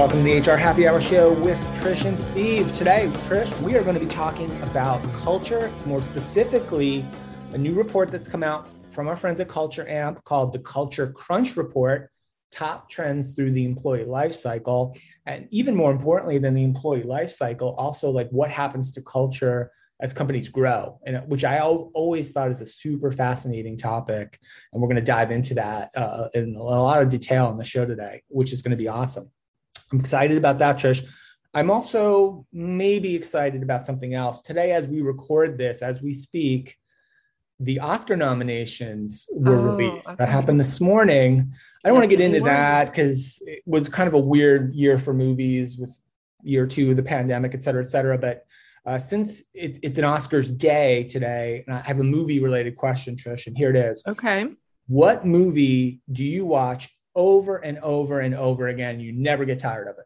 Welcome 0.00 0.24
to 0.24 0.40
the 0.40 0.52
HR 0.52 0.56
Happy 0.56 0.88
Hour 0.88 0.98
Show 0.98 1.34
with 1.42 1.58
Trish 1.78 2.06
and 2.06 2.18
Steve. 2.18 2.74
Today, 2.74 3.10
Trish, 3.24 3.54
we 3.60 3.76
are 3.76 3.82
going 3.82 3.92
to 3.92 4.00
be 4.00 4.06
talking 4.06 4.50
about 4.62 5.02
culture, 5.12 5.70
more 5.84 6.00
specifically, 6.00 7.04
a 7.52 7.58
new 7.58 7.74
report 7.74 8.10
that's 8.10 8.26
come 8.26 8.42
out 8.42 8.66
from 8.88 9.08
our 9.08 9.14
friends 9.14 9.40
at 9.40 9.48
Culture 9.50 9.86
Amp 9.86 10.24
called 10.24 10.54
the 10.54 10.58
Culture 10.60 11.12
Crunch 11.12 11.54
Report 11.54 12.10
Top 12.50 12.88
Trends 12.88 13.34
Through 13.34 13.52
the 13.52 13.66
Employee 13.66 14.06
Life 14.06 14.32
Cycle. 14.32 14.96
And 15.26 15.46
even 15.50 15.76
more 15.76 15.90
importantly 15.90 16.38
than 16.38 16.54
the 16.54 16.64
employee 16.64 17.02
life 17.02 17.30
cycle, 17.30 17.74
also 17.76 18.10
like 18.10 18.30
what 18.30 18.50
happens 18.50 18.92
to 18.92 19.02
culture 19.02 19.70
as 20.00 20.14
companies 20.14 20.48
grow, 20.48 20.98
and 21.04 21.28
which 21.28 21.44
I 21.44 21.60
always 21.60 22.30
thought 22.30 22.50
is 22.50 22.62
a 22.62 22.66
super 22.66 23.12
fascinating 23.12 23.76
topic. 23.76 24.38
And 24.72 24.80
we're 24.80 24.88
going 24.88 24.96
to 24.96 25.02
dive 25.02 25.30
into 25.30 25.52
that 25.56 25.90
uh, 25.94 26.28
in 26.32 26.56
a 26.56 26.62
lot 26.62 27.02
of 27.02 27.10
detail 27.10 27.50
in 27.50 27.58
the 27.58 27.64
show 27.64 27.84
today, 27.84 28.22
which 28.28 28.54
is 28.54 28.62
going 28.62 28.70
to 28.70 28.78
be 28.78 28.88
awesome. 28.88 29.30
I'm 29.92 30.00
excited 30.00 30.36
about 30.36 30.58
that, 30.58 30.76
Trish. 30.76 31.04
I'm 31.52 31.70
also 31.70 32.46
maybe 32.52 33.16
excited 33.16 33.62
about 33.62 33.84
something 33.84 34.14
else. 34.14 34.40
Today, 34.42 34.72
as 34.72 34.86
we 34.86 35.00
record 35.00 35.58
this, 35.58 35.82
as 35.82 36.00
we 36.00 36.14
speak, 36.14 36.76
the 37.58 37.80
Oscar 37.80 38.16
nominations 38.16 39.28
were 39.34 39.56
oh, 39.56 39.76
released. 39.76 40.06
Okay. 40.06 40.16
That 40.16 40.28
happened 40.28 40.60
this 40.60 40.80
morning. 40.80 41.52
I 41.84 41.88
don't 41.88 41.96
yes, 41.96 42.00
want 42.00 42.10
to 42.10 42.16
get 42.16 42.24
into 42.24 42.44
that 42.44 42.86
because 42.86 43.42
it 43.46 43.62
was 43.66 43.88
kind 43.88 44.06
of 44.06 44.14
a 44.14 44.18
weird 44.18 44.74
year 44.74 44.96
for 44.96 45.12
movies 45.12 45.76
with 45.76 45.96
year 46.42 46.66
two 46.66 46.90
of 46.90 46.96
the 46.96 47.02
pandemic, 47.02 47.54
et 47.54 47.62
cetera, 47.62 47.82
et 47.82 47.90
cetera. 47.90 48.16
But 48.16 48.46
uh, 48.86 48.98
since 48.98 49.44
it, 49.52 49.78
it's 49.82 49.98
an 49.98 50.04
Oscars 50.04 50.56
day 50.56 51.04
today, 51.04 51.64
and 51.66 51.76
I 51.76 51.80
have 51.80 52.00
a 52.00 52.04
movie 52.04 52.38
related 52.38 52.76
question, 52.76 53.16
Trish, 53.16 53.46
and 53.46 53.56
here 53.56 53.70
it 53.70 53.76
is. 53.76 54.02
Okay. 54.06 54.46
What 54.86 55.26
movie 55.26 56.00
do 56.10 56.24
you 56.24 56.46
watch 56.46 56.88
over 57.14 57.56
and 57.56 57.78
over 57.78 58.20
and 58.20 58.34
over 58.34 58.68
again? 58.68 59.00
You 59.00 59.12
never 59.12 59.44
get 59.44 59.58
tired 59.58 59.88
of 59.88 59.98
it. 59.98 60.04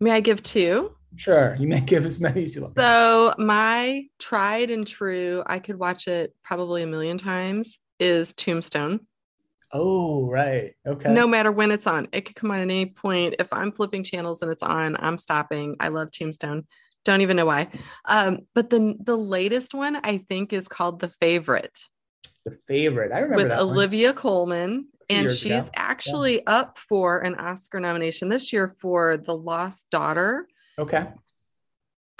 May 0.00 0.10
I 0.10 0.20
give 0.20 0.42
two? 0.42 0.92
Sure, 1.16 1.56
you 1.58 1.66
may 1.66 1.80
give 1.80 2.04
as 2.04 2.20
many 2.20 2.44
as 2.44 2.54
you 2.54 2.62
like. 2.62 2.72
So, 2.76 3.34
my 3.38 4.04
tried 4.18 4.70
and 4.70 4.86
true, 4.86 5.42
I 5.46 5.58
could 5.58 5.78
watch 5.78 6.08
it 6.08 6.34
probably 6.42 6.82
a 6.82 6.86
million 6.86 7.16
times, 7.16 7.78
is 7.98 8.34
Tombstone. 8.34 9.00
Oh, 9.72 10.28
right. 10.28 10.74
Okay. 10.86 11.12
No 11.12 11.26
matter 11.26 11.50
when 11.50 11.70
it's 11.70 11.86
on, 11.86 12.08
it 12.12 12.26
could 12.26 12.36
come 12.36 12.50
on 12.50 12.58
at 12.58 12.62
any 12.62 12.86
point. 12.86 13.36
If 13.38 13.52
I'm 13.52 13.72
flipping 13.72 14.04
channels 14.04 14.42
and 14.42 14.50
it's 14.50 14.62
on, 14.62 14.96
I'm 14.98 15.18
stopping. 15.18 15.76
I 15.80 15.88
love 15.88 16.12
Tombstone. 16.12 16.66
Don't 17.04 17.20
even 17.20 17.36
know 17.36 17.46
why. 17.46 17.68
Um, 18.04 18.40
but 18.54 18.68
the 18.68 18.96
the 19.02 19.16
latest 19.16 19.74
one 19.74 19.96
I 19.96 20.18
think 20.28 20.52
is 20.52 20.68
called 20.68 21.00
The 21.00 21.08
Favorite. 21.08 21.78
The 22.44 22.52
Favorite. 22.52 23.12
I 23.12 23.20
remember 23.20 23.44
with 23.44 23.52
Olivia 23.52 24.08
one. 24.08 24.16
Colman, 24.16 24.88
and 25.08 25.30
she's 25.30 25.68
ago. 25.68 25.70
actually 25.76 26.36
yeah. 26.36 26.42
up 26.46 26.78
for 26.78 27.20
an 27.20 27.34
Oscar 27.36 27.80
nomination 27.80 28.28
this 28.28 28.52
year 28.52 28.68
for 28.68 29.16
The 29.16 29.34
Lost 29.34 29.88
Daughter. 29.90 30.48
Okay. 30.78 31.06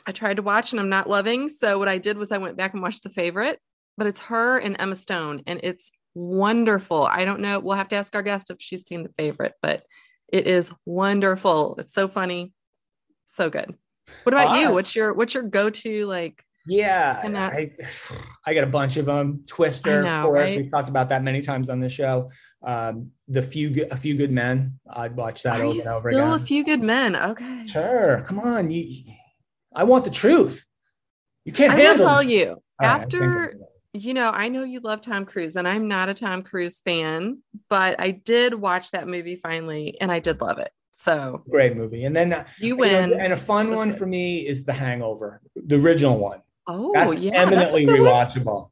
I 0.06 0.12
tried 0.12 0.36
to 0.36 0.42
watch 0.42 0.72
and 0.72 0.80
I'm 0.80 0.88
not 0.88 1.08
loving. 1.08 1.48
So 1.48 1.78
what 1.78 1.88
I 1.88 1.98
did 1.98 2.16
was 2.16 2.30
I 2.30 2.38
went 2.38 2.56
back 2.56 2.74
and 2.74 2.82
watched 2.82 3.02
The 3.02 3.10
Favorite, 3.10 3.60
but 3.96 4.06
it's 4.06 4.20
her 4.20 4.58
and 4.58 4.76
Emma 4.78 4.94
Stone, 4.94 5.42
and 5.46 5.60
it's 5.62 5.90
wonderful. 6.14 7.02
I 7.02 7.24
don't 7.24 7.40
know. 7.40 7.58
We'll 7.58 7.76
have 7.76 7.88
to 7.88 7.96
ask 7.96 8.14
our 8.14 8.22
guest 8.22 8.50
if 8.50 8.58
she's 8.60 8.86
seen 8.86 9.02
The 9.02 9.12
Favorite, 9.18 9.54
but 9.60 9.82
it 10.28 10.46
is 10.46 10.72
wonderful. 10.84 11.76
It's 11.78 11.92
so 11.92 12.08
funny, 12.08 12.52
so 13.26 13.50
good. 13.50 13.74
What 14.22 14.32
about 14.32 14.56
uh, 14.56 14.60
you? 14.60 14.72
What's 14.72 14.94
your 14.94 15.12
what's 15.12 15.34
your 15.34 15.42
go 15.42 15.70
to 15.70 16.06
like? 16.06 16.42
Yeah, 16.68 17.20
I, 17.24 17.70
I 18.46 18.54
got 18.54 18.64
a 18.64 18.68
bunch 18.68 18.96
of 18.96 19.06
them. 19.06 19.44
Twister, 19.46 20.02
know, 20.02 20.18
of 20.18 20.24
course. 20.26 20.50
Right? 20.50 20.56
We've 20.58 20.70
talked 20.70 20.88
about 20.88 21.08
that 21.10 21.22
many 21.22 21.40
times 21.40 21.68
on 21.68 21.80
the 21.80 21.88
show. 21.88 22.30
Um, 22.66 23.12
the 23.28 23.42
few 23.42 23.86
a 23.92 23.96
few 23.96 24.16
good 24.16 24.32
men. 24.32 24.78
I'd 24.92 25.16
watch 25.16 25.44
that 25.44 25.60
Are 25.60 25.64
over 25.64 25.78
and 25.78 25.88
over 25.88 26.10
still 26.10 26.32
again. 26.34 26.42
a 26.42 26.46
few 26.46 26.64
good 26.64 26.82
men. 26.82 27.14
Okay. 27.14 27.66
Sure. 27.68 28.24
Come 28.26 28.40
on. 28.40 28.70
You, 28.72 29.04
I 29.72 29.84
want 29.84 30.04
the 30.04 30.10
truth. 30.10 30.66
You 31.44 31.52
can't 31.52 31.72
handle. 31.72 32.06
I 32.06 32.08
will 32.08 32.14
tell 32.14 32.22
you 32.24 32.48
All 32.80 32.86
after. 32.86 33.20
Right, 33.20 33.50
you 33.92 34.14
know, 34.14 34.30
I 34.30 34.48
know 34.48 34.62
you 34.64 34.80
love 34.80 35.00
Tom 35.00 35.24
Cruise, 35.24 35.56
and 35.56 35.66
I'm 35.66 35.88
not 35.88 36.08
a 36.08 36.14
Tom 36.14 36.42
Cruise 36.42 36.80
fan, 36.84 37.38
but 37.70 37.98
I 37.98 38.10
did 38.10 38.52
watch 38.52 38.90
that 38.90 39.06
movie 39.08 39.36
finally, 39.36 39.96
and 40.00 40.12
I 40.12 40.18
did 40.18 40.40
love 40.40 40.58
it. 40.58 40.70
So 40.92 41.42
great 41.48 41.76
movie. 41.76 42.04
And 42.04 42.16
then 42.16 42.32
uh, 42.32 42.46
you 42.58 42.76
win. 42.76 43.12
And 43.12 43.32
a 43.32 43.36
fun 43.36 43.70
one 43.70 43.90
good. 43.90 43.98
for 43.98 44.06
me 44.06 44.46
is 44.46 44.64
The 44.64 44.72
Hangover, 44.72 45.40
the 45.54 45.76
original 45.76 46.18
one. 46.18 46.40
Oh, 46.66 46.92
that's 46.94 47.18
yeah, 47.18 47.32
eminently 47.42 47.86
that's 47.86 47.98
rewatchable. 47.98 48.70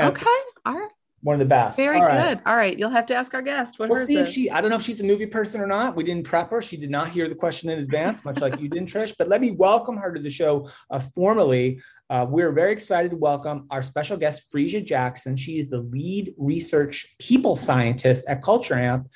okay, 0.00 0.26
all 0.64 0.74
right. 0.74 0.90
One 1.26 1.34
of 1.34 1.40
the 1.40 1.46
best. 1.46 1.76
Very 1.76 1.98
All 1.98 2.06
good. 2.06 2.14
Right. 2.14 2.40
All 2.46 2.56
right, 2.56 2.78
you'll 2.78 2.90
have 2.90 3.06
to 3.06 3.14
ask 3.16 3.34
our 3.34 3.42
guest. 3.42 3.80
What 3.80 3.88
we'll 3.88 3.98
see 3.98 4.16
if 4.16 4.32
she. 4.32 4.48
I 4.48 4.60
don't 4.60 4.70
know 4.70 4.76
if 4.76 4.82
she's 4.82 5.00
a 5.00 5.04
movie 5.04 5.26
person 5.26 5.60
or 5.60 5.66
not. 5.66 5.96
We 5.96 6.04
didn't 6.04 6.22
prep 6.22 6.52
her. 6.52 6.62
She 6.62 6.76
did 6.76 6.88
not 6.88 7.08
hear 7.08 7.28
the 7.28 7.34
question 7.34 7.68
in 7.68 7.80
advance, 7.80 8.24
much 8.24 8.38
like 8.38 8.60
you 8.60 8.68
didn't, 8.68 8.88
Trish. 8.88 9.12
But 9.18 9.26
let 9.26 9.40
me 9.40 9.50
welcome 9.50 9.96
her 9.96 10.14
to 10.14 10.20
the 10.20 10.30
show 10.30 10.70
uh, 10.88 11.00
formally. 11.16 11.80
Uh, 12.08 12.26
we're 12.30 12.52
very 12.52 12.70
excited 12.70 13.10
to 13.10 13.16
welcome 13.16 13.66
our 13.72 13.82
special 13.82 14.16
guest, 14.16 14.52
Fresia 14.54 14.84
Jackson. 14.84 15.36
She 15.36 15.58
is 15.58 15.68
the 15.68 15.80
lead 15.80 16.32
research 16.38 17.16
people 17.18 17.56
scientist 17.56 18.28
at 18.28 18.40
Culture 18.40 18.74
Amp. 18.74 19.08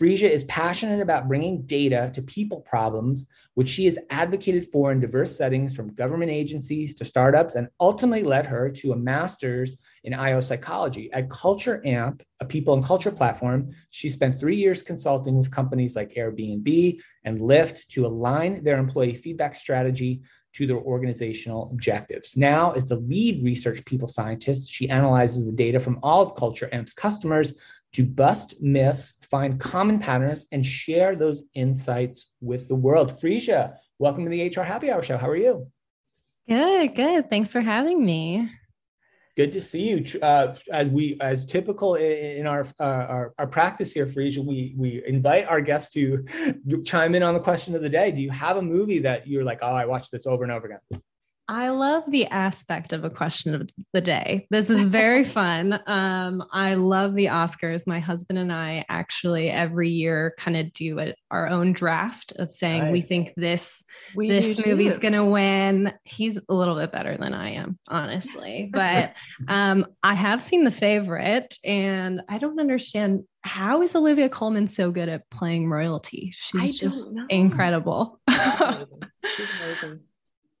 Fresia 0.00 0.30
is 0.30 0.44
passionate 0.44 1.02
about 1.02 1.28
bringing 1.28 1.66
data 1.66 2.10
to 2.14 2.22
people 2.22 2.62
problems, 2.62 3.26
which 3.56 3.68
she 3.68 3.84
has 3.84 3.98
advocated 4.08 4.68
for 4.72 4.90
in 4.90 5.00
diverse 5.00 5.36
settings 5.36 5.74
from 5.74 5.92
government 5.92 6.30
agencies 6.30 6.94
to 6.94 7.04
startups, 7.04 7.56
and 7.56 7.68
ultimately 7.78 8.22
led 8.22 8.46
her 8.46 8.70
to 8.70 8.92
a 8.92 8.96
master's 8.96 9.76
in 10.04 10.14
IO 10.14 10.40
psychology. 10.40 11.12
At 11.12 11.30
Culture 11.30 11.80
Amp, 11.84 12.22
a 12.40 12.44
people 12.44 12.74
and 12.74 12.84
culture 12.84 13.12
platform, 13.12 13.70
she 13.90 14.10
spent 14.10 14.38
three 14.38 14.56
years 14.56 14.82
consulting 14.82 15.36
with 15.36 15.50
companies 15.50 15.94
like 15.94 16.14
Airbnb 16.14 17.00
and 17.24 17.40
Lyft 17.40 17.86
to 17.88 18.06
align 18.06 18.64
their 18.64 18.78
employee 18.78 19.14
feedback 19.14 19.54
strategy 19.54 20.22
to 20.54 20.66
their 20.66 20.76
organizational 20.76 21.70
objectives. 21.70 22.36
Now, 22.36 22.72
as 22.72 22.88
the 22.88 22.96
lead 22.96 23.42
research 23.42 23.84
people 23.84 24.08
scientist, 24.08 24.70
she 24.70 24.88
analyzes 24.88 25.46
the 25.46 25.52
data 25.52 25.80
from 25.80 25.98
all 26.02 26.22
of 26.22 26.34
Culture 26.34 26.68
Amp's 26.72 26.92
customers 26.92 27.54
to 27.92 28.04
bust 28.04 28.60
myths, 28.60 29.14
find 29.30 29.60
common 29.60 29.98
patterns, 29.98 30.46
and 30.52 30.64
share 30.64 31.14
those 31.14 31.44
insights 31.54 32.30
with 32.40 32.68
the 32.68 32.74
world. 32.74 33.20
Fresia, 33.20 33.76
welcome 33.98 34.24
to 34.24 34.30
the 34.30 34.48
HR 34.48 34.62
Happy 34.62 34.90
Hour 34.90 35.02
Show. 35.02 35.16
How 35.16 35.28
are 35.28 35.36
you? 35.36 35.68
Good, 36.48 36.94
good. 36.94 37.30
Thanks 37.30 37.52
for 37.52 37.60
having 37.60 38.04
me. 38.04 38.48
Good 39.34 39.54
to 39.54 39.62
see 39.62 39.88
you. 39.88 40.20
Uh, 40.20 40.54
as 40.70 40.88
we, 40.88 41.16
as 41.20 41.46
typical 41.46 41.94
in 41.94 42.46
our, 42.46 42.66
uh, 42.78 42.84
our, 42.84 43.34
our 43.38 43.46
practice 43.46 43.90
here, 43.90 44.06
Fresia, 44.06 44.44
we 44.44 44.74
we 44.76 45.02
invite 45.06 45.46
our 45.46 45.62
guests 45.62 45.90
to 45.94 46.24
chime 46.84 47.14
in 47.14 47.22
on 47.22 47.32
the 47.32 47.40
question 47.40 47.74
of 47.74 47.80
the 47.80 47.88
day. 47.88 48.12
Do 48.12 48.20
you 48.20 48.30
have 48.30 48.58
a 48.58 48.62
movie 48.62 48.98
that 48.98 49.26
you're 49.26 49.44
like, 49.44 49.60
oh, 49.62 49.74
I 49.74 49.86
watched 49.86 50.12
this 50.12 50.26
over 50.26 50.42
and 50.42 50.52
over 50.52 50.66
again? 50.66 51.02
I 51.48 51.70
love 51.70 52.04
the 52.08 52.26
aspect 52.26 52.92
of 52.92 53.04
a 53.04 53.10
question 53.10 53.54
of 53.54 53.68
the 53.92 54.00
day. 54.00 54.46
This 54.50 54.70
is 54.70 54.86
very 54.86 55.24
fun. 55.40 55.78
Um, 55.86 56.44
I 56.52 56.74
love 56.74 57.14
the 57.14 57.26
Oscars. 57.26 57.86
My 57.86 57.98
husband 57.98 58.38
and 58.38 58.52
I 58.52 58.84
actually 58.88 59.50
every 59.50 59.90
year 59.90 60.34
kind 60.38 60.56
of 60.56 60.72
do 60.72 60.98
a, 61.00 61.14
our 61.30 61.48
own 61.48 61.72
draft 61.72 62.32
of 62.36 62.50
saying 62.50 62.84
nice. 62.84 62.92
we 62.92 63.00
think 63.02 63.32
this 63.36 63.82
we 64.14 64.28
this 64.28 64.64
movie's 64.64 64.98
going 64.98 65.14
to 65.14 65.24
win. 65.24 65.92
He's 66.04 66.38
a 66.48 66.54
little 66.54 66.76
bit 66.76 66.92
better 66.92 67.16
than 67.16 67.34
I 67.34 67.54
am, 67.54 67.78
honestly. 67.88 68.70
But 68.72 69.14
um, 69.48 69.86
I 70.02 70.14
have 70.14 70.42
seen 70.42 70.64
the 70.64 70.70
favorite, 70.70 71.58
and 71.64 72.22
I 72.28 72.38
don't 72.38 72.60
understand 72.60 73.24
how 73.42 73.82
is 73.82 73.94
Olivia 73.94 74.28
Colman 74.28 74.68
so 74.68 74.92
good 74.92 75.08
at 75.08 75.28
playing 75.28 75.68
royalty? 75.68 76.32
She's 76.34 76.78
just 76.78 77.12
incredible. 77.28 78.20
She's 78.30 79.48
amazing. 79.60 80.00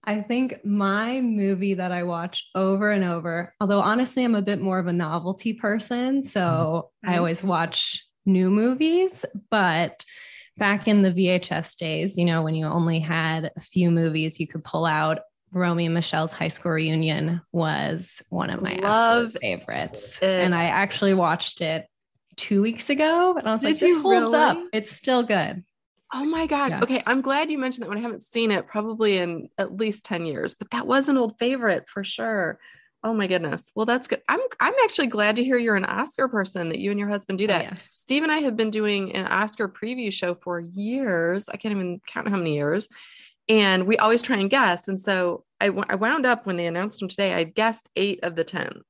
I 0.04 0.20
think 0.20 0.64
my 0.64 1.20
movie 1.20 1.74
that 1.74 1.92
I 1.92 2.02
watch 2.02 2.48
over 2.54 2.90
and 2.90 3.04
over, 3.04 3.54
although 3.60 3.80
honestly, 3.80 4.24
I'm 4.24 4.34
a 4.34 4.42
bit 4.42 4.60
more 4.60 4.78
of 4.78 4.88
a 4.88 4.92
novelty 4.92 5.52
person. 5.52 6.24
So 6.24 6.90
mm-hmm. 7.04 7.10
I 7.10 7.18
always 7.18 7.44
watch 7.44 8.04
new 8.26 8.50
movies. 8.50 9.24
But 9.50 10.04
back 10.56 10.88
in 10.88 11.02
the 11.02 11.12
VHS 11.12 11.76
days, 11.76 12.18
you 12.18 12.24
know, 12.24 12.42
when 12.42 12.54
you 12.54 12.66
only 12.66 12.98
had 12.98 13.52
a 13.56 13.60
few 13.60 13.90
movies 13.90 14.40
you 14.40 14.46
could 14.46 14.64
pull 14.64 14.86
out, 14.86 15.20
Romy 15.52 15.84
and 15.84 15.94
Michelle's 15.94 16.32
high 16.32 16.48
school 16.48 16.72
reunion 16.72 17.40
was 17.52 18.22
one 18.30 18.50
of 18.50 18.62
my 18.62 18.74
Love 18.76 19.26
absolute 19.26 19.40
favorites. 19.40 20.22
It. 20.22 20.44
And 20.44 20.54
I 20.54 20.64
actually 20.64 21.14
watched 21.14 21.60
it 21.60 21.86
two 22.36 22.62
weeks 22.62 22.88
ago 22.88 23.36
and 23.36 23.46
I 23.46 23.52
was 23.52 23.60
Did 23.60 23.68
like, 23.68 23.78
this 23.78 24.00
holds 24.00 24.32
really? 24.32 24.38
up. 24.38 24.58
It's 24.72 24.92
still 24.92 25.22
good. 25.22 25.62
Oh 26.14 26.24
my 26.24 26.46
God. 26.46 26.70
Yeah. 26.70 26.82
Okay. 26.82 27.02
I'm 27.06 27.22
glad 27.22 27.50
you 27.50 27.58
mentioned 27.58 27.84
that 27.84 27.88
one. 27.88 27.98
I 27.98 28.02
haven't 28.02 28.20
seen 28.20 28.50
it 28.50 28.66
probably 28.66 29.16
in 29.16 29.48
at 29.56 29.76
least 29.76 30.04
10 30.04 30.26
years, 30.26 30.54
but 30.54 30.70
that 30.70 30.86
was 30.86 31.08
an 31.08 31.16
old 31.16 31.38
favorite 31.38 31.88
for 31.88 32.04
sure. 32.04 32.58
Oh 33.04 33.14
my 33.14 33.26
goodness. 33.26 33.72
Well, 33.74 33.86
that's 33.86 34.06
good. 34.06 34.22
I'm 34.28 34.40
I'm 34.60 34.74
actually 34.84 35.08
glad 35.08 35.36
to 35.36 35.44
hear 35.44 35.58
you're 35.58 35.74
an 35.74 35.84
Oscar 35.84 36.28
person 36.28 36.68
that 36.68 36.78
you 36.78 36.90
and 36.90 37.00
your 37.00 37.08
husband 37.08 37.38
do 37.38 37.44
oh, 37.44 37.48
that. 37.48 37.60
Oh, 37.62 37.68
yes. 37.72 37.90
Steve 37.94 38.22
and 38.22 38.30
I 38.30 38.38
have 38.38 38.56
been 38.56 38.70
doing 38.70 39.12
an 39.14 39.26
Oscar 39.26 39.68
preview 39.68 40.12
show 40.12 40.34
for 40.34 40.60
years. 40.60 41.48
I 41.48 41.56
can't 41.56 41.72
even 41.72 42.00
count 42.06 42.28
how 42.28 42.36
many 42.36 42.54
years. 42.54 42.88
And 43.48 43.86
we 43.86 43.96
always 43.96 44.22
try 44.22 44.36
and 44.36 44.48
guess. 44.48 44.86
And 44.86 45.00
so 45.00 45.44
I, 45.60 45.66
I 45.66 45.96
wound 45.96 46.26
up 46.26 46.46
when 46.46 46.56
they 46.56 46.66
announced 46.66 47.00
them 47.00 47.08
today, 47.08 47.34
I 47.34 47.42
guessed 47.44 47.88
eight 47.96 48.20
of 48.22 48.36
the 48.36 48.44
10. 48.44 48.82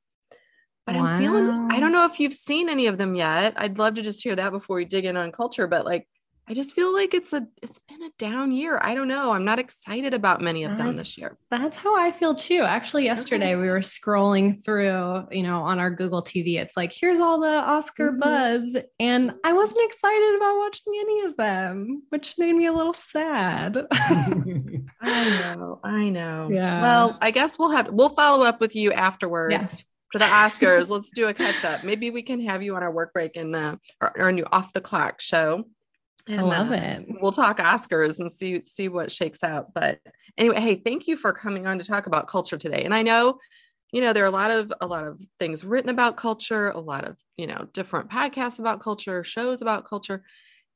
But 0.84 0.96
wow. 0.96 1.04
I'm 1.04 1.20
feeling, 1.20 1.70
I 1.70 1.80
don't 1.80 1.92
know 1.92 2.04
if 2.04 2.20
you've 2.20 2.34
seen 2.34 2.68
any 2.68 2.86
of 2.88 2.98
them 2.98 3.14
yet. 3.14 3.54
I'd 3.56 3.78
love 3.78 3.94
to 3.94 4.02
just 4.02 4.22
hear 4.22 4.36
that 4.36 4.50
before 4.50 4.76
we 4.76 4.84
dig 4.84 5.04
in 5.04 5.16
on 5.16 5.32
culture, 5.32 5.66
but 5.66 5.86
like 5.86 6.06
I 6.52 6.54
just 6.54 6.72
feel 6.72 6.92
like 6.92 7.14
it's 7.14 7.32
a 7.32 7.48
it's 7.62 7.78
been 7.78 8.02
a 8.02 8.10
down 8.18 8.52
year. 8.52 8.78
I 8.82 8.94
don't 8.94 9.08
know. 9.08 9.30
I'm 9.30 9.46
not 9.46 9.58
excited 9.58 10.12
about 10.12 10.42
many 10.42 10.64
of 10.64 10.72
that's, 10.72 10.82
them 10.82 10.96
this 10.96 11.16
year. 11.16 11.38
That's 11.50 11.74
how 11.74 11.96
I 11.96 12.10
feel 12.10 12.34
too. 12.34 12.60
Actually, 12.60 13.04
yesterday 13.04 13.54
okay. 13.54 13.56
we 13.56 13.70
were 13.70 13.80
scrolling 13.80 14.62
through, 14.62 15.28
you 15.30 15.44
know, 15.44 15.62
on 15.62 15.78
our 15.78 15.90
Google 15.90 16.22
TV. 16.22 16.60
It's 16.60 16.76
like, 16.76 16.92
here's 16.92 17.20
all 17.20 17.40
the 17.40 17.46
Oscar 17.46 18.10
mm-hmm. 18.10 18.18
buzz. 18.18 18.76
And 19.00 19.32
I 19.42 19.54
wasn't 19.54 19.86
excited 19.86 20.36
about 20.36 20.58
watching 20.58 20.92
any 21.00 21.20
of 21.22 21.36
them, 21.38 22.02
which 22.10 22.34
made 22.36 22.52
me 22.52 22.66
a 22.66 22.72
little 22.74 22.92
sad. 22.92 23.86
I 23.90 24.84
know. 25.00 25.80
I 25.82 26.10
know. 26.10 26.48
Yeah. 26.50 26.82
Well, 26.82 27.16
I 27.22 27.30
guess 27.30 27.58
we'll 27.58 27.70
have 27.70 27.88
we'll 27.88 28.10
follow 28.10 28.44
up 28.44 28.60
with 28.60 28.76
you 28.76 28.92
afterwards. 28.92 29.54
Yes 29.54 29.84
for 30.12 30.18
the 30.18 30.26
Oscars. 30.26 30.90
Let's 30.90 31.10
do 31.10 31.28
a 31.28 31.32
catch 31.32 31.64
up. 31.64 31.84
Maybe 31.84 32.10
we 32.10 32.20
can 32.20 32.46
have 32.46 32.62
you 32.62 32.76
on 32.76 32.82
our 32.82 32.92
work 32.92 33.14
break 33.14 33.36
and 33.36 33.56
uh, 33.56 33.76
or, 33.98 34.12
or 34.14 34.28
a 34.28 34.32
new 34.32 34.44
off 34.52 34.74
the 34.74 34.82
clock 34.82 35.22
show. 35.22 35.64
And, 36.28 36.40
I 36.40 36.42
love 36.42 36.70
uh, 36.70 36.74
it. 36.74 37.06
We'll 37.20 37.32
talk 37.32 37.58
Oscars 37.58 38.18
and 38.18 38.30
see 38.30 38.62
see 38.64 38.88
what 38.88 39.10
shakes 39.10 39.42
out. 39.42 39.74
But 39.74 39.98
anyway, 40.38 40.60
hey, 40.60 40.76
thank 40.76 41.06
you 41.06 41.16
for 41.16 41.32
coming 41.32 41.66
on 41.66 41.78
to 41.78 41.84
talk 41.84 42.06
about 42.06 42.28
culture 42.28 42.56
today. 42.56 42.84
And 42.84 42.94
I 42.94 43.02
know, 43.02 43.38
you 43.92 44.00
know, 44.00 44.12
there 44.12 44.24
are 44.24 44.28
a 44.28 44.30
lot 44.30 44.50
of 44.50 44.72
a 44.80 44.86
lot 44.86 45.06
of 45.06 45.18
things 45.40 45.64
written 45.64 45.90
about 45.90 46.16
culture, 46.16 46.70
a 46.70 46.80
lot 46.80 47.04
of 47.04 47.16
you 47.36 47.46
know 47.46 47.66
different 47.72 48.10
podcasts 48.10 48.58
about 48.58 48.80
culture, 48.80 49.24
shows 49.24 49.62
about 49.62 49.84
culture, 49.84 50.22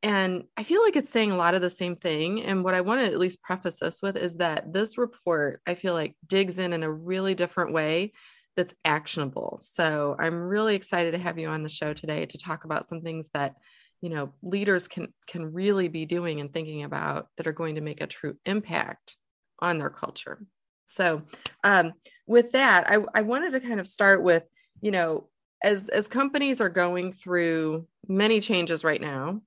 and 0.02 0.44
I 0.56 0.62
feel 0.62 0.82
like 0.82 0.96
it's 0.96 1.10
saying 1.10 1.30
a 1.30 1.36
lot 1.36 1.54
of 1.54 1.62
the 1.62 1.70
same 1.70 1.96
thing. 1.96 2.42
And 2.42 2.62
what 2.62 2.74
I 2.74 2.80
want 2.80 3.00
to 3.00 3.06
at 3.06 3.18
least 3.18 3.42
preface 3.42 3.78
this 3.78 4.00
with 4.02 4.16
is 4.16 4.36
that 4.36 4.72
this 4.72 4.98
report, 4.98 5.60
I 5.66 5.74
feel 5.74 5.94
like, 5.94 6.14
digs 6.26 6.58
in 6.58 6.72
in 6.72 6.82
a 6.82 6.90
really 6.90 7.34
different 7.34 7.72
way 7.72 8.12
that's 8.56 8.74
actionable. 8.84 9.58
So 9.62 10.16
I'm 10.18 10.34
really 10.34 10.76
excited 10.76 11.12
to 11.12 11.18
have 11.18 11.38
you 11.38 11.48
on 11.48 11.62
the 11.62 11.68
show 11.68 11.92
today 11.92 12.26
to 12.26 12.38
talk 12.38 12.64
about 12.64 12.86
some 12.86 13.00
things 13.00 13.30
that 13.34 13.54
you 14.00 14.10
know 14.10 14.32
leaders 14.42 14.88
can 14.88 15.12
can 15.26 15.52
really 15.52 15.88
be 15.88 16.06
doing 16.06 16.40
and 16.40 16.52
thinking 16.52 16.82
about 16.82 17.28
that 17.36 17.46
are 17.46 17.52
going 17.52 17.76
to 17.76 17.80
make 17.80 18.00
a 18.00 18.06
true 18.06 18.36
impact 18.44 19.16
on 19.58 19.78
their 19.78 19.90
culture. 19.90 20.44
So 20.84 21.22
um, 21.64 21.92
with 22.26 22.52
that 22.52 22.88
I, 22.88 22.98
I 23.14 23.22
wanted 23.22 23.52
to 23.52 23.60
kind 23.60 23.80
of 23.80 23.88
start 23.88 24.22
with 24.22 24.44
you 24.80 24.90
know 24.90 25.28
as 25.62 25.88
as 25.88 26.08
companies 26.08 26.60
are 26.60 26.68
going 26.68 27.12
through 27.12 27.86
many 28.08 28.40
changes 28.40 28.84
right 28.84 29.00
now 29.00 29.40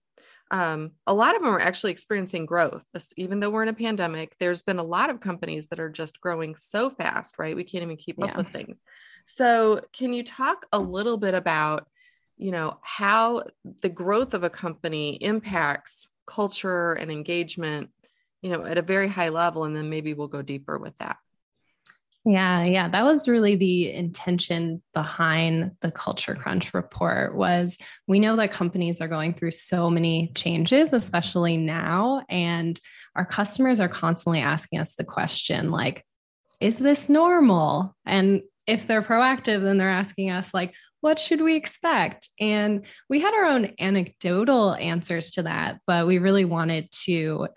um, 0.51 0.91
a 1.05 1.13
lot 1.13 1.35
of 1.35 1.41
them 1.41 1.51
are 1.51 1.59
actually 1.59 1.91
experiencing 1.91 2.47
growth. 2.47 2.83
Even 3.17 3.39
though 3.39 3.51
we're 3.51 3.63
in 3.63 3.69
a 3.69 3.73
pandemic 3.73 4.35
there's 4.39 4.63
been 4.63 4.79
a 4.79 4.83
lot 4.83 5.09
of 5.09 5.19
companies 5.19 5.67
that 5.67 5.79
are 5.79 5.89
just 5.89 6.19
growing 6.21 6.55
so 6.55 6.89
fast 6.89 7.37
right? 7.37 7.55
We 7.55 7.63
can't 7.63 7.83
even 7.83 7.97
keep 7.97 8.17
yeah. 8.17 8.25
up 8.25 8.37
with 8.37 8.49
things. 8.49 8.79
So 9.25 9.81
can 9.93 10.13
you 10.13 10.23
talk 10.23 10.65
a 10.71 10.79
little 10.79 11.17
bit 11.17 11.35
about 11.35 11.87
you 12.39 12.51
know 12.51 12.79
how 12.81 13.43
the 13.81 13.89
growth 13.89 14.33
of 14.33 14.43
a 14.43 14.49
company 14.49 15.15
impacts 15.15 16.07
culture 16.25 16.93
and 16.93 17.11
engagement 17.11 17.89
you 18.41 18.49
know 18.49 18.65
at 18.65 18.77
a 18.77 18.81
very 18.81 19.07
high 19.07 19.29
level 19.29 19.65
and 19.65 19.75
then 19.75 19.89
maybe 19.89 20.13
we'll 20.13 20.27
go 20.27 20.41
deeper 20.41 20.77
with 20.77 20.95
that. 20.97 21.17
Yeah 22.25 22.63
yeah 22.63 22.87
that 22.89 23.03
was 23.03 23.27
really 23.27 23.55
the 23.55 23.91
intention 23.91 24.81
behind 24.93 25.71
the 25.81 25.91
culture 25.91 26.35
crunch 26.35 26.73
report 26.73 27.35
was 27.35 27.77
we 28.07 28.19
know 28.19 28.35
that 28.37 28.51
companies 28.51 29.01
are 29.01 29.07
going 29.07 29.33
through 29.33 29.51
so 29.51 29.89
many 29.89 30.31
changes 30.35 30.93
especially 30.93 31.57
now 31.57 32.23
and 32.29 32.79
our 33.15 33.25
customers 33.25 33.79
are 33.79 33.89
constantly 33.89 34.39
asking 34.39 34.79
us 34.79 34.95
the 34.95 35.03
question 35.03 35.71
like 35.71 36.05
is 36.59 36.77
this 36.77 37.07
normal? 37.07 37.95
And 38.05 38.41
if 38.69 38.87
they're 38.87 39.01
proactive 39.01 39.63
then 39.63 39.77
they're 39.77 39.89
asking 39.89 40.29
us 40.29 40.53
like 40.53 40.73
what 41.01 41.19
should 41.19 41.41
we 41.41 41.55
expect? 41.55 42.29
And 42.39 42.85
we 43.09 43.21
had 43.21 43.33
our 43.33 43.45
own 43.45 43.73
anecdotal 43.79 44.75
answers 44.75 45.31
to 45.31 45.43
that, 45.43 45.79
but 45.87 46.05
we 46.07 46.17
really 46.17 46.45
wanted 46.45 46.91
to 47.03 47.47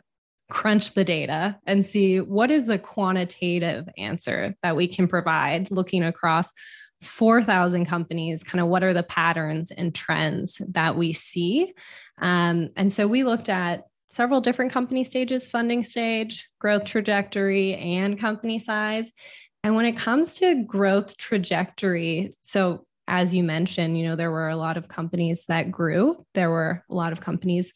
crunch 0.50 0.94
the 0.94 1.04
data 1.04 1.58
and 1.66 1.84
see 1.84 2.20
what 2.20 2.50
is 2.50 2.66
the 2.66 2.78
quantitative 2.78 3.88
answer 3.96 4.54
that 4.62 4.76
we 4.76 4.86
can 4.86 5.08
provide 5.08 5.70
looking 5.70 6.04
across 6.04 6.52
4,000 7.00 7.86
companies, 7.86 8.44
kind 8.44 8.60
of 8.60 8.68
what 8.68 8.84
are 8.84 8.94
the 8.94 9.02
patterns 9.02 9.72
and 9.72 9.94
trends 9.94 10.60
that 10.68 10.94
we 10.94 11.12
see. 11.12 11.72
Um, 12.20 12.68
and 12.76 12.92
so 12.92 13.08
we 13.08 13.24
looked 13.24 13.48
at 13.48 13.84
several 14.10 14.40
different 14.40 14.72
company 14.72 15.02
stages 15.02 15.48
funding 15.48 15.82
stage, 15.82 16.48
growth 16.60 16.84
trajectory, 16.84 17.74
and 17.74 18.20
company 18.20 18.58
size. 18.58 19.10
And 19.64 19.76
when 19.76 19.84
it 19.84 19.96
comes 19.96 20.34
to 20.34 20.64
growth 20.64 21.16
trajectory, 21.16 22.34
so 22.40 22.86
as 23.08 23.34
you 23.34 23.42
mentioned, 23.42 23.98
you 23.98 24.06
know, 24.06 24.16
there 24.16 24.30
were 24.30 24.48
a 24.48 24.56
lot 24.56 24.76
of 24.76 24.88
companies 24.88 25.44
that 25.46 25.70
grew. 25.70 26.24
There 26.34 26.50
were 26.50 26.84
a 26.88 26.94
lot 26.94 27.12
of 27.12 27.20
companies 27.20 27.72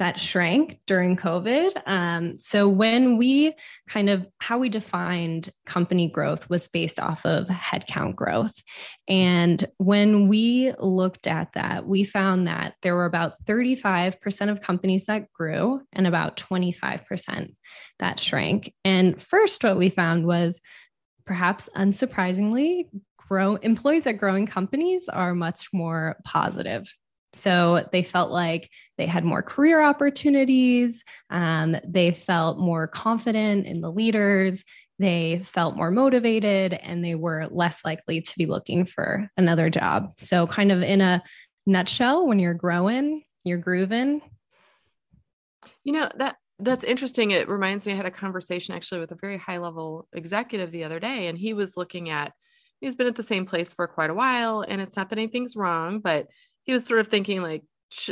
that 0.00 0.18
shrank 0.18 0.80
during 0.86 1.14
COVID. 1.14 1.82
Um, 1.86 2.34
so 2.38 2.66
when 2.66 3.18
we 3.18 3.52
kind 3.86 4.08
of 4.08 4.26
how 4.40 4.56
we 4.56 4.70
defined 4.70 5.50
company 5.66 6.08
growth 6.08 6.48
was 6.48 6.68
based 6.68 6.98
off 6.98 7.26
of 7.26 7.48
headcount 7.48 8.16
growth. 8.16 8.54
And 9.06 9.62
when 9.76 10.28
we 10.28 10.72
looked 10.78 11.26
at 11.26 11.52
that, 11.52 11.86
we 11.86 12.04
found 12.04 12.46
that 12.46 12.76
there 12.80 12.94
were 12.96 13.04
about 13.04 13.34
35% 13.44 14.50
of 14.50 14.62
companies 14.62 15.04
that 15.04 15.30
grew 15.34 15.82
and 15.92 16.06
about 16.06 16.38
25% 16.38 17.54
that 17.98 18.18
shrank. 18.18 18.72
And 18.86 19.20
first, 19.20 19.62
what 19.62 19.76
we 19.76 19.90
found 19.90 20.24
was 20.24 20.62
perhaps 21.24 21.68
unsurprisingly, 21.76 22.86
grow 23.16 23.56
employees 23.56 24.06
at 24.06 24.18
growing 24.18 24.46
companies 24.46 25.08
are 25.08 25.34
much 25.34 25.68
more 25.72 26.16
positive. 26.24 26.92
So 27.32 27.88
they 27.92 28.02
felt 28.02 28.32
like 28.32 28.70
they 28.98 29.06
had 29.06 29.24
more 29.24 29.42
career 29.42 29.80
opportunities. 29.82 31.04
Um, 31.30 31.76
they 31.86 32.10
felt 32.10 32.58
more 32.58 32.88
confident 32.88 33.66
in 33.66 33.80
the 33.80 33.90
leaders. 33.90 34.64
They 34.98 35.38
felt 35.38 35.76
more 35.76 35.90
motivated 35.90 36.74
and 36.74 37.04
they 37.04 37.14
were 37.14 37.46
less 37.50 37.84
likely 37.84 38.20
to 38.20 38.32
be 38.36 38.46
looking 38.46 38.84
for 38.84 39.30
another 39.36 39.70
job. 39.70 40.12
So, 40.16 40.46
kind 40.46 40.72
of 40.72 40.82
in 40.82 41.00
a 41.00 41.22
nutshell, 41.66 42.26
when 42.26 42.38
you're 42.38 42.52
growing, 42.52 43.22
you're 43.44 43.58
grooving. 43.58 44.20
You 45.84 45.92
know, 45.92 46.08
that 46.16 46.36
that's 46.62 46.84
interesting. 46.84 47.30
It 47.30 47.48
reminds 47.48 47.86
me, 47.86 47.92
I 47.92 47.96
had 47.96 48.06
a 48.06 48.10
conversation 48.10 48.74
actually 48.74 49.00
with 49.00 49.12
a 49.12 49.18
very 49.20 49.38
high 49.38 49.58
level 49.58 50.08
executive 50.12 50.70
the 50.70 50.84
other 50.84 51.00
day, 51.00 51.26
and 51.28 51.38
he 51.38 51.54
was 51.54 51.76
looking 51.76 52.10
at 52.10 52.32
he's 52.80 52.94
been 52.94 53.06
at 53.06 53.16
the 53.16 53.22
same 53.22 53.46
place 53.46 53.72
for 53.72 53.86
quite 53.86 54.10
a 54.10 54.14
while 54.14 54.62
and 54.66 54.80
it's 54.80 54.96
not 54.96 55.10
that 55.10 55.18
anything's 55.18 55.56
wrong 55.56 56.00
but 56.00 56.26
he 56.64 56.72
was 56.72 56.84
sort 56.84 57.00
of 57.00 57.08
thinking 57.08 57.42
like 57.42 57.62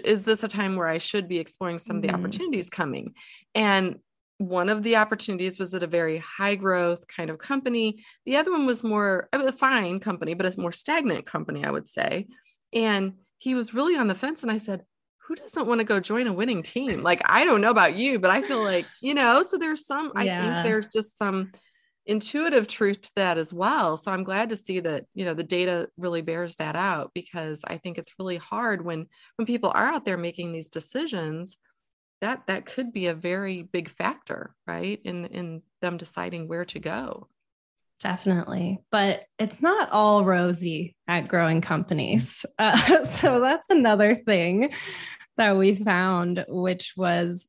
is 0.05 0.25
this 0.25 0.43
a 0.45 0.49
time 0.49 0.77
where 0.77 0.89
i 0.89 0.99
should 0.99 1.29
be 1.29 1.39
exploring 1.39 1.79
some 1.79 1.97
of 1.97 2.03
the 2.03 2.09
mm-hmm. 2.09 2.17
opportunities 2.17 2.71
coming 2.71 3.15
and 3.55 3.97
one 4.39 4.69
of 4.69 4.85
the 4.85 4.97
opportunities 4.97 5.59
was 5.59 5.75
at 5.75 5.83
a 5.83 5.89
very 5.89 6.19
high 6.19 6.55
growth 6.55 7.05
kind 7.09 7.31
of 7.31 7.39
company 7.39 8.05
the 8.25 8.37
other 8.37 8.53
one 8.53 8.67
was 8.67 8.85
more 8.85 9.29
a 9.33 9.53
fine 9.53 9.99
company 10.01 10.35
but 10.35 10.47
a 10.47 10.61
more 10.61 10.73
stagnant 10.73 11.27
company 11.27 11.65
i 11.65 11.71
would 11.71 11.89
say 11.89 12.27
and 12.73 13.15
he 13.39 13.55
was 13.55 13.75
really 13.75 13.97
on 13.97 14.09
the 14.09 14.15
fence 14.15 14.43
and 14.43 14.51
i 14.51 14.59
said 14.59 14.83
who 15.29 15.37
doesn't 15.37 15.67
want 15.67 15.79
to 15.79 15.85
go 15.85 16.01
join 16.01 16.27
a 16.27 16.33
winning 16.33 16.63
team 16.63 17.03
like 17.03 17.23
i 17.27 17.45
don't 17.45 17.61
know 17.61 17.71
about 17.71 17.95
you 17.95 18.19
but 18.19 18.31
i 18.31 18.43
feel 18.43 18.63
like 18.63 18.87
you 19.03 19.15
know 19.15 19.43
so 19.43 19.59
there's 19.59 19.87
some 19.87 20.11
yeah. 20.17 20.21
i 20.21 20.25
think 20.25 20.73
there's 20.73 20.87
just 20.87 21.17
some 21.17 21.53
intuitive 22.09 22.67
truth 22.67 23.03
to 23.03 23.11
that 23.17 23.37
as 23.37 23.53
well. 23.53 23.99
So 23.99 24.11
I'm 24.11 24.25
glad 24.25 24.49
to 24.49 24.57
see 24.57 24.81
that, 24.81 25.05
you 25.15 25.27
know, 25.27 25.35
the 25.35 25.43
data 25.43 25.91
really 25.99 26.23
bears 26.23 26.57
that 26.57 26.75
out 26.75 27.13
because 27.15 27.63
I 27.67 27.77
think 27.77 27.99
it's 27.99 28.15
really 28.19 28.39
hard 28.39 28.83
when 28.83 29.07
when 29.37 29.47
people 29.47 29.71
are 29.75 29.87
out 29.87 30.07
there 30.07 30.17
making 30.17 30.51
these 30.51 30.71
decisions 30.71 31.59
that 32.23 32.43
that 32.49 32.67
could 32.67 32.93
be 32.93 33.07
a 33.07 33.15
very 33.15 33.63
big 33.63 33.91
factor, 33.91 34.55
right? 34.67 35.01
In 35.05 35.27
in 35.27 35.63
them 35.83 35.99
deciding 35.99 36.49
where 36.49 36.65
to 36.65 36.81
go. 36.81 37.29
Definitely. 38.01 38.79
But 38.91 39.25
it's 39.39 39.61
not 39.61 39.91
all 39.91 40.25
rosy 40.25 40.95
at 41.09 41.29
growing 41.29 41.61
companies. 41.61 42.45
Uh, 42.59 43.05
so 43.05 43.41
that's 43.41 43.71
another 43.71 44.17
thing 44.17 44.71
that 45.37 45.57
we 45.57 45.77
found, 45.77 46.45
which 46.49 46.95
was 46.97 47.47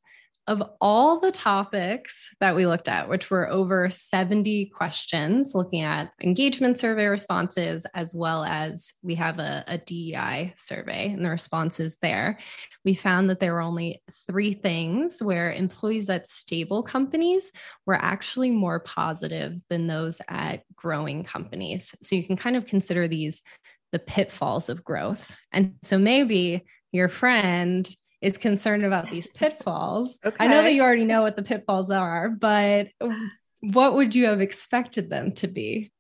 of 0.50 0.64
all 0.82 1.20
the 1.20 1.32
topics 1.32 2.28
that 2.40 2.56
we 2.56 2.66
looked 2.66 2.88
at, 2.88 3.08
which 3.08 3.30
were 3.30 3.48
over 3.52 3.88
70 3.92 4.66
questions, 4.76 5.54
looking 5.54 5.82
at 5.82 6.12
engagement 6.24 6.80
survey 6.80 7.06
responses, 7.06 7.86
as 7.94 8.16
well 8.16 8.44
as 8.44 8.92
we 9.04 9.14
have 9.14 9.38
a, 9.38 9.64
a 9.68 9.78
DEI 9.78 10.56
survey 10.58 11.10
and 11.10 11.24
the 11.24 11.30
responses 11.30 12.00
there, 12.02 12.40
we 12.84 12.96
found 12.96 13.30
that 13.30 13.40
there 13.40 13.54
were 13.54 13.62
only 13.62 14.02
three 14.26 14.54
things 14.54 15.22
where 15.22 15.54
employees 15.54 16.10
at 16.10 16.28
stable 16.28 16.82
companies 16.82 17.52
were 17.86 17.94
actually 17.94 18.50
more 18.50 18.80
positive 18.80 19.56
than 19.70 19.86
those 19.86 20.20
at 20.30 20.64
growing 20.76 21.24
companies. 21.24 21.94
So 22.02 22.16
you 22.16 22.24
can 22.24 22.38
kind 22.38 22.56
of 22.56 22.66
consider 22.66 23.08
these 23.08 23.44
the 23.92 24.00
pitfalls 24.00 24.68
of 24.68 24.84
growth. 24.84 25.36
And 25.52 25.76
so 25.84 26.00
maybe 26.00 26.66
your 26.92 27.08
friend 27.08 27.88
is 28.22 28.38
concerned 28.38 28.86
about 28.86 29.10
these 29.10 29.30
pitfalls. 29.34 30.20
Okay. 30.26 30.36
I 30.40 30.48
know 30.48 30.62
that 30.62 30.74
you 30.74 30.82
already 30.82 31.06
know 31.06 31.22
what 31.22 31.36
the 31.36 31.44
pitfalls 31.44 31.90
are, 31.90 32.30
but 32.30 32.90
what 33.62 33.94
would 33.94 34.16
you 34.16 34.28
have 34.28 34.42
expected 34.42 35.10
them 35.10 35.34
to 35.34 35.48
be? 35.48 35.92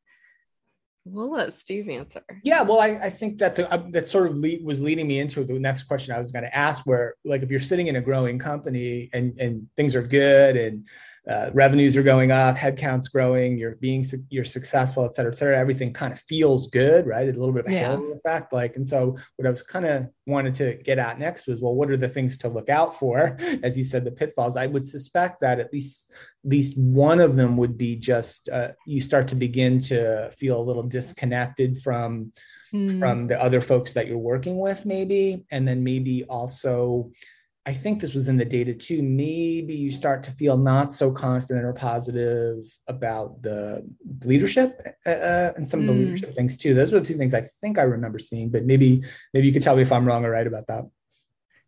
We'll 1.06 1.32
let 1.32 1.54
Steve 1.54 1.90
answer. 1.90 2.22
Yeah, 2.44 2.62
well, 2.62 2.80
I, 2.80 2.90
I 2.90 3.10
think 3.10 3.40
that's 3.40 3.58
a, 3.58 3.72
uh, 3.74 3.84
that 3.92 4.06
sort 4.06 4.30
of 4.30 4.38
lead, 4.38 4.64
was 4.64 4.80
leading 4.80 5.08
me 5.08 5.20
into 5.20 5.44
the 5.44 5.58
next 5.58 5.84
question 5.84 6.14
I 6.14 6.20
was 6.20 6.30
going 6.30 6.44
to 6.44 6.56
ask. 6.56 6.86
Where, 6.86 7.16
like, 7.26 7.42
if 7.42 7.50
you're 7.50 7.60
sitting 7.60 7.88
in 7.88 7.96
a 7.96 8.02
growing 8.02 8.38
company 8.38 9.10
and 9.14 9.40
and 9.40 9.68
things 9.76 9.96
are 9.96 10.04
good 10.04 10.56
and 10.56 10.88
uh, 11.30 11.52
revenues 11.54 11.96
are 11.96 12.02
going 12.02 12.32
up, 12.32 12.56
headcount's 12.56 13.08
growing, 13.08 13.56
you're 13.56 13.76
being 13.76 14.04
you're 14.30 14.44
successful, 14.44 15.06
et 15.06 15.14
cetera, 15.14 15.32
et 15.32 15.36
cetera. 15.36 15.58
Everything 15.58 15.94
kind 15.94 16.12
of 16.12 16.20
feels 16.22 16.68
good, 16.68 17.06
right? 17.06 17.30
A 17.30 17.32
little 17.32 17.52
bit 17.52 17.66
of 17.66 17.72
a 17.72 17.76
yeah. 17.76 18.00
effect, 18.16 18.52
like. 18.52 18.76
And 18.78 18.88
so, 18.88 19.16
what 19.36 19.46
I 19.46 19.52
was 19.52 19.62
kind 19.62 19.86
of 19.86 20.08
wanted 20.26 20.56
to 20.56 20.78
get 20.78 20.98
at 20.98 21.20
next 21.20 21.46
was, 21.46 21.62
well, 21.62 21.76
what 21.76 21.92
are 21.92 21.98
the 21.98 22.08
things 22.08 22.40
to 22.40 22.50
look 22.50 22.70
out 22.70 22.98
for? 22.98 23.38
As 23.64 23.78
you 23.78 23.84
said, 23.84 24.06
the 24.06 24.12
pitfalls. 24.12 24.58
I 24.58 24.66
would 24.66 24.88
suspect 24.88 25.42
that 25.42 25.60
at 25.60 25.72
least 25.72 26.12
at 26.44 26.50
least 26.50 26.76
one 26.80 27.20
of 27.20 27.36
them 27.36 27.58
would 27.58 27.78
be 27.78 27.96
just 27.96 28.50
uh, 28.50 28.70
you 28.88 29.00
start 29.00 29.28
to 29.28 29.36
begin 29.36 29.78
to 29.82 30.32
feel 30.36 30.60
a 30.60 30.64
little 30.64 30.84
disconnected 30.84 31.80
from 31.80 32.32
mm. 32.74 32.98
from 32.98 33.28
the 33.28 33.40
other 33.40 33.62
folks 33.62 33.94
that 33.94 34.08
you're 34.08 34.18
working 34.18 34.58
with, 34.58 34.84
maybe, 34.84 35.46
and 35.52 35.68
then 35.68 35.84
maybe 35.84 36.24
also 36.24 37.12
I 37.70 37.74
think 37.74 38.02
this 38.02 38.16
was 38.16 38.28
in 38.28 38.36
the 38.36 38.46
data 38.46 38.74
too. 38.74 39.04
Maybe 39.04 39.76
you 39.76 39.92
start 39.92 40.24
to 40.24 40.32
feel 40.32 40.58
not 40.58 40.92
so 40.92 41.12
confident 41.12 41.64
or 41.64 41.74
positive 41.74 42.66
about 42.88 43.44
the 43.44 43.88
leadership 44.24 44.82
uh, 45.06 45.10
uh 45.10 45.54
and 45.56 45.68
some 45.68 45.82
of 45.82 45.86
the 45.86 45.94
mm. 45.94 46.00
leadership 46.00 46.34
things 46.34 46.58
too. 46.58 46.74
Those 46.74 46.92
were 46.92 47.00
the 47.00 47.06
two 47.06 47.14
things 47.16 47.36
I 47.36 47.42
think 47.62 47.78
I 47.78 47.84
remember 47.84 48.18
seeing. 48.18 48.50
But 48.50 48.66
maybe 48.66 49.04
maybe 49.36 49.46
you 49.46 49.54
could 49.54 49.62
tell 49.62 49.76
me 49.76 49.84
if 49.84 49.92
I'm 49.92 50.04
wrong 50.04 50.26
or 50.26 50.32
right 50.32 50.48
about 50.48 50.66
that. 50.66 50.86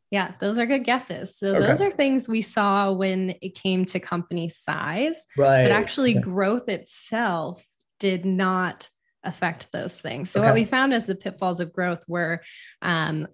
Yeah, 0.09 0.31
those 0.39 0.57
are 0.57 0.65
good 0.65 0.85
guesses. 0.85 1.37
So 1.37 1.55
okay. 1.55 1.67
those 1.67 1.81
are 1.81 1.91
things 1.91 2.27
we 2.27 2.41
saw 2.41 2.91
when 2.91 3.35
it 3.39 3.53
came 3.53 3.85
to 3.85 3.99
company 3.99 4.49
size. 4.49 5.27
Right. 5.37 5.61
But 5.65 5.71
actually, 5.71 6.15
yeah. 6.15 6.21
growth 6.21 6.67
itself 6.67 7.63
did 7.99 8.25
not 8.25 8.89
affect 9.23 9.71
those 9.71 10.01
things. 10.01 10.31
So 10.31 10.39
okay. 10.39 10.47
what 10.47 10.55
we 10.55 10.65
found 10.65 10.95
as 10.95 11.05
the 11.05 11.13
pitfalls 11.13 11.59
of 11.59 11.71
growth 11.71 12.03
were 12.07 12.41
um, 12.81 13.27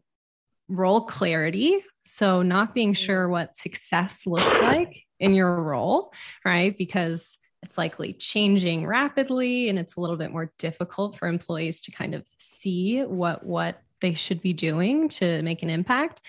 role 0.67 1.05
clarity 1.05 1.81
so, 2.07 2.41
not 2.41 2.73
being 2.73 2.93
mm. 2.93 2.97
sure 2.97 3.27
what 3.27 3.57
success 3.57 4.25
looks 4.25 4.57
like 4.59 5.03
in 5.19 5.33
your 5.33 5.61
role, 5.61 6.13
right? 6.45 6.77
Because 6.77 7.37
it's 7.63 7.77
likely 7.77 8.13
changing 8.13 8.85
rapidly 8.85 9.67
and 9.67 9.77
it's 9.77 9.95
a 9.95 9.99
little 9.99 10.15
bit 10.15 10.31
more 10.31 10.53
difficult 10.57 11.17
for 11.17 11.27
employees 11.27 11.81
to 11.81 11.91
kind 11.91 12.15
of 12.15 12.25
see 12.37 13.01
what 13.01 13.45
what 13.45 13.81
they 13.99 14.13
should 14.13 14.41
be 14.41 14.53
doing 14.53 15.09
to 15.09 15.41
make 15.41 15.63
an 15.63 15.69
impact. 15.69 16.21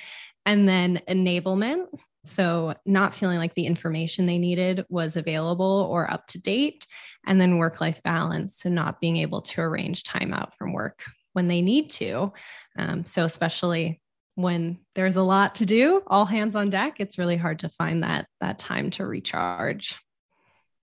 And 0.47 0.67
then 0.67 1.01
enablement, 1.07 1.87
so, 2.25 2.75
not 2.85 3.15
feeling 3.15 3.39
like 3.39 3.55
the 3.55 3.67
information 3.67 4.27
they 4.27 4.39
needed 4.39 4.85
was 4.89 5.17
available 5.17 5.89
or 5.91 6.11
up 6.11 6.27
to 6.29 6.41
date. 6.41 6.87
And 7.27 7.41
then 7.41 7.57
work 7.57 7.81
life 7.81 8.03
balance. 8.03 8.59
So, 8.59 8.69
not 8.69 9.01
being 9.01 9.17
able 9.19 9.43
to 9.43 9.61
arrange 9.61 10.05
time 10.05 10.35
out 10.35 10.57
from 10.57 10.73
work 10.73 11.05
when 11.33 11.49
they 11.49 11.63
need 11.63 11.91
to. 11.93 12.33
Um, 12.77 13.05
so, 13.05 13.25
especially 13.25 14.01
when 14.38 14.78
there's 14.95 15.16
a 15.16 15.23
lot 15.23 15.57
to 15.57 15.66
do, 15.66 16.00
all 16.07 16.25
hands 16.25 16.54
on 16.54 16.71
deck, 16.71 17.00
it's 17.00 17.18
really 17.18 17.37
hard 17.37 17.59
to 17.59 17.68
find 17.71 18.04
that 18.04 18.28
that 18.40 18.57
time 18.57 18.88
to 18.90 19.04
recharge. 19.04 19.99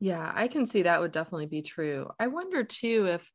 Yeah, 0.01 0.29
I 0.35 0.50
can 0.50 0.67
see 0.67 0.81
that 0.81 1.00
would 1.00 1.13
definitely 1.13 1.45
be 1.45 1.62
true. 1.62 2.09
I 2.19 2.27
wonder 2.27 2.65
too 2.65 3.07
if 3.07 3.31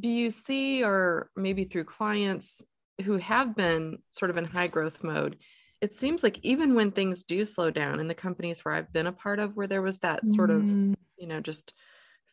do 0.00 0.08
you 0.08 0.32
see 0.32 0.82
or 0.82 1.30
maybe 1.36 1.64
through 1.66 1.84
clients 1.84 2.62
who 3.04 3.18
have 3.18 3.54
been 3.54 3.98
sort 4.08 4.32
of 4.32 4.38
in 4.38 4.44
high 4.44 4.66
growth 4.66 5.04
mode, 5.04 5.36
it 5.80 5.94
seems 5.94 6.24
like 6.24 6.40
even 6.42 6.74
when 6.74 6.90
things 6.90 7.22
do 7.22 7.44
slow 7.44 7.70
down 7.70 8.00
in 8.00 8.08
the 8.08 8.14
companies 8.16 8.64
where 8.64 8.74
I've 8.74 8.92
been 8.92 9.06
a 9.06 9.12
part 9.12 9.38
of 9.38 9.56
where 9.56 9.68
there 9.68 9.82
was 9.82 10.00
that 10.00 10.26
sort 10.26 10.50
of, 10.50 10.62
mm. 10.62 10.96
you 11.16 11.28
know, 11.28 11.38
just 11.38 11.74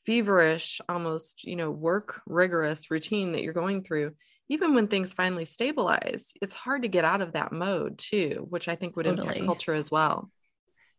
feverish, 0.07 0.81
almost, 0.89 1.43
you 1.43 1.55
know, 1.55 1.69
work 1.69 2.21
rigorous 2.25 2.89
routine 2.89 3.33
that 3.33 3.43
you're 3.43 3.53
going 3.53 3.83
through, 3.83 4.13
even 4.50 4.75
when 4.75 4.88
things 4.88 5.14
finally 5.14 5.46
stabilize, 5.46 6.34
it's 6.42 6.54
hard 6.54 6.84
to 6.84 6.88
get 6.88 7.06
out 7.06 7.22
of 7.22 7.34
that 7.34 7.52
mode 7.52 7.98
too, 7.98 8.46
which 8.50 8.68
I 8.68 8.75
think 8.75 8.96
would 8.96 9.06
totally. 9.06 9.28
impact 9.28 9.46
culture 9.46 9.74
as 9.74 9.90
well. 9.90 10.30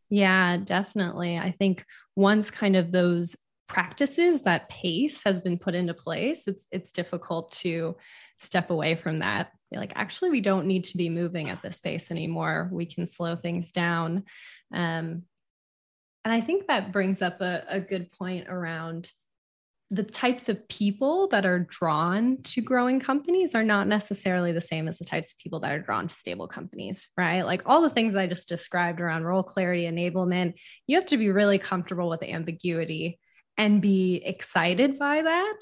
Yeah, 0.08 0.56
definitely. 0.56 1.38
I 1.38 1.50
think 1.52 1.84
once 2.14 2.50
kind 2.50 2.76
of 2.76 2.92
those 2.92 3.36
practices 3.68 4.42
that 4.42 4.68
pace 4.68 5.22
has 5.24 5.40
been 5.40 5.58
put 5.58 5.74
into 5.74 5.92
place 5.92 6.46
it's 6.46 6.68
it's 6.70 6.92
difficult 6.92 7.50
to 7.50 7.96
step 8.38 8.70
away 8.70 8.94
from 8.94 9.18
that 9.18 9.50
Be 9.70 9.76
like 9.76 9.92
actually 9.96 10.30
we 10.30 10.40
don't 10.40 10.66
need 10.66 10.84
to 10.84 10.96
be 10.96 11.08
moving 11.08 11.50
at 11.50 11.62
this 11.62 11.80
pace 11.80 12.10
anymore 12.10 12.68
we 12.70 12.86
can 12.86 13.06
slow 13.06 13.34
things 13.34 13.72
down 13.72 14.22
um, 14.72 15.24
and 16.24 16.32
i 16.32 16.40
think 16.40 16.68
that 16.68 16.92
brings 16.92 17.22
up 17.22 17.40
a, 17.40 17.64
a 17.68 17.80
good 17.80 18.12
point 18.12 18.48
around 18.48 19.10
the 19.90 20.02
types 20.02 20.48
of 20.48 20.66
people 20.68 21.28
that 21.28 21.46
are 21.46 21.60
drawn 21.60 22.42
to 22.42 22.60
growing 22.60 22.98
companies 22.98 23.54
are 23.54 23.62
not 23.62 23.86
necessarily 23.86 24.50
the 24.50 24.60
same 24.60 24.88
as 24.88 24.98
the 24.98 25.04
types 25.04 25.32
of 25.32 25.38
people 25.38 25.60
that 25.60 25.70
are 25.70 25.78
drawn 25.78 26.08
to 26.08 26.14
stable 26.14 26.48
companies, 26.48 27.08
right? 27.16 27.42
Like 27.42 27.62
all 27.66 27.82
the 27.82 27.90
things 27.90 28.16
I 28.16 28.26
just 28.26 28.48
described 28.48 29.00
around 29.00 29.24
role 29.24 29.44
clarity, 29.44 29.84
enablement, 29.84 30.54
you 30.88 30.96
have 30.96 31.06
to 31.06 31.16
be 31.16 31.30
really 31.30 31.58
comfortable 31.58 32.08
with 32.08 32.20
the 32.20 32.32
ambiguity 32.32 33.20
and 33.56 33.80
be 33.80 34.16
excited 34.16 34.98
by 34.98 35.22
that. 35.22 35.58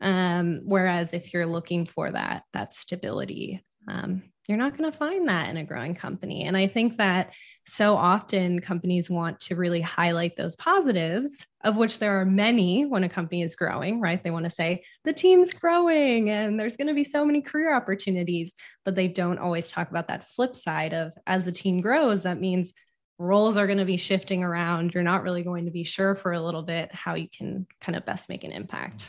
Um, 0.00 0.62
whereas 0.64 1.14
if 1.14 1.32
you're 1.32 1.46
looking 1.46 1.86
for 1.86 2.10
that 2.10 2.42
that 2.52 2.74
stability, 2.74 3.64
um, 3.86 4.24
you're 4.48 4.58
not 4.58 4.76
going 4.76 4.90
to 4.90 4.96
find 4.96 5.28
that 5.28 5.48
in 5.50 5.56
a 5.56 5.64
growing 5.64 5.94
company. 5.94 6.44
And 6.44 6.56
I 6.56 6.66
think 6.66 6.98
that 6.98 7.32
so 7.64 7.96
often 7.96 8.60
companies 8.60 9.08
want 9.08 9.38
to 9.40 9.54
really 9.54 9.80
highlight 9.80 10.36
those 10.36 10.56
positives, 10.56 11.46
of 11.62 11.76
which 11.76 11.98
there 11.98 12.20
are 12.20 12.24
many 12.24 12.84
when 12.84 13.04
a 13.04 13.08
company 13.08 13.42
is 13.42 13.54
growing, 13.54 14.00
right? 14.00 14.22
They 14.22 14.32
want 14.32 14.44
to 14.44 14.50
say 14.50 14.82
the 15.04 15.12
team's 15.12 15.54
growing 15.54 16.30
and 16.30 16.58
there's 16.58 16.76
going 16.76 16.88
to 16.88 16.94
be 16.94 17.04
so 17.04 17.24
many 17.24 17.40
career 17.40 17.74
opportunities, 17.74 18.54
but 18.84 18.96
they 18.96 19.06
don't 19.06 19.38
always 19.38 19.70
talk 19.70 19.90
about 19.90 20.08
that 20.08 20.28
flip 20.30 20.56
side 20.56 20.92
of 20.92 21.12
as 21.26 21.44
the 21.44 21.52
team 21.52 21.80
grows, 21.80 22.24
that 22.24 22.40
means 22.40 22.72
roles 23.18 23.56
are 23.56 23.66
going 23.66 23.78
to 23.78 23.84
be 23.84 23.96
shifting 23.96 24.42
around. 24.42 24.92
You're 24.92 25.04
not 25.04 25.22
really 25.22 25.44
going 25.44 25.66
to 25.66 25.70
be 25.70 25.84
sure 25.84 26.16
for 26.16 26.32
a 26.32 26.42
little 26.42 26.62
bit 26.62 26.92
how 26.92 27.14
you 27.14 27.28
can 27.28 27.66
kind 27.80 27.94
of 27.94 28.04
best 28.04 28.28
make 28.28 28.42
an 28.42 28.50
impact. 28.50 29.08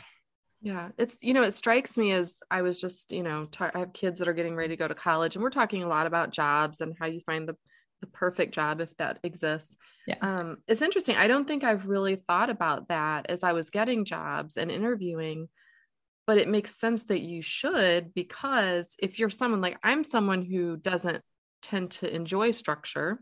Yeah, 0.64 0.88
it's 0.96 1.18
you 1.20 1.34
know 1.34 1.42
it 1.42 1.52
strikes 1.52 1.98
me 1.98 2.12
as 2.12 2.36
I 2.50 2.62
was 2.62 2.80
just 2.80 3.12
you 3.12 3.22
know 3.22 3.44
ta- 3.44 3.70
I 3.74 3.80
have 3.80 3.92
kids 3.92 4.18
that 4.18 4.28
are 4.28 4.32
getting 4.32 4.56
ready 4.56 4.70
to 4.70 4.78
go 4.78 4.88
to 4.88 4.94
college, 4.94 5.36
and 5.36 5.42
we're 5.42 5.50
talking 5.50 5.82
a 5.82 5.88
lot 5.88 6.06
about 6.06 6.30
jobs 6.30 6.80
and 6.80 6.96
how 6.98 7.06
you 7.06 7.20
find 7.26 7.46
the 7.46 7.54
the 8.00 8.06
perfect 8.06 8.54
job 8.54 8.80
if 8.80 8.88
that 8.96 9.18
exists. 9.22 9.76
Yeah. 10.06 10.16
Um, 10.22 10.56
it's 10.66 10.80
interesting. 10.80 11.16
I 11.16 11.26
don't 11.26 11.46
think 11.46 11.64
I've 11.64 11.86
really 11.86 12.16
thought 12.16 12.48
about 12.48 12.88
that 12.88 13.26
as 13.28 13.42
I 13.42 13.52
was 13.52 13.68
getting 13.68 14.06
jobs 14.06 14.56
and 14.56 14.70
interviewing, 14.70 15.50
but 16.26 16.38
it 16.38 16.48
makes 16.48 16.78
sense 16.78 17.02
that 17.04 17.20
you 17.20 17.42
should 17.42 18.14
because 18.14 18.96
if 18.98 19.18
you're 19.18 19.30
someone 19.30 19.60
like 19.60 19.78
I'm 19.82 20.02
someone 20.02 20.46
who 20.46 20.78
doesn't 20.78 21.22
tend 21.60 21.90
to 21.92 22.14
enjoy 22.14 22.52
structure, 22.52 23.20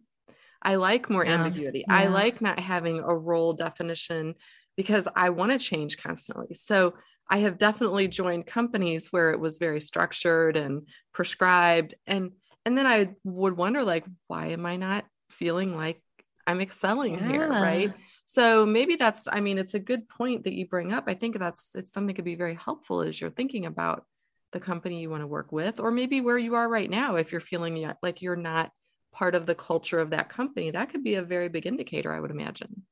I 0.63 0.77
like 0.77 1.11
more 1.11 1.25
yeah. 1.25 1.35
ambiguity. 1.35 1.85
Yeah. 1.89 1.95
I 1.95 2.07
like 2.07 2.41
not 2.41 2.61
having 2.61 3.01
a 3.01 3.17
role 3.17 3.55
definition 3.55 4.37
because 4.77 5.09
I 5.15 5.31
want 5.31 5.53
to 5.53 5.59
change 5.59 5.99
constantly. 5.99 6.55
So 6.55 6.95
I 7.33 7.39
have 7.39 7.57
definitely 7.57 8.09
joined 8.09 8.47
companies 8.47 9.11
where 9.11 9.31
it 9.31 9.41
was 9.41 9.57
very 9.57 9.81
structured 9.81 10.55
and 10.55 10.87
prescribed 11.15 11.95
and 12.07 12.33
and 12.67 12.77
then 12.77 12.87
I 12.87 13.15
would 13.25 13.57
wonder 13.57 13.83
like 13.83 14.05
why 14.27 14.49
am 14.49 14.67
I 14.67 14.77
not 14.77 15.07
feeling 15.31 15.75
like 15.75 16.03
I'm 16.47 16.61
excelling 16.61 17.15
yeah. 17.15 17.29
here, 17.29 17.49
right? 17.49 17.95
So 18.27 18.67
maybe 18.67 18.97
that's 18.97 19.29
I 19.33 19.41
mean 19.41 19.57
it's 19.57 19.73
a 19.73 19.79
good 19.79 20.11
point 20.11 20.45
that 20.45 20.53
you 20.53 20.67
bring 20.67 20.93
up. 20.93 21.05
I 21.07 21.15
think 21.15 21.39
that's 21.39 21.75
it's 21.75 21.91
something 21.91 22.09
that 22.09 22.17
could 22.17 22.27
be 22.27 22.35
very 22.35 22.55
helpful 22.55 23.01
as 23.01 23.19
you're 23.19 23.31
thinking 23.31 23.65
about 23.65 24.05
the 24.53 24.61
company 24.61 25.01
you 25.01 25.09
want 25.09 25.23
to 25.23 25.27
work 25.27 25.53
with 25.53 25.81
or 25.81 25.91
maybe 25.91 26.21
where 26.21 26.37
you 26.37 26.55
are 26.55 26.69
right 26.69 26.91
now 26.91 27.17
if 27.17 27.33
you're 27.33 27.41
feeling 27.41 27.91
like 28.03 28.21
you're 28.21 28.37
not 28.37 28.73
part 29.11 29.35
of 29.35 29.47
the 29.47 29.55
culture 29.55 30.01
of 30.01 30.11
that 30.11 30.29
company. 30.29 30.71
That 30.71 30.91
could 30.91 31.03
be 31.03 31.15
a 31.15 31.23
very 31.23 31.49
big 31.49 31.67
indicator 31.67 32.13
I 32.13 32.21
would 32.21 32.31
imagine. 32.31 32.83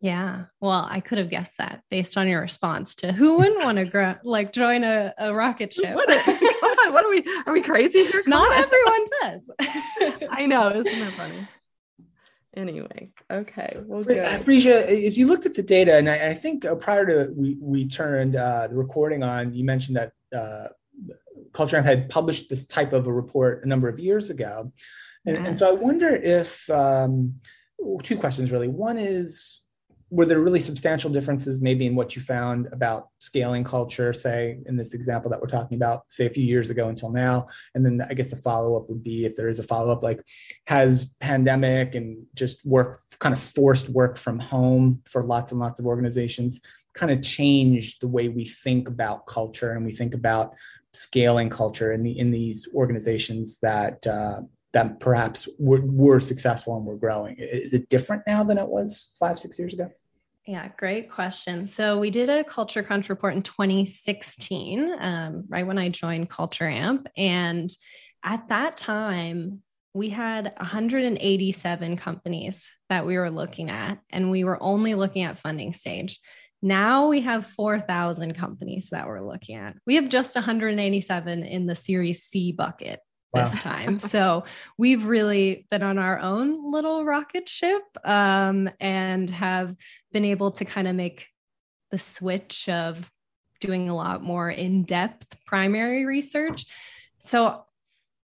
Yeah. 0.00 0.44
Well, 0.60 0.86
I 0.88 1.00
could 1.00 1.18
have 1.18 1.28
guessed 1.28 1.58
that 1.58 1.82
based 1.90 2.16
on 2.16 2.26
your 2.26 2.40
response 2.40 2.94
to 2.96 3.12
who 3.12 3.36
wouldn't 3.36 3.62
want 3.62 3.76
to 3.76 3.84
grow, 3.84 4.14
like 4.24 4.52
join 4.52 4.82
a, 4.82 5.12
a 5.18 5.34
rocket 5.34 5.74
ship. 5.74 5.94
What, 5.94 6.10
on, 6.10 6.92
what 6.92 7.04
are 7.04 7.10
we? 7.10 7.24
Are 7.46 7.52
we 7.52 7.60
crazy 7.60 8.04
here? 8.06 8.22
Not 8.26 8.50
everyone 8.52 9.06
does. 9.22 9.50
I 10.30 10.46
know. 10.46 10.70
Isn't 10.70 11.00
that 11.00 11.12
funny? 11.14 11.48
Anyway, 12.56 13.10
okay. 13.30 13.76
Well, 13.84 14.02
good. 14.02 14.16
Fresia, 14.42 14.88
if 14.88 15.16
you 15.16 15.26
looked 15.26 15.46
at 15.46 15.54
the 15.54 15.62
data, 15.62 15.96
and 15.96 16.08
I, 16.08 16.30
I 16.30 16.34
think 16.34 16.64
uh, 16.64 16.74
prior 16.74 17.06
to 17.06 17.32
we 17.32 17.56
we 17.60 17.86
turned 17.86 18.36
uh, 18.36 18.66
the 18.68 18.74
recording 18.74 19.22
on, 19.22 19.54
you 19.54 19.64
mentioned 19.64 19.96
that 19.96 20.12
uh, 20.36 20.68
Culture 21.52 21.76
Amp 21.76 21.86
had 21.86 22.08
published 22.08 22.48
this 22.48 22.66
type 22.66 22.92
of 22.92 23.06
a 23.06 23.12
report 23.12 23.64
a 23.64 23.68
number 23.68 23.88
of 23.88 24.00
years 24.00 24.30
ago, 24.30 24.72
and, 25.26 25.36
yes. 25.36 25.46
and 25.46 25.56
so 25.56 25.68
I 25.68 25.80
wonder 25.80 26.08
if 26.16 26.68
um, 26.70 27.34
two 28.02 28.18
questions 28.18 28.50
really. 28.50 28.68
One 28.68 28.98
is 28.98 29.60
were 30.10 30.26
there 30.26 30.40
really 30.40 30.60
substantial 30.60 31.10
differences 31.10 31.60
maybe 31.60 31.86
in 31.86 31.94
what 31.94 32.16
you 32.16 32.22
found 32.22 32.68
about 32.72 33.08
scaling 33.18 33.64
culture 33.64 34.12
say 34.12 34.58
in 34.66 34.76
this 34.76 34.92
example 34.92 35.30
that 35.30 35.40
we're 35.40 35.46
talking 35.46 35.76
about 35.76 36.02
say 36.08 36.26
a 36.26 36.30
few 36.30 36.44
years 36.44 36.70
ago 36.70 36.88
until 36.88 37.10
now 37.10 37.46
and 37.74 37.84
then 37.84 38.04
i 38.10 38.14
guess 38.14 38.28
the 38.28 38.36
follow-up 38.36 38.88
would 38.88 39.02
be 39.02 39.24
if 39.24 39.34
there 39.36 39.48
is 39.48 39.58
a 39.58 39.64
follow-up 39.64 40.02
like 40.02 40.22
has 40.66 41.16
pandemic 41.20 41.94
and 41.94 42.26
just 42.34 42.64
work 42.66 43.00
kind 43.20 43.32
of 43.32 43.40
forced 43.40 43.88
work 43.88 44.16
from 44.16 44.38
home 44.38 45.00
for 45.06 45.22
lots 45.22 45.52
and 45.52 45.60
lots 45.60 45.78
of 45.78 45.86
organizations 45.86 46.60
kind 46.94 47.12
of 47.12 47.22
changed 47.22 48.00
the 48.00 48.08
way 48.08 48.28
we 48.28 48.44
think 48.44 48.88
about 48.88 49.26
culture 49.26 49.72
and 49.72 49.86
we 49.86 49.92
think 49.92 50.14
about 50.14 50.54
scaling 50.92 51.48
culture 51.48 51.92
in 51.92 52.02
the 52.02 52.18
in 52.18 52.30
these 52.30 52.68
organizations 52.74 53.60
that 53.60 54.04
uh, 54.06 54.40
that 54.72 55.00
perhaps 55.00 55.48
were, 55.58 55.80
were 55.80 56.20
successful 56.20 56.76
and 56.76 56.86
were 56.86 56.96
growing? 56.96 57.36
Is 57.38 57.74
it 57.74 57.88
different 57.88 58.22
now 58.26 58.44
than 58.44 58.58
it 58.58 58.68
was 58.68 59.16
five 59.18 59.38
six 59.38 59.58
years 59.58 59.72
ago? 59.72 59.90
Yeah, 60.50 60.66
great 60.76 61.12
question. 61.12 61.64
So 61.64 62.00
we 62.00 62.10
did 62.10 62.28
a 62.28 62.42
Culture 62.42 62.82
Crunch 62.82 63.08
report 63.08 63.34
in 63.34 63.42
2016, 63.44 64.96
um, 64.98 65.44
right 65.46 65.64
when 65.64 65.78
I 65.78 65.90
joined 65.90 66.28
Culture 66.28 66.68
Amp, 66.68 67.06
and 67.16 67.70
at 68.24 68.48
that 68.48 68.76
time 68.76 69.62
we 69.94 70.08
had 70.08 70.52
187 70.56 71.96
companies 71.96 72.68
that 72.88 73.06
we 73.06 73.16
were 73.16 73.30
looking 73.30 73.70
at, 73.70 74.00
and 74.10 74.28
we 74.28 74.42
were 74.42 74.60
only 74.60 74.96
looking 74.96 75.22
at 75.22 75.38
funding 75.38 75.72
stage. 75.72 76.18
Now 76.60 77.06
we 77.06 77.20
have 77.20 77.46
4,000 77.46 78.34
companies 78.34 78.88
that 78.90 79.06
we're 79.06 79.24
looking 79.24 79.54
at. 79.54 79.76
We 79.86 79.94
have 79.94 80.08
just 80.08 80.34
187 80.34 81.44
in 81.44 81.66
the 81.66 81.76
Series 81.76 82.24
C 82.24 82.50
bucket 82.50 82.98
wow. 83.32 83.44
this 83.44 83.58
time. 83.58 83.98
so 83.98 84.44
we've 84.78 85.04
really 85.04 85.66
been 85.70 85.82
on 85.82 85.98
our 85.98 86.18
own 86.18 86.72
little 86.72 87.04
rocket 87.04 87.48
ship 87.48 87.82
um, 88.04 88.68
and 88.80 89.30
have 89.30 89.74
been 90.12 90.24
able 90.24 90.50
to 90.52 90.64
kind 90.64 90.88
of 90.88 90.94
make 90.94 91.28
the 91.90 91.98
switch 91.98 92.68
of 92.68 93.10
doing 93.60 93.88
a 93.88 93.94
lot 93.94 94.22
more 94.22 94.50
in 94.50 94.84
depth 94.84 95.36
primary 95.44 96.06
research. 96.06 96.66
So 97.20 97.64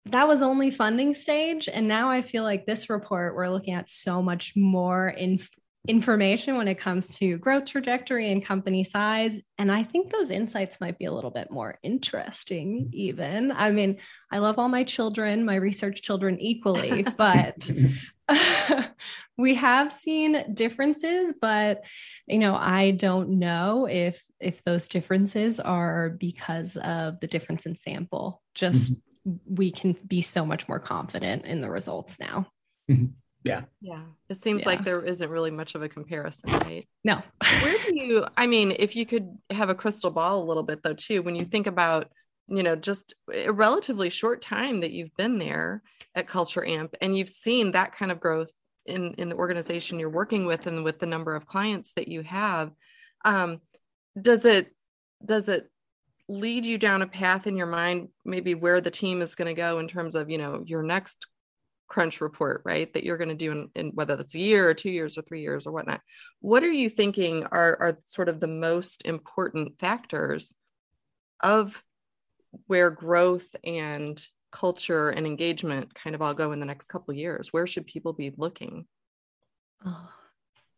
that 0.05 0.27
was 0.27 0.41
only 0.41 0.71
funding 0.71 1.13
stage. 1.13 1.69
And 1.69 1.87
now 1.87 2.09
I 2.09 2.21
feel 2.21 2.43
like 2.43 2.65
this 2.65 2.89
report, 2.89 3.35
we're 3.35 3.49
looking 3.49 3.73
at 3.75 3.89
so 3.89 4.21
much 4.21 4.53
more 4.55 5.07
in, 5.07 5.39
information 5.87 6.57
when 6.57 6.67
it 6.67 6.77
comes 6.77 7.07
to 7.07 7.37
growth 7.37 7.65
trajectory 7.65 8.31
and 8.31 8.45
company 8.45 8.83
size. 8.83 9.41
And 9.57 9.71
I 9.71 9.83
think 9.83 10.11
those 10.11 10.29
insights 10.29 10.79
might 10.79 10.99
be 10.99 11.05
a 11.05 11.11
little 11.11 11.31
bit 11.31 11.49
more 11.49 11.79
interesting, 11.81 12.89
even. 12.93 13.51
I 13.51 13.71
mean, 13.71 13.97
I 14.31 14.39
love 14.39 14.59
all 14.59 14.69
my 14.69 14.83
children, 14.83 15.43
my 15.43 15.55
research 15.55 16.01
children 16.01 16.39
equally, 16.39 17.03
but. 17.17 17.69
we 19.37 19.55
have 19.55 19.91
seen 19.91 20.41
differences 20.53 21.33
but 21.41 21.83
you 22.27 22.39
know 22.39 22.55
i 22.55 22.91
don't 22.91 23.27
know 23.27 23.89
if 23.89 24.23
if 24.39 24.63
those 24.63 24.87
differences 24.87 25.59
are 25.59 26.11
because 26.11 26.77
of 26.77 27.19
the 27.19 27.27
difference 27.27 27.65
in 27.65 27.75
sample 27.75 28.41
just 28.55 28.93
mm-hmm. 28.93 29.55
we 29.55 29.69
can 29.69 29.97
be 30.07 30.21
so 30.21 30.45
much 30.45 30.69
more 30.69 30.79
confident 30.79 31.45
in 31.45 31.59
the 31.59 31.69
results 31.69 32.21
now 32.21 32.47
mm-hmm. 32.89 33.07
Yeah. 33.43 33.61
Yeah. 33.81 34.03
It 34.29 34.41
seems 34.41 34.61
yeah. 34.61 34.69
like 34.69 34.83
there 34.83 35.01
isn't 35.01 35.29
really 35.29 35.51
much 35.51 35.75
of 35.75 35.81
a 35.81 35.89
comparison, 35.89 36.51
right? 36.51 36.87
No. 37.03 37.21
Where 37.61 37.77
do 37.85 37.95
you, 37.95 38.25
I 38.37 38.47
mean, 38.47 38.73
if 38.77 38.95
you 38.95 39.05
could 39.05 39.37
have 39.49 39.69
a 39.69 39.75
crystal 39.75 40.11
ball 40.11 40.43
a 40.43 40.45
little 40.45 40.63
bit 40.63 40.83
though, 40.83 40.93
too, 40.93 41.23
when 41.23 41.35
you 41.35 41.45
think 41.45 41.67
about, 41.67 42.11
you 42.47 42.63
know, 42.63 42.75
just 42.75 43.15
a 43.33 43.51
relatively 43.51 44.09
short 44.09 44.41
time 44.41 44.81
that 44.81 44.91
you've 44.91 45.15
been 45.17 45.39
there 45.39 45.81
at 46.15 46.27
Culture 46.27 46.65
Amp 46.65 46.95
and 47.01 47.17
you've 47.17 47.29
seen 47.29 47.71
that 47.71 47.95
kind 47.95 48.11
of 48.11 48.19
growth 48.19 48.53
in, 48.85 49.13
in 49.15 49.29
the 49.29 49.35
organization 49.35 49.99
you're 49.99 50.09
working 50.09 50.45
with 50.45 50.67
and 50.67 50.83
with 50.83 50.99
the 50.99 51.05
number 51.05 51.35
of 51.35 51.45
clients 51.45 51.93
that 51.93 52.07
you 52.07 52.21
have, 52.23 52.71
um, 53.25 53.61
does 54.19 54.45
it, 54.45 54.75
does 55.23 55.47
it 55.47 55.69
lead 56.27 56.65
you 56.65 56.77
down 56.77 57.01
a 57.01 57.07
path 57.07 57.45
in 57.45 57.57
your 57.57 57.67
mind 57.67 58.07
maybe 58.23 58.55
where 58.55 58.79
the 58.79 58.91
team 58.91 59.21
is 59.21 59.35
going 59.35 59.53
to 59.53 59.59
go 59.59 59.79
in 59.79 59.87
terms 59.87 60.15
of 60.15 60.29
you 60.29 60.37
know 60.37 60.63
your 60.65 60.81
next 60.81 61.27
crunch 61.91 62.21
report, 62.21 62.61
right? 62.63 62.91
That 62.93 63.03
you're 63.03 63.17
going 63.17 63.29
to 63.29 63.35
do 63.35 63.51
in, 63.51 63.69
in, 63.75 63.87
whether 63.89 64.15
that's 64.15 64.33
a 64.33 64.39
year 64.39 64.69
or 64.69 64.73
two 64.73 64.89
years 64.89 65.17
or 65.17 65.23
three 65.23 65.41
years 65.41 65.67
or 65.67 65.73
whatnot. 65.73 65.99
What 66.39 66.63
are 66.63 66.71
you 66.71 66.89
thinking 66.89 67.43
are, 67.43 67.77
are 67.81 67.99
sort 68.05 68.29
of 68.29 68.39
the 68.39 68.47
most 68.47 69.01
important 69.05 69.77
factors 69.77 70.53
of 71.41 71.83
where 72.67 72.91
growth 72.91 73.47
and 73.65 74.25
culture 74.53 75.09
and 75.09 75.27
engagement 75.27 75.93
kind 75.93 76.15
of 76.15 76.21
all 76.21 76.33
go 76.33 76.53
in 76.53 76.61
the 76.61 76.65
next 76.65 76.87
couple 76.87 77.13
years? 77.13 77.51
Where 77.51 77.67
should 77.67 77.85
people 77.85 78.13
be 78.13 78.31
looking? 78.37 78.85
Oh, 79.85 80.09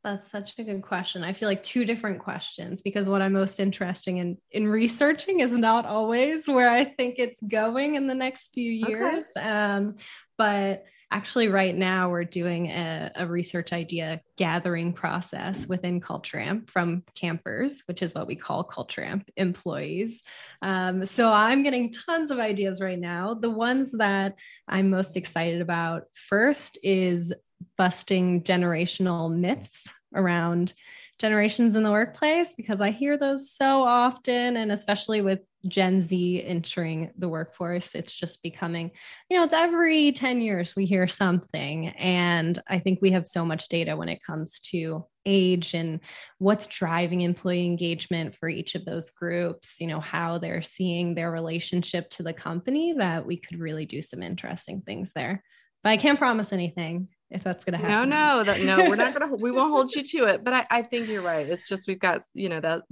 that's 0.03 0.31
such 0.31 0.57
a 0.57 0.63
good 0.63 0.81
question. 0.81 1.23
I 1.23 1.33
feel 1.33 1.47
like 1.47 1.61
two 1.61 1.85
different 1.85 2.19
questions 2.19 2.81
because 2.81 3.07
what 3.07 3.21
I'm 3.21 3.33
most 3.33 3.59
interested 3.59 4.15
in 4.15 4.37
in 4.49 4.67
researching 4.67 5.41
is 5.41 5.55
not 5.55 5.85
always 5.85 6.47
where 6.47 6.71
I 6.71 6.85
think 6.85 7.15
it's 7.19 7.41
going 7.43 7.95
in 7.95 8.07
the 8.07 8.15
next 8.15 8.51
few 8.55 8.71
years. 8.71 9.25
Okay. 9.37 9.47
Um, 9.47 9.95
but 10.39 10.85
actually 11.13 11.47
right 11.47 11.77
now 11.77 12.09
we're 12.09 12.23
doing 12.23 12.71
a, 12.71 13.11
a, 13.15 13.27
research 13.27 13.71
idea 13.71 14.19
gathering 14.35 14.91
process 14.91 15.67
within 15.67 16.01
culture 16.01 16.39
amp 16.39 16.69
from 16.71 17.03
campers 17.13 17.83
which 17.85 18.01
is 18.01 18.15
what 18.15 18.25
we 18.25 18.35
call 18.35 18.63
culture 18.63 19.03
amp 19.03 19.29
employees 19.37 20.23
um, 20.63 21.05
so 21.05 21.31
i'm 21.31 21.61
getting 21.61 21.93
tons 21.93 22.31
of 22.31 22.39
ideas 22.39 22.81
right 22.81 22.99
now 22.99 23.35
the 23.35 23.49
ones 23.49 23.91
that 23.91 24.33
i'm 24.67 24.89
most 24.89 25.15
excited 25.15 25.61
about 25.61 26.03
first 26.13 26.79
is 26.81 27.31
busting 27.77 28.41
generational 28.41 29.31
myths 29.31 29.87
around 30.15 30.73
generations 31.19 31.75
in 31.75 31.83
the 31.83 31.91
workplace 31.91 32.53
because 32.53 32.81
I 32.81 32.91
hear 32.91 33.17
those 33.17 33.49
so 33.51 33.83
often. 33.83 34.57
And 34.57 34.71
especially 34.71 35.21
with 35.21 35.39
Gen 35.67 36.01
Z 36.01 36.43
entering 36.43 37.11
the 37.17 37.29
workforce, 37.29 37.95
it's 37.95 38.13
just 38.13 38.43
becoming, 38.43 38.91
you 39.29 39.37
know, 39.37 39.43
it's 39.43 39.53
every 39.53 40.11
10 40.11 40.41
years 40.41 40.75
we 40.75 40.85
hear 40.85 41.07
something. 41.07 41.89
And 41.89 42.61
I 42.67 42.79
think 42.79 42.99
we 43.01 43.11
have 43.11 43.25
so 43.25 43.45
much 43.45 43.69
data 43.69 43.95
when 43.95 44.09
it 44.09 44.23
comes 44.23 44.59
to 44.71 45.05
age 45.25 45.73
and 45.73 46.01
what's 46.39 46.67
driving 46.67 47.21
employee 47.21 47.65
engagement 47.65 48.35
for 48.35 48.49
each 48.49 48.75
of 48.75 48.83
those 48.85 49.09
groups, 49.09 49.77
you 49.79 49.87
know, 49.87 50.01
how 50.01 50.37
they're 50.37 50.61
seeing 50.61 51.15
their 51.15 51.31
relationship 51.31 52.09
to 52.11 52.23
the 52.23 52.33
company 52.33 52.93
that 52.93 53.25
we 53.25 53.37
could 53.37 53.59
really 53.59 53.85
do 53.85 54.01
some 54.01 54.21
interesting 54.21 54.81
things 54.81 55.11
there. 55.15 55.43
But 55.81 55.91
I 55.91 55.97
can't 55.97 56.19
promise 56.19 56.53
anything 56.53 57.07
if 57.29 57.43
that's 57.43 57.63
going 57.63 57.79
to 57.79 57.85
happen. 57.85 58.09
No, 58.09 58.37
no, 58.37 58.43
that, 58.43 58.61
no, 58.61 58.89
we're 58.89 58.95
not 58.95 59.17
going 59.17 59.29
to, 59.29 59.35
we 59.37 59.51
won't 59.51 59.71
hold 59.71 59.93
you 59.95 60.03
to 60.11 60.25
it. 60.25 60.43
But 60.43 60.53
I, 60.53 60.67
I 60.69 60.81
think 60.81 61.07
you're 61.07 61.21
right. 61.21 61.47
It's 61.47 61.67
just, 61.67 61.87
we've 61.87 61.99
got, 61.99 62.21
you 62.33 62.49
know, 62.49 62.59
that 62.59 62.83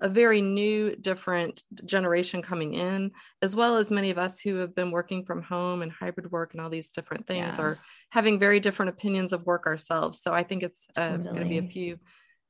a 0.00 0.08
very 0.08 0.40
new, 0.40 0.96
different 0.96 1.62
generation 1.84 2.42
coming 2.42 2.74
in, 2.74 3.12
as 3.42 3.54
well 3.54 3.76
as 3.76 3.90
many 3.90 4.10
of 4.10 4.18
us 4.18 4.40
who 4.40 4.56
have 4.56 4.74
been 4.74 4.90
working 4.90 5.24
from 5.24 5.42
home 5.42 5.82
and 5.82 5.92
hybrid 5.92 6.30
work 6.30 6.52
and 6.52 6.60
all 6.60 6.70
these 6.70 6.90
different 6.90 7.26
things 7.26 7.54
yes. 7.56 7.58
are 7.58 7.78
having 8.10 8.38
very 8.38 8.60
different 8.60 8.90
opinions 8.90 9.32
of 9.32 9.46
work 9.46 9.66
ourselves. 9.66 10.20
So 10.20 10.32
I 10.32 10.42
think 10.42 10.62
it's 10.62 10.86
uh, 10.96 11.16
totally. 11.16 11.24
going 11.24 11.42
to 11.42 11.48
be 11.48 11.58
a 11.58 11.68
few, 11.68 11.98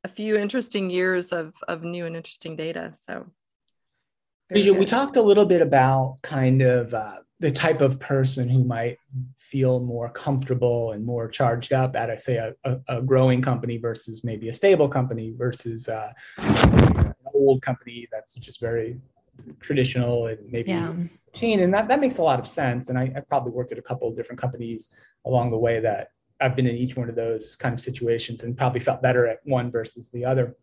a 0.04 0.08
few 0.08 0.36
interesting 0.36 0.90
years 0.90 1.32
of, 1.32 1.54
of 1.68 1.82
new 1.82 2.06
and 2.06 2.16
interesting 2.16 2.56
data. 2.56 2.92
So. 2.94 3.26
we 4.50 4.84
talked 4.84 5.16
a 5.16 5.22
little 5.22 5.46
bit 5.46 5.62
about 5.62 6.18
kind 6.22 6.62
of 6.62 6.94
uh, 6.94 7.18
the 7.40 7.50
type 7.50 7.80
of 7.80 7.98
person 7.98 8.48
who 8.48 8.64
might 8.64 8.98
feel 9.36 9.80
more 9.80 10.08
comfortable 10.10 10.92
and 10.92 11.04
more 11.04 11.28
charged 11.28 11.72
up 11.72 11.94
at, 11.94 12.10
a, 12.10 12.18
say, 12.18 12.36
a, 12.64 12.80
a 12.88 13.02
growing 13.02 13.42
company 13.42 13.76
versus 13.76 14.24
maybe 14.24 14.48
a 14.48 14.52
stable 14.54 14.88
company 14.88 15.34
versus 15.36 15.88
uh, 15.88 16.12
old 17.34 17.62
company 17.62 18.06
that's 18.10 18.34
just 18.34 18.60
very 18.60 19.00
traditional 19.60 20.26
and 20.26 20.38
maybe 20.50 20.70
yeah. 20.70 20.92
routine. 20.92 21.60
And 21.60 21.74
that, 21.74 21.88
that 21.88 22.00
makes 22.00 22.18
a 22.18 22.22
lot 22.22 22.38
of 22.38 22.46
sense. 22.46 22.88
And 22.88 22.98
I, 22.98 23.12
I 23.16 23.20
probably 23.20 23.52
worked 23.52 23.72
at 23.72 23.78
a 23.78 23.82
couple 23.82 24.08
of 24.08 24.16
different 24.16 24.40
companies 24.40 24.90
along 25.26 25.50
the 25.50 25.58
way 25.58 25.80
that 25.80 26.08
I've 26.40 26.56
been 26.56 26.66
in 26.66 26.76
each 26.76 26.96
one 26.96 27.08
of 27.08 27.16
those 27.16 27.56
kind 27.56 27.72
of 27.72 27.80
situations 27.80 28.44
and 28.44 28.56
probably 28.56 28.80
felt 28.80 29.02
better 29.02 29.26
at 29.26 29.38
one 29.44 29.70
versus 29.70 30.10
the 30.10 30.24
other. 30.24 30.56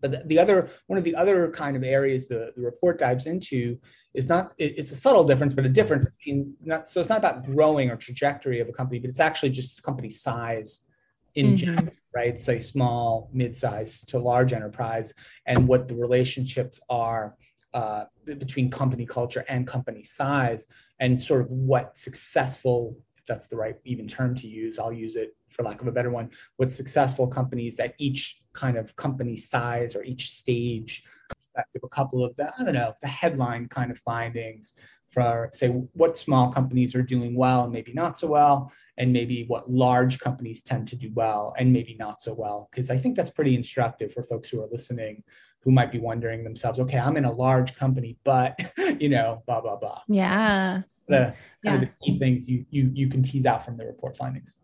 But 0.00 0.12
the, 0.12 0.22
the 0.26 0.38
other 0.38 0.70
one 0.86 0.98
of 0.98 1.04
the 1.04 1.14
other 1.14 1.50
kind 1.50 1.76
of 1.76 1.82
areas 1.82 2.28
the, 2.28 2.52
the 2.56 2.62
report 2.62 2.98
dives 2.98 3.26
into 3.26 3.78
is 4.14 4.28
not 4.28 4.52
it, 4.58 4.78
it's 4.78 4.92
a 4.92 4.96
subtle 4.96 5.24
difference, 5.24 5.54
but 5.54 5.66
a 5.66 5.68
difference 5.68 6.04
between 6.04 6.54
not 6.64 6.88
so 6.88 7.00
it's 7.00 7.08
not 7.08 7.18
about 7.18 7.44
growing 7.44 7.90
or 7.90 7.96
trajectory 7.96 8.60
of 8.60 8.68
a 8.68 8.72
company, 8.72 9.00
but 9.00 9.10
it's 9.10 9.20
actually 9.20 9.50
just 9.50 9.82
company 9.82 10.08
size 10.08 10.86
in 11.34 11.46
mm-hmm. 11.46 11.56
general, 11.56 11.92
right? 12.14 12.38
Say 12.38 12.60
small, 12.60 13.30
mid-size 13.32 14.00
to 14.08 14.18
large 14.18 14.52
enterprise, 14.52 15.14
and 15.46 15.68
what 15.68 15.88
the 15.88 15.94
relationships 15.94 16.80
are 16.88 17.36
uh, 17.74 18.04
between 18.24 18.70
company 18.70 19.06
culture 19.06 19.44
and 19.48 19.66
company 19.66 20.04
size, 20.04 20.66
and 21.00 21.20
sort 21.20 21.42
of 21.42 21.52
what 21.52 21.96
successful, 21.98 22.96
if 23.16 23.26
that's 23.26 23.46
the 23.46 23.56
right 23.56 23.76
even 23.84 24.06
term 24.06 24.34
to 24.36 24.48
use, 24.48 24.78
I'll 24.78 24.92
use 24.92 25.16
it 25.16 25.36
for 25.48 25.62
lack 25.62 25.80
of 25.80 25.86
a 25.86 25.92
better 25.92 26.10
one, 26.10 26.30
what 26.56 26.70
successful 26.70 27.26
companies 27.26 27.78
at 27.80 27.94
each 27.98 28.42
kind 28.52 28.76
of 28.76 28.94
company 28.96 29.36
size 29.36 29.94
or 29.94 30.02
each 30.04 30.32
stage 30.32 31.04
perspective 31.28 31.82
a 31.84 31.88
couple 31.88 32.24
of 32.24 32.34
the, 32.36 32.52
I 32.58 32.64
don't 32.64 32.74
know, 32.74 32.94
the 33.00 33.08
headline 33.08 33.68
kind 33.68 33.90
of 33.90 33.98
findings 33.98 34.74
for, 35.08 35.50
say, 35.52 35.68
what 35.68 36.18
small 36.18 36.52
companies 36.52 36.94
are 36.94 37.02
doing 37.02 37.34
well 37.34 37.64
and 37.64 37.72
maybe 37.72 37.92
not 37.92 38.18
so 38.18 38.28
well, 38.28 38.72
and 38.98 39.12
maybe 39.12 39.44
what 39.46 39.70
large 39.70 40.18
companies 40.18 40.62
tend 40.62 40.88
to 40.88 40.96
do 40.96 41.10
well 41.14 41.54
and 41.58 41.72
maybe 41.72 41.96
not 41.98 42.20
so 42.20 42.34
well. 42.34 42.68
Because 42.70 42.90
I 42.90 42.98
think 42.98 43.16
that's 43.16 43.30
pretty 43.30 43.54
instructive 43.54 44.12
for 44.12 44.22
folks 44.22 44.48
who 44.48 44.60
are 44.62 44.68
listening 44.70 45.22
who 45.60 45.70
might 45.72 45.90
be 45.90 45.98
wondering 45.98 46.44
themselves, 46.44 46.78
okay, 46.78 46.98
I'm 46.98 47.16
in 47.16 47.24
a 47.24 47.32
large 47.32 47.76
company, 47.76 48.16
but, 48.24 48.58
you 49.00 49.08
know, 49.08 49.42
blah, 49.46 49.60
blah, 49.60 49.76
blah. 49.76 50.00
Yeah. 50.08 50.82
So 51.08 51.14
the 51.14 51.24
kind 51.24 51.34
yeah. 51.62 51.74
of 51.74 51.80
the 51.80 51.90
key 52.02 52.18
things 52.18 52.48
you, 52.48 52.64
you, 52.70 52.90
you 52.94 53.08
can 53.08 53.22
tease 53.22 53.46
out 53.46 53.64
from 53.64 53.76
the 53.76 53.84
report 53.84 54.16
findings. 54.16 54.56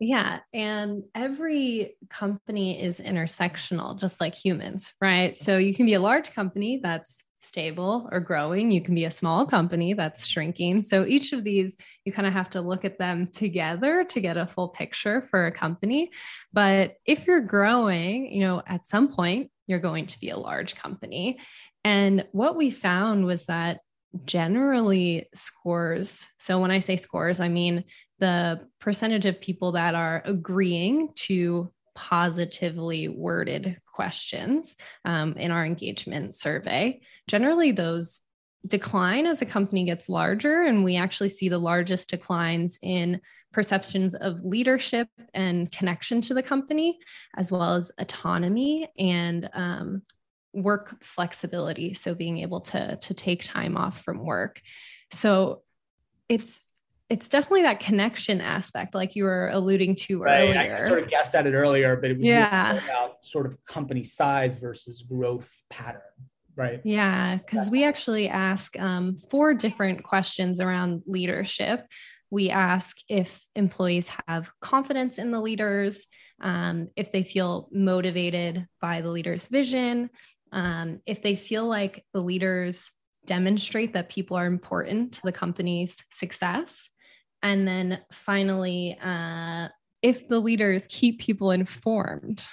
Yeah. 0.00 0.40
And 0.52 1.04
every 1.14 1.96
company 2.10 2.82
is 2.82 2.98
intersectional, 2.98 3.98
just 3.98 4.20
like 4.20 4.34
humans, 4.34 4.92
right? 5.00 5.36
So 5.38 5.58
you 5.58 5.74
can 5.74 5.86
be 5.86 5.94
a 5.94 6.00
large 6.00 6.32
company 6.32 6.80
that's 6.82 7.22
stable 7.44 8.08
or 8.12 8.20
growing. 8.20 8.70
You 8.70 8.80
can 8.80 8.94
be 8.94 9.04
a 9.04 9.10
small 9.10 9.46
company 9.46 9.94
that's 9.94 10.26
shrinking. 10.26 10.82
So 10.82 11.04
each 11.04 11.32
of 11.32 11.44
these, 11.44 11.76
you 12.04 12.12
kind 12.12 12.26
of 12.26 12.32
have 12.32 12.50
to 12.50 12.60
look 12.60 12.84
at 12.84 12.98
them 12.98 13.28
together 13.28 14.04
to 14.04 14.20
get 14.20 14.36
a 14.36 14.46
full 14.46 14.68
picture 14.68 15.22
for 15.30 15.46
a 15.46 15.52
company. 15.52 16.10
But 16.52 16.96
if 17.04 17.26
you're 17.26 17.40
growing, 17.40 18.32
you 18.32 18.40
know, 18.40 18.62
at 18.66 18.88
some 18.88 19.08
point, 19.08 19.50
you're 19.66 19.78
going 19.78 20.06
to 20.06 20.20
be 20.20 20.30
a 20.30 20.38
large 20.38 20.74
company. 20.74 21.38
And 21.84 22.26
what 22.32 22.56
we 22.56 22.70
found 22.70 23.26
was 23.26 23.46
that 23.46 23.80
generally 24.24 25.28
scores. 25.34 26.28
So 26.38 26.60
when 26.60 26.70
I 26.70 26.80
say 26.80 26.96
scores, 26.96 27.40
I 27.40 27.48
mean 27.48 27.84
the 28.18 28.60
percentage 28.80 29.26
of 29.26 29.40
people 29.40 29.72
that 29.72 29.94
are 29.94 30.22
agreeing 30.24 31.10
to 31.14 31.72
positively 31.94 33.08
worded 33.08 33.78
questions 33.86 34.76
um, 35.04 35.34
in 35.34 35.50
our 35.50 35.64
engagement 35.64 36.34
survey. 36.34 37.00
Generally, 37.28 37.72
those 37.72 38.22
decline 38.66 39.26
as 39.26 39.42
a 39.42 39.46
company 39.46 39.84
gets 39.84 40.08
larger, 40.08 40.62
and 40.62 40.84
we 40.84 40.96
actually 40.96 41.28
see 41.28 41.48
the 41.48 41.58
largest 41.58 42.10
declines 42.10 42.78
in 42.82 43.20
perceptions 43.52 44.14
of 44.14 44.44
leadership 44.44 45.08
and 45.34 45.70
connection 45.70 46.20
to 46.22 46.34
the 46.34 46.42
company, 46.42 46.98
as 47.36 47.50
well 47.50 47.74
as 47.74 47.90
autonomy 47.98 48.88
and 48.98 49.50
um, 49.52 50.02
work 50.52 51.02
flexibility. 51.02 51.94
So, 51.94 52.14
being 52.14 52.38
able 52.38 52.60
to, 52.62 52.96
to 52.96 53.14
take 53.14 53.42
time 53.42 53.76
off 53.76 54.02
from 54.02 54.24
work. 54.24 54.60
So, 55.10 55.62
it's 56.28 56.62
it's 57.12 57.28
definitely 57.28 57.60
that 57.62 57.78
connection 57.78 58.40
aspect, 58.40 58.94
like 58.94 59.14
you 59.14 59.24
were 59.24 59.50
alluding 59.52 59.94
to 59.96 60.22
right. 60.22 60.48
earlier. 60.48 60.76
I 60.76 60.88
sort 60.88 61.02
of 61.02 61.10
guessed 61.10 61.34
at 61.34 61.46
it 61.46 61.52
earlier, 61.52 61.94
but 61.94 62.10
it 62.10 62.16
was 62.16 62.26
yeah. 62.26 62.78
about 62.82 63.18
sort 63.20 63.44
of 63.44 63.62
company 63.66 64.02
size 64.02 64.56
versus 64.56 65.02
growth 65.02 65.52
pattern, 65.68 66.00
right? 66.56 66.80
Yeah, 66.84 67.36
because 67.36 67.70
we 67.70 67.84
actually 67.84 68.30
ask 68.30 68.80
um, 68.80 69.18
four 69.30 69.52
different 69.52 70.02
questions 70.02 70.58
around 70.58 71.02
leadership. 71.04 71.86
We 72.30 72.48
ask 72.48 72.96
if 73.10 73.46
employees 73.54 74.10
have 74.26 74.50
confidence 74.62 75.18
in 75.18 75.32
the 75.32 75.40
leaders, 75.42 76.06
um, 76.40 76.88
if 76.96 77.12
they 77.12 77.24
feel 77.24 77.68
motivated 77.70 78.66
by 78.80 79.02
the 79.02 79.10
leader's 79.10 79.48
vision, 79.48 80.08
um, 80.50 81.00
if 81.04 81.20
they 81.20 81.36
feel 81.36 81.66
like 81.66 82.06
the 82.14 82.22
leaders 82.22 82.90
demonstrate 83.26 83.92
that 83.92 84.08
people 84.08 84.38
are 84.38 84.46
important 84.46 85.12
to 85.12 85.20
the 85.24 85.30
company's 85.30 86.02
success 86.10 86.88
and 87.42 87.66
then 87.66 88.00
finally, 88.10 88.96
uh, 89.02 89.68
if 90.02 90.28
the 90.28 90.40
leaders 90.40 90.86
keep 90.88 91.20
people 91.20 91.50
informed 91.50 92.46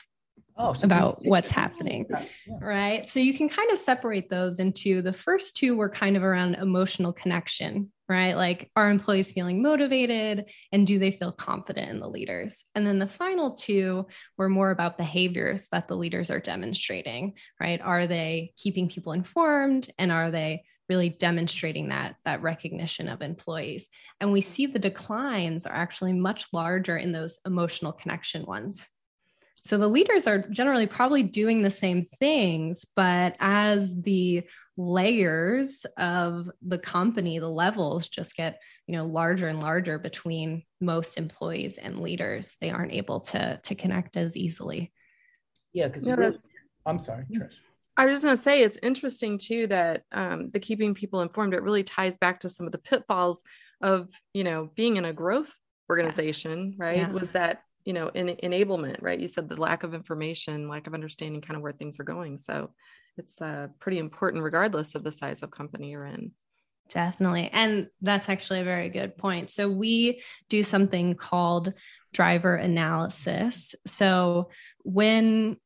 oh, 0.59 0.73
so 0.73 0.85
about 0.85 1.25
what's 1.25 1.51
happening, 1.51 2.05
yeah. 2.09 2.25
right? 2.61 3.09
So 3.09 3.19
you 3.19 3.33
can 3.33 3.49
kind 3.49 3.71
of 3.71 3.79
separate 3.79 4.29
those 4.29 4.59
into 4.59 5.01
the 5.01 5.13
first 5.13 5.55
two 5.55 5.75
were 5.75 5.89
kind 5.89 6.17
of 6.17 6.23
around 6.23 6.55
emotional 6.55 7.13
connection, 7.13 7.91
right? 8.09 8.35
Like, 8.35 8.69
are 8.75 8.89
employees 8.89 9.31
feeling 9.31 9.61
motivated 9.61 10.51
and 10.71 10.85
do 10.85 10.99
they 10.99 11.11
feel 11.11 11.31
confident 11.31 11.89
in 11.89 11.99
the 11.99 12.09
leaders? 12.09 12.65
And 12.75 12.85
then 12.85 12.99
the 12.99 13.07
final 13.07 13.51
two 13.51 14.07
were 14.37 14.49
more 14.49 14.71
about 14.71 14.97
behaviors 14.97 15.67
that 15.71 15.87
the 15.87 15.95
leaders 15.95 16.29
are 16.29 16.39
demonstrating, 16.41 17.33
right? 17.59 17.79
Are 17.81 18.05
they 18.05 18.53
keeping 18.57 18.89
people 18.89 19.13
informed 19.13 19.89
and 19.97 20.11
are 20.11 20.29
they 20.29 20.63
really 20.89 21.09
demonstrating 21.09 21.89
that 21.89 22.15
that 22.25 22.41
recognition 22.41 23.07
of 23.07 23.21
employees 23.21 23.87
and 24.19 24.31
we 24.31 24.41
see 24.41 24.65
the 24.65 24.79
declines 24.79 25.67
are 25.67 25.75
actually 25.75 26.13
much 26.13 26.47
larger 26.51 26.97
in 26.97 27.11
those 27.11 27.37
emotional 27.45 27.91
connection 27.91 28.43
ones 28.43 28.87
so 29.63 29.77
the 29.77 29.87
leaders 29.87 30.27
are 30.27 30.39
generally 30.39 30.87
probably 30.87 31.23
doing 31.23 31.61
the 31.61 31.71
same 31.71 32.05
things 32.19 32.85
but 32.95 33.35
as 33.39 33.93
the 34.01 34.43
layers 34.77 35.85
of 35.97 36.49
the 36.61 36.77
company 36.77 37.39
the 37.39 37.49
levels 37.49 38.07
just 38.07 38.35
get 38.35 38.61
you 38.87 38.95
know 38.95 39.05
larger 39.05 39.47
and 39.47 39.61
larger 39.61 39.99
between 39.99 40.63
most 40.79 41.17
employees 41.17 41.77
and 41.77 41.99
leaders 41.99 42.55
they 42.61 42.69
aren't 42.69 42.93
able 42.93 43.19
to 43.19 43.59
to 43.63 43.75
connect 43.75 44.17
as 44.17 44.37
easily 44.37 44.91
yeah 45.73 45.87
because 45.87 46.07
yeah, 46.07 46.31
i'm 46.85 46.99
sorry 46.99 47.25
Trish. 47.31 47.53
I 47.97 48.05
was 48.05 48.13
just 48.13 48.23
going 48.23 48.37
to 48.37 48.41
say 48.41 48.63
it's 48.63 48.79
interesting 48.81 49.37
too 49.37 49.67
that 49.67 50.03
um, 50.13 50.51
the 50.51 50.59
keeping 50.61 50.93
people 50.93 51.21
informed 51.21 51.53
it 51.53 51.61
really 51.61 51.83
ties 51.83 52.15
back 52.15 52.39
to 52.39 52.49
some 52.49 52.65
of 52.65 52.71
the 52.71 52.77
pitfalls 52.77 53.43
of 53.81 54.07
you 54.33 54.45
know 54.45 54.69
being 54.73 54.95
in 54.95 55.03
a 55.03 55.11
growth 55.11 55.53
organization, 55.89 56.69
yes. 56.69 56.79
right? 56.79 56.97
Yeah. 56.97 57.11
Was 57.11 57.31
that 57.31 57.63
you 57.85 57.93
know 57.93 58.07
in, 58.09 58.27
enablement, 58.43 59.01
right? 59.01 59.19
You 59.19 59.27
said 59.27 59.49
the 59.49 59.55
lack 59.55 59.83
of 59.83 59.93
information, 59.93 60.69
lack 60.69 60.87
of 60.87 60.93
understanding, 60.93 61.41
kind 61.41 61.55
of 61.55 61.61
where 61.61 61.71
things 61.71 61.99
are 61.99 62.03
going. 62.03 62.37
So 62.37 62.71
it's 63.17 63.41
uh, 63.41 63.67
pretty 63.79 63.99
important, 63.99 64.43
regardless 64.43 64.95
of 64.95 65.03
the 65.03 65.11
size 65.11 65.43
of 65.43 65.51
company 65.51 65.91
you're 65.91 66.05
in. 66.05 66.31
Definitely. 66.89 67.49
And 67.53 67.87
that's 68.01 68.29
actually 68.29 68.61
a 68.61 68.65
very 68.65 68.89
good 68.89 69.15
point. 69.17 69.51
So 69.51 69.69
we 69.69 70.23
do 70.49 70.63
something 70.63 71.15
called 71.15 71.73
driver 72.13 72.55
analysis. 72.55 73.75
So 73.85 74.49
when 74.83 75.57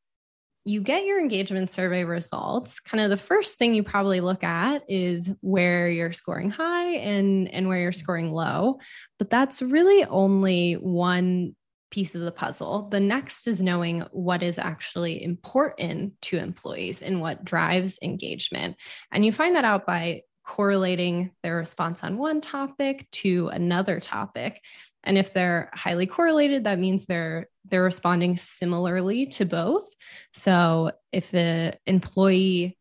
you 0.66 0.80
get 0.80 1.04
your 1.04 1.20
engagement 1.20 1.70
survey 1.70 2.04
results, 2.04 2.80
kind 2.80 3.02
of 3.02 3.10
the 3.10 3.16
first 3.16 3.58
thing 3.58 3.74
you 3.74 3.82
probably 3.82 4.20
look 4.20 4.44
at 4.44 4.82
is 4.88 5.30
where 5.40 5.88
you're 5.88 6.12
scoring 6.12 6.50
high 6.50 6.96
and, 6.96 7.48
and 7.52 7.68
where 7.68 7.80
you're 7.80 7.92
scoring 7.92 8.32
low. 8.32 8.78
But 9.18 9.30
that's 9.30 9.62
really 9.62 10.04
only 10.04 10.74
one 10.74 11.54
piece 11.94 12.16
of 12.16 12.22
the 12.22 12.32
puzzle. 12.32 12.88
The 12.88 12.98
next 12.98 13.46
is 13.46 13.62
knowing 13.62 14.00
what 14.10 14.42
is 14.42 14.58
actually 14.58 15.22
important 15.22 16.20
to 16.22 16.38
employees 16.38 17.02
and 17.02 17.20
what 17.20 17.44
drives 17.44 18.00
engagement. 18.02 18.76
And 19.12 19.24
you 19.24 19.30
find 19.30 19.54
that 19.54 19.64
out 19.64 19.86
by 19.86 20.22
correlating 20.44 21.30
their 21.44 21.56
response 21.56 22.02
on 22.02 22.18
one 22.18 22.40
topic 22.40 23.08
to 23.12 23.46
another 23.52 24.00
topic. 24.00 24.60
And 25.04 25.16
if 25.16 25.32
they're 25.32 25.70
highly 25.72 26.06
correlated, 26.06 26.64
that 26.64 26.80
means 26.80 27.06
they're 27.06 27.48
they're 27.64 27.84
responding 27.84 28.36
similarly 28.36 29.26
to 29.26 29.44
both. 29.44 29.88
So 30.32 30.90
if 31.12 31.32
an 31.32 31.74
employee 31.86 32.76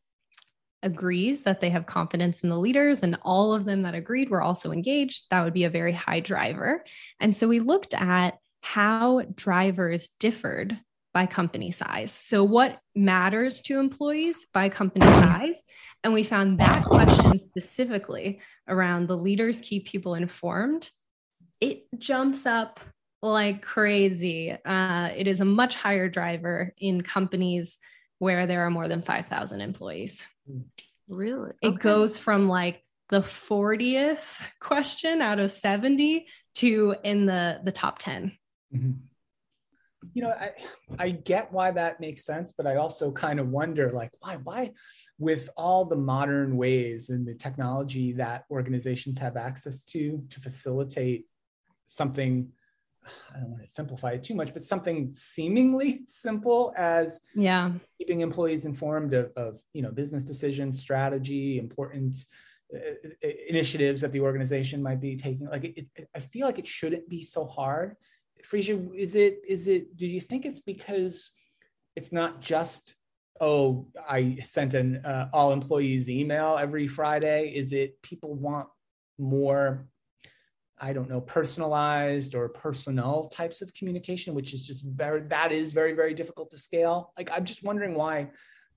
agrees 0.81 1.43
that 1.43 1.61
they 1.61 1.69
have 1.69 1.85
confidence 1.85 2.43
in 2.43 2.49
the 2.49 2.57
leaders 2.57 3.03
and 3.03 3.17
all 3.21 3.53
of 3.53 3.63
them 3.63 3.83
that 3.83 3.93
agreed 3.93 4.31
were 4.31 4.41
also 4.41 4.71
engaged, 4.71 5.25
that 5.29 5.43
would 5.43 5.53
be 5.53 5.65
a 5.65 5.69
very 5.69 5.93
high 5.93 6.19
driver. 6.19 6.83
And 7.19 7.35
so 7.35 7.47
we 7.47 7.59
looked 7.59 7.93
at 7.93 8.39
how 8.63 9.21
drivers 9.35 10.09
differed 10.19 10.79
by 11.13 11.27
company 11.27 11.69
size. 11.69 12.11
So, 12.11 12.43
what 12.43 12.79
matters 12.95 13.61
to 13.61 13.79
employees 13.79 14.47
by 14.51 14.69
company 14.69 15.05
size? 15.05 15.61
And 16.03 16.11
we 16.11 16.23
found 16.23 16.59
that 16.59 16.83
question 16.83 17.37
specifically 17.37 18.41
around 18.67 19.07
the 19.07 19.17
leaders 19.17 19.59
keep 19.59 19.85
people 19.85 20.15
informed 20.15 20.89
it 21.63 21.87
jumps 21.97 22.45
up 22.45 22.81
like 23.21 23.61
crazy. 23.61 24.51
Uh, 24.51 25.09
it 25.15 25.27
is 25.27 25.39
a 25.39 25.45
much 25.45 25.75
higher 25.75 26.09
driver 26.09 26.73
in 26.77 27.01
companies 27.01 27.77
where 28.19 28.45
there 28.47 28.65
are 28.65 28.69
more 28.69 28.89
than 28.89 29.01
5,000 29.01 29.61
employees. 29.61 30.21
Really? 31.07 31.51
It 31.61 31.67
okay. 31.69 31.77
goes 31.77 32.17
from 32.17 32.49
like 32.49 32.83
the 33.11 33.21
40th 33.21 34.41
question 34.59 35.21
out 35.21 35.39
of 35.39 35.51
70 35.51 36.27
to 36.55 36.95
in 37.03 37.25
the, 37.25 37.61
the 37.63 37.71
top 37.71 37.97
10. 37.99 38.33
Mm-hmm. 38.73 38.91
You 40.13 40.21
know, 40.21 40.31
I, 40.31 40.51
I 40.99 41.11
get 41.11 41.51
why 41.51 41.71
that 41.71 42.01
makes 42.01 42.25
sense, 42.25 42.53
but 42.55 42.67
I 42.67 42.75
also 42.75 43.11
kind 43.11 43.39
of 43.39 43.49
wonder 43.49 43.91
like, 43.91 44.11
why, 44.19 44.37
why, 44.43 44.73
with 45.17 45.49
all 45.55 45.85
the 45.85 45.95
modern 45.95 46.57
ways 46.57 47.09
and 47.09 47.25
the 47.25 47.35
technology 47.35 48.11
that 48.13 48.43
organizations 48.51 49.17
have 49.19 49.37
access 49.37 49.85
to 49.85 50.23
to 50.29 50.41
facilitate 50.41 51.25
something 51.87 52.51
I 53.35 53.39
don't 53.39 53.51
want 53.51 53.63
to 53.63 53.69
simplify 53.69 54.11
it 54.11 54.23
too 54.23 54.35
much, 54.35 54.53
but 54.53 54.63
something 54.63 55.13
seemingly 55.13 56.01
simple 56.05 56.73
as 56.77 57.19
yeah 57.35 57.71
keeping 57.97 58.21
employees 58.21 58.65
informed 58.65 59.13
of, 59.13 59.31
of 59.35 59.59
you 59.73 59.81
know 59.81 59.91
business 59.91 60.23
decisions, 60.23 60.79
strategy, 60.79 61.59
important 61.59 62.25
uh, 62.73 62.79
uh 62.79 63.29
initiatives 63.47 64.01
that 64.01 64.11
the 64.11 64.21
organization 64.21 64.81
might 64.81 65.01
be 65.01 65.15
taking. 65.15 65.47
Like 65.47 65.63
it, 65.65 65.87
it, 65.95 66.09
I 66.15 66.19
feel 66.19 66.45
like 66.45 66.59
it 66.59 66.67
shouldn't 66.67 67.09
be 67.09 67.23
so 67.23 67.45
hard. 67.45 67.95
Fresia, 68.49 68.93
is 68.95 69.15
it 69.15 69.41
is 69.47 69.67
it? 69.67 69.95
Do 69.95 70.05
you 70.05 70.21
think 70.21 70.45
it's 70.45 70.59
because 70.59 71.31
it's 71.95 72.11
not 72.11 72.41
just 72.41 72.95
oh 73.41 73.87
I 74.07 74.37
sent 74.43 74.73
an 74.73 75.05
uh, 75.05 75.29
all 75.33 75.53
employees 75.53 76.09
email 76.09 76.57
every 76.59 76.87
Friday? 76.87 77.53
Is 77.55 77.73
it 77.73 78.01
people 78.01 78.33
want 78.33 78.67
more 79.17 79.87
I 80.83 80.91
don't 80.91 81.09
know, 81.09 81.21
personalized 81.21 82.35
or 82.35 82.49
personnel 82.49 83.29
types 83.29 83.61
of 83.61 83.73
communication, 83.73 84.33
which 84.33 84.53
is 84.53 84.63
just 84.63 84.83
very, 84.83 85.21
that 85.27 85.53
is 85.53 85.71
very, 85.71 85.93
very 85.93 86.13
difficult 86.13 86.49
to 86.51 86.57
scale. 86.57 87.13
Like, 87.17 87.31
I'm 87.31 87.45
just 87.45 87.63
wondering 87.63 87.95
why, 87.95 88.31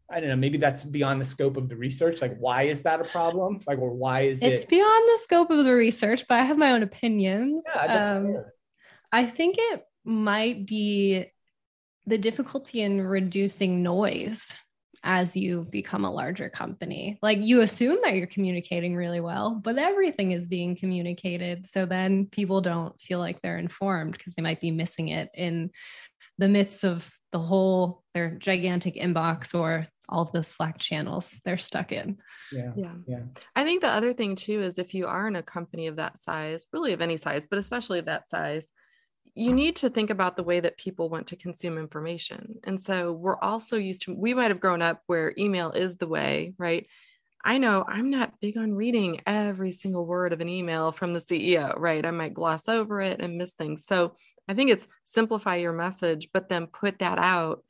I 0.08 0.20
don't 0.20 0.28
know, 0.28 0.36
maybe 0.36 0.56
that's 0.56 0.84
beyond 0.84 1.20
the 1.20 1.24
scope 1.24 1.56
of 1.56 1.68
the 1.68 1.76
research. 1.76 2.22
Like, 2.22 2.36
why 2.38 2.62
is 2.62 2.82
that 2.82 3.00
a 3.00 3.04
problem? 3.04 3.58
Like, 3.66 3.78
or 3.78 3.92
why 3.92 4.20
is 4.20 4.38
it's 4.40 4.44
it? 4.44 4.52
It's 4.52 4.64
beyond 4.66 5.08
the 5.08 5.18
scope 5.24 5.50
of 5.50 5.64
the 5.64 5.74
research, 5.74 6.26
but 6.28 6.38
I 6.38 6.44
have 6.44 6.56
my 6.56 6.70
own 6.70 6.84
opinions. 6.84 7.64
Yeah, 7.74 8.16
um, 8.18 8.44
I 9.12 9.26
think 9.26 9.56
it 9.58 9.82
might 10.04 10.66
be 10.66 11.26
the 12.06 12.18
difficulty 12.18 12.82
in 12.82 13.00
reducing 13.00 13.82
noise 13.82 14.54
as 15.02 15.36
you 15.36 15.66
become 15.70 16.04
a 16.04 16.12
larger 16.12 16.48
company. 16.48 17.18
Like 17.22 17.38
you 17.40 17.60
assume 17.60 17.98
that 18.02 18.14
you're 18.14 18.26
communicating 18.26 18.94
really 18.96 19.20
well, 19.20 19.54
but 19.54 19.78
everything 19.78 20.32
is 20.32 20.48
being 20.48 20.76
communicated. 20.76 21.66
So 21.66 21.86
then 21.86 22.26
people 22.26 22.60
don't 22.60 23.00
feel 23.00 23.18
like 23.18 23.40
they're 23.40 23.58
informed 23.58 24.12
because 24.12 24.34
they 24.34 24.42
might 24.42 24.60
be 24.60 24.70
missing 24.70 25.08
it 25.08 25.28
in 25.34 25.70
the 26.38 26.48
midst 26.48 26.84
of 26.84 27.10
the 27.32 27.38
whole 27.38 28.02
their 28.14 28.30
gigantic 28.30 28.94
inbox 28.94 29.54
or 29.54 29.86
all 30.08 30.22
of 30.22 30.32
the 30.32 30.42
Slack 30.42 30.78
channels 30.78 31.40
they're 31.44 31.58
stuck 31.58 31.92
in. 31.92 32.18
Yeah. 32.52 32.72
Yeah. 32.76 32.94
Yeah. 33.06 33.22
I 33.54 33.64
think 33.64 33.82
the 33.82 33.88
other 33.88 34.12
thing 34.12 34.36
too 34.36 34.62
is 34.62 34.78
if 34.78 34.94
you 34.94 35.06
are 35.06 35.26
in 35.26 35.36
a 35.36 35.42
company 35.42 35.88
of 35.88 35.96
that 35.96 36.18
size, 36.18 36.66
really 36.72 36.92
of 36.92 37.00
any 37.00 37.16
size, 37.16 37.46
but 37.48 37.58
especially 37.58 37.98
of 37.98 38.06
that 38.06 38.28
size, 38.28 38.70
you 39.36 39.52
need 39.52 39.76
to 39.76 39.90
think 39.90 40.08
about 40.08 40.34
the 40.34 40.42
way 40.42 40.60
that 40.60 40.78
people 40.78 41.10
want 41.10 41.26
to 41.26 41.36
consume 41.36 41.76
information. 41.76 42.58
And 42.64 42.80
so 42.80 43.12
we're 43.12 43.38
also 43.38 43.76
used 43.76 44.02
to, 44.02 44.14
we 44.14 44.32
might 44.32 44.50
have 44.50 44.60
grown 44.60 44.80
up 44.80 45.02
where 45.06 45.34
email 45.36 45.72
is 45.72 45.98
the 45.98 46.08
way, 46.08 46.54
right? 46.56 46.86
I 47.44 47.58
know 47.58 47.84
I'm 47.86 48.08
not 48.08 48.40
big 48.40 48.56
on 48.56 48.72
reading 48.72 49.20
every 49.26 49.72
single 49.72 50.06
word 50.06 50.32
of 50.32 50.40
an 50.40 50.48
email 50.48 50.90
from 50.90 51.12
the 51.12 51.20
CEO, 51.20 51.78
right? 51.78 52.04
I 52.04 52.10
might 52.12 52.32
gloss 52.32 52.66
over 52.66 53.02
it 53.02 53.20
and 53.20 53.36
miss 53.36 53.52
things. 53.52 53.84
So 53.84 54.14
I 54.48 54.54
think 54.54 54.70
it's 54.70 54.88
simplify 55.04 55.56
your 55.56 55.74
message, 55.74 56.30
but 56.32 56.48
then 56.48 56.66
put 56.66 56.98
that 57.00 57.18
out 57.18 57.62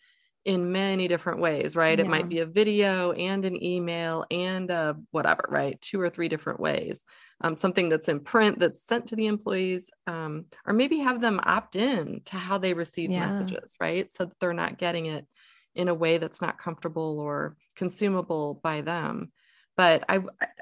in 0.47 0.71
many 0.71 1.09
different 1.09 1.41
ways, 1.41 1.75
right? 1.75 1.99
Yeah. 1.99 2.05
It 2.05 2.09
might 2.09 2.29
be 2.29 2.39
a 2.39 2.47
video 2.47 3.11
and 3.11 3.45
an 3.45 3.63
email 3.63 4.25
and 4.31 4.71
a 4.71 4.97
whatever, 5.11 5.45
right? 5.49 5.79
Two 5.81 6.01
or 6.01 6.09
three 6.09 6.29
different 6.29 6.61
ways. 6.61 7.05
Um, 7.41 7.57
something 7.57 7.89
that's 7.89 8.07
in 8.07 8.21
print 8.21 8.61
that's 8.61 8.87
sent 8.87 9.09
to 9.09 9.17
the 9.17 9.27
employees, 9.27 9.91
um, 10.07 10.45
or 10.65 10.73
maybe 10.73 10.99
have 10.99 11.21
them 11.21 11.41
opt 11.43 11.75
in 11.75 12.23
to 12.27 12.37
how 12.37 12.59
they 12.59 12.75
receive 12.75 13.11
yeah. 13.11 13.27
messages, 13.27 13.75
right? 13.81 14.09
So 14.09 14.27
that 14.27 14.35
they're 14.41 14.55
not 14.55 14.79
getting 14.79 15.07
it 15.07 15.27
in 15.75 15.89
a 15.89 15.95
way 15.95 16.19
that's 16.19 16.41
not 16.41 16.59
comfortable 16.59 17.19
or 17.19 17.57
consumable 17.75 18.61
by 18.63 18.83
them. 18.83 19.33
But 19.77 20.05
I, 20.09 20.21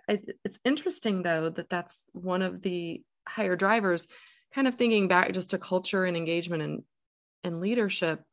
I 0.09 0.21
it's 0.45 0.59
interesting 0.65 1.23
though 1.23 1.51
that 1.51 1.69
that's 1.69 2.05
one 2.13 2.41
of 2.41 2.63
the 2.63 3.03
higher 3.29 3.55
drivers. 3.55 4.09
Kind 4.55 4.67
of 4.67 4.77
thinking 4.77 5.09
back 5.09 5.31
just 5.33 5.51
to 5.51 5.59
culture 5.59 6.07
and 6.07 6.17
engagement 6.17 6.63
and 6.63 6.83
and 7.45 7.61
leadership 7.61 8.25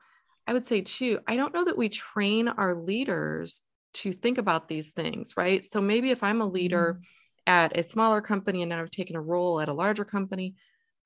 I 0.47 0.53
would 0.53 0.65
say 0.65 0.81
too, 0.81 1.19
I 1.27 1.35
don't 1.35 1.53
know 1.53 1.65
that 1.65 1.77
we 1.77 1.89
train 1.89 2.47
our 2.47 2.75
leaders 2.75 3.61
to 3.93 4.11
think 4.11 4.37
about 4.37 4.67
these 4.67 4.91
things, 4.91 5.35
right? 5.37 5.65
So 5.65 5.81
maybe 5.81 6.11
if 6.11 6.23
I'm 6.23 6.41
a 6.41 6.47
leader 6.47 6.99
mm. 6.99 7.05
at 7.47 7.77
a 7.77 7.83
smaller 7.83 8.21
company 8.21 8.61
and 8.61 8.69
now 8.69 8.81
I've 8.81 8.91
taken 8.91 9.15
a 9.15 9.21
role 9.21 9.59
at 9.59 9.69
a 9.69 9.73
larger 9.73 10.05
company, 10.05 10.55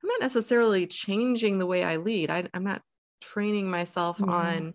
I'm 0.03 0.07
not 0.07 0.21
necessarily 0.21 0.87
changing 0.87 1.57
the 1.57 1.65
way 1.65 1.83
I 1.83 1.97
lead. 1.97 2.29
I, 2.29 2.47
am 2.53 2.63
not 2.63 2.81
training 3.21 3.69
myself 3.69 4.17
mm. 4.19 4.31
on 4.31 4.73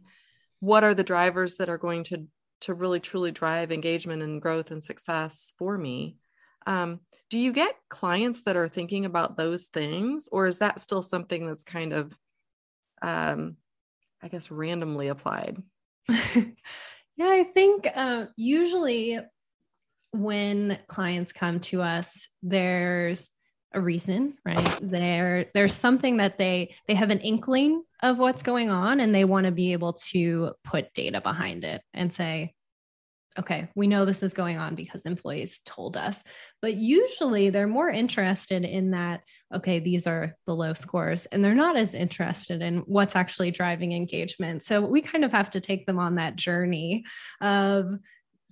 what 0.61 0.85
are 0.85 0.95
the 0.95 1.05
drivers 1.05 1.57
that 1.57 1.69
are 1.69 1.79
going 1.79 2.05
to 2.05 2.27
to 2.63 2.75
really 2.75 3.01
truly 3.01 3.31
drive 3.31 3.73
engagement 3.73 4.23
and 4.23 4.43
growth 4.43 4.71
and 4.71 4.85
success 4.85 5.53
for 5.59 5.79
me. 5.79 6.17
Um, 6.67 7.01
do 7.31 7.39
you 7.39 7.53
get 7.53 7.75
clients 7.89 8.43
that 8.43 8.57
are 8.57 8.69
thinking 8.69 9.07
about 9.07 9.37
those 9.37 9.67
things, 9.67 10.29
or 10.31 10.47
is 10.47 10.59
that 10.59 10.81
still 10.81 11.03
something 11.03 11.47
that's 11.47 11.63
kind 11.63 11.93
of 11.93 12.15
um, 13.01 13.57
I 14.23 14.29
guess, 14.29 14.51
randomly 14.51 15.09
applied? 15.09 15.63
yeah, 16.09 16.45
I 17.21 17.45
think 17.45 17.87
uh, 17.95 18.27
usually 18.37 19.19
when 20.13 20.79
clients 20.89 21.33
come 21.33 21.61
to 21.61 21.83
us, 21.83 22.29
there's 22.43 23.29
a 23.73 23.81
reason, 23.81 24.37
right? 24.45 24.79
There, 24.83 25.47
there's 25.55 25.73
something 25.73 26.17
that 26.17 26.39
they 26.39 26.75
they 26.89 26.95
have 26.95 27.11
an 27.11 27.21
inkling 27.21 27.83
of 28.03 28.19
what's 28.19 28.43
going 28.43 28.71
on, 28.71 29.01
and 29.01 29.15
they 29.15 29.25
want 29.25 29.47
to 29.47 29.53
be 29.53 29.73
able 29.73 29.93
to 30.11 30.53
put 30.65 30.93
data 30.95 31.21
behind 31.21 31.65
it 31.65 31.83
and 31.95 32.13
say, 32.13 32.55
okay, 33.39 33.69
we 33.75 33.87
know 33.87 34.05
this 34.05 34.23
is 34.23 34.35
going 34.35 34.59
on 34.59 34.75
because 34.75 35.07
employees 35.07 35.61
told 35.65 35.97
us. 35.97 36.23
But 36.61 36.77
usually 36.77 37.51
they're 37.51 37.69
more 37.69 37.89
interested 37.89 38.65
in 38.65 38.91
that, 38.91 39.21
okay, 39.55 39.79
these 39.79 40.07
are 40.07 40.37
the 40.47 40.55
low 40.55 40.73
scores, 40.73 41.27
and 41.27 41.45
they're 41.45 41.55
not 41.55 41.77
as 41.77 41.95
interested 41.95 42.61
in 42.61 42.79
what's 42.81 43.17
actually 43.17 43.53
driving 43.53 43.93
engagement. 43.93 44.63
So 44.65 44.81
we 44.81 45.01
kind 45.01 45.25
of 45.25 45.33
have 45.33 45.51
to 45.51 45.61
take 45.61 45.87
them 45.87 45.99
on 45.99 46.17
that 46.17 46.37
journey 46.37 47.05
of 47.41 47.99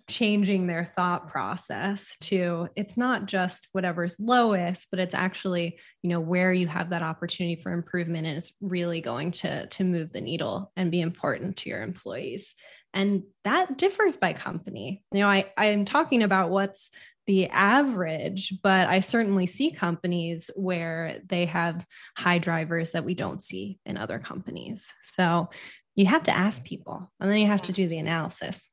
changing 0.09 0.67
their 0.67 0.91
thought 0.97 1.29
process 1.29 2.17
to 2.19 2.67
it's 2.75 2.97
not 2.97 3.27
just 3.27 3.69
whatever's 3.73 4.19
lowest 4.19 4.91
but 4.91 4.99
it's 4.99 5.15
actually 5.15 5.79
you 6.03 6.09
know 6.09 6.19
where 6.19 6.51
you 6.51 6.67
have 6.67 6.89
that 6.91 7.03
opportunity 7.03 7.61
for 7.61 7.73
improvement 7.73 8.27
is 8.27 8.55
really 8.63 9.03
going 9.03 9.31
to 9.31 9.67
to 9.67 9.85
move 9.85 10.11
the 10.11 10.21
needle 10.21 10.73
and 10.77 10.91
be 10.91 11.03
important 11.03 11.59
to 11.59 11.69
your 11.69 11.83
employees 11.83 12.55
and 12.95 13.23
that 13.45 13.77
differs 13.79 14.17
by 14.17 14.33
company. 14.33 15.03
You 15.13 15.21
know 15.21 15.29
i 15.29 15.51
i 15.57 15.67
am 15.67 15.85
talking 15.85 16.23
about 16.23 16.51
what's 16.51 16.91
the 17.27 17.49
average 17.49 18.55
but 18.63 18.89
i 18.89 19.01
certainly 19.01 19.47
see 19.47 19.71
companies 19.71 20.51
where 20.57 21.21
they 21.27 21.45
have 21.45 21.85
high 22.17 22.39
drivers 22.39 22.93
that 22.93 23.05
we 23.05 23.15
don't 23.15 23.43
see 23.43 23.79
in 23.85 23.97
other 23.97 24.19
companies. 24.19 24.93
So 25.03 25.51
you 25.99 26.07
have 26.07 26.23
to 26.23 26.37
ask 26.37 26.65
people 26.65 27.11
and 27.19 27.29
then 27.29 27.39
you 27.39 27.49
have 27.49 27.63
to 27.63 27.73
do 27.73 27.89
the 27.89 27.99
analysis. 27.99 28.69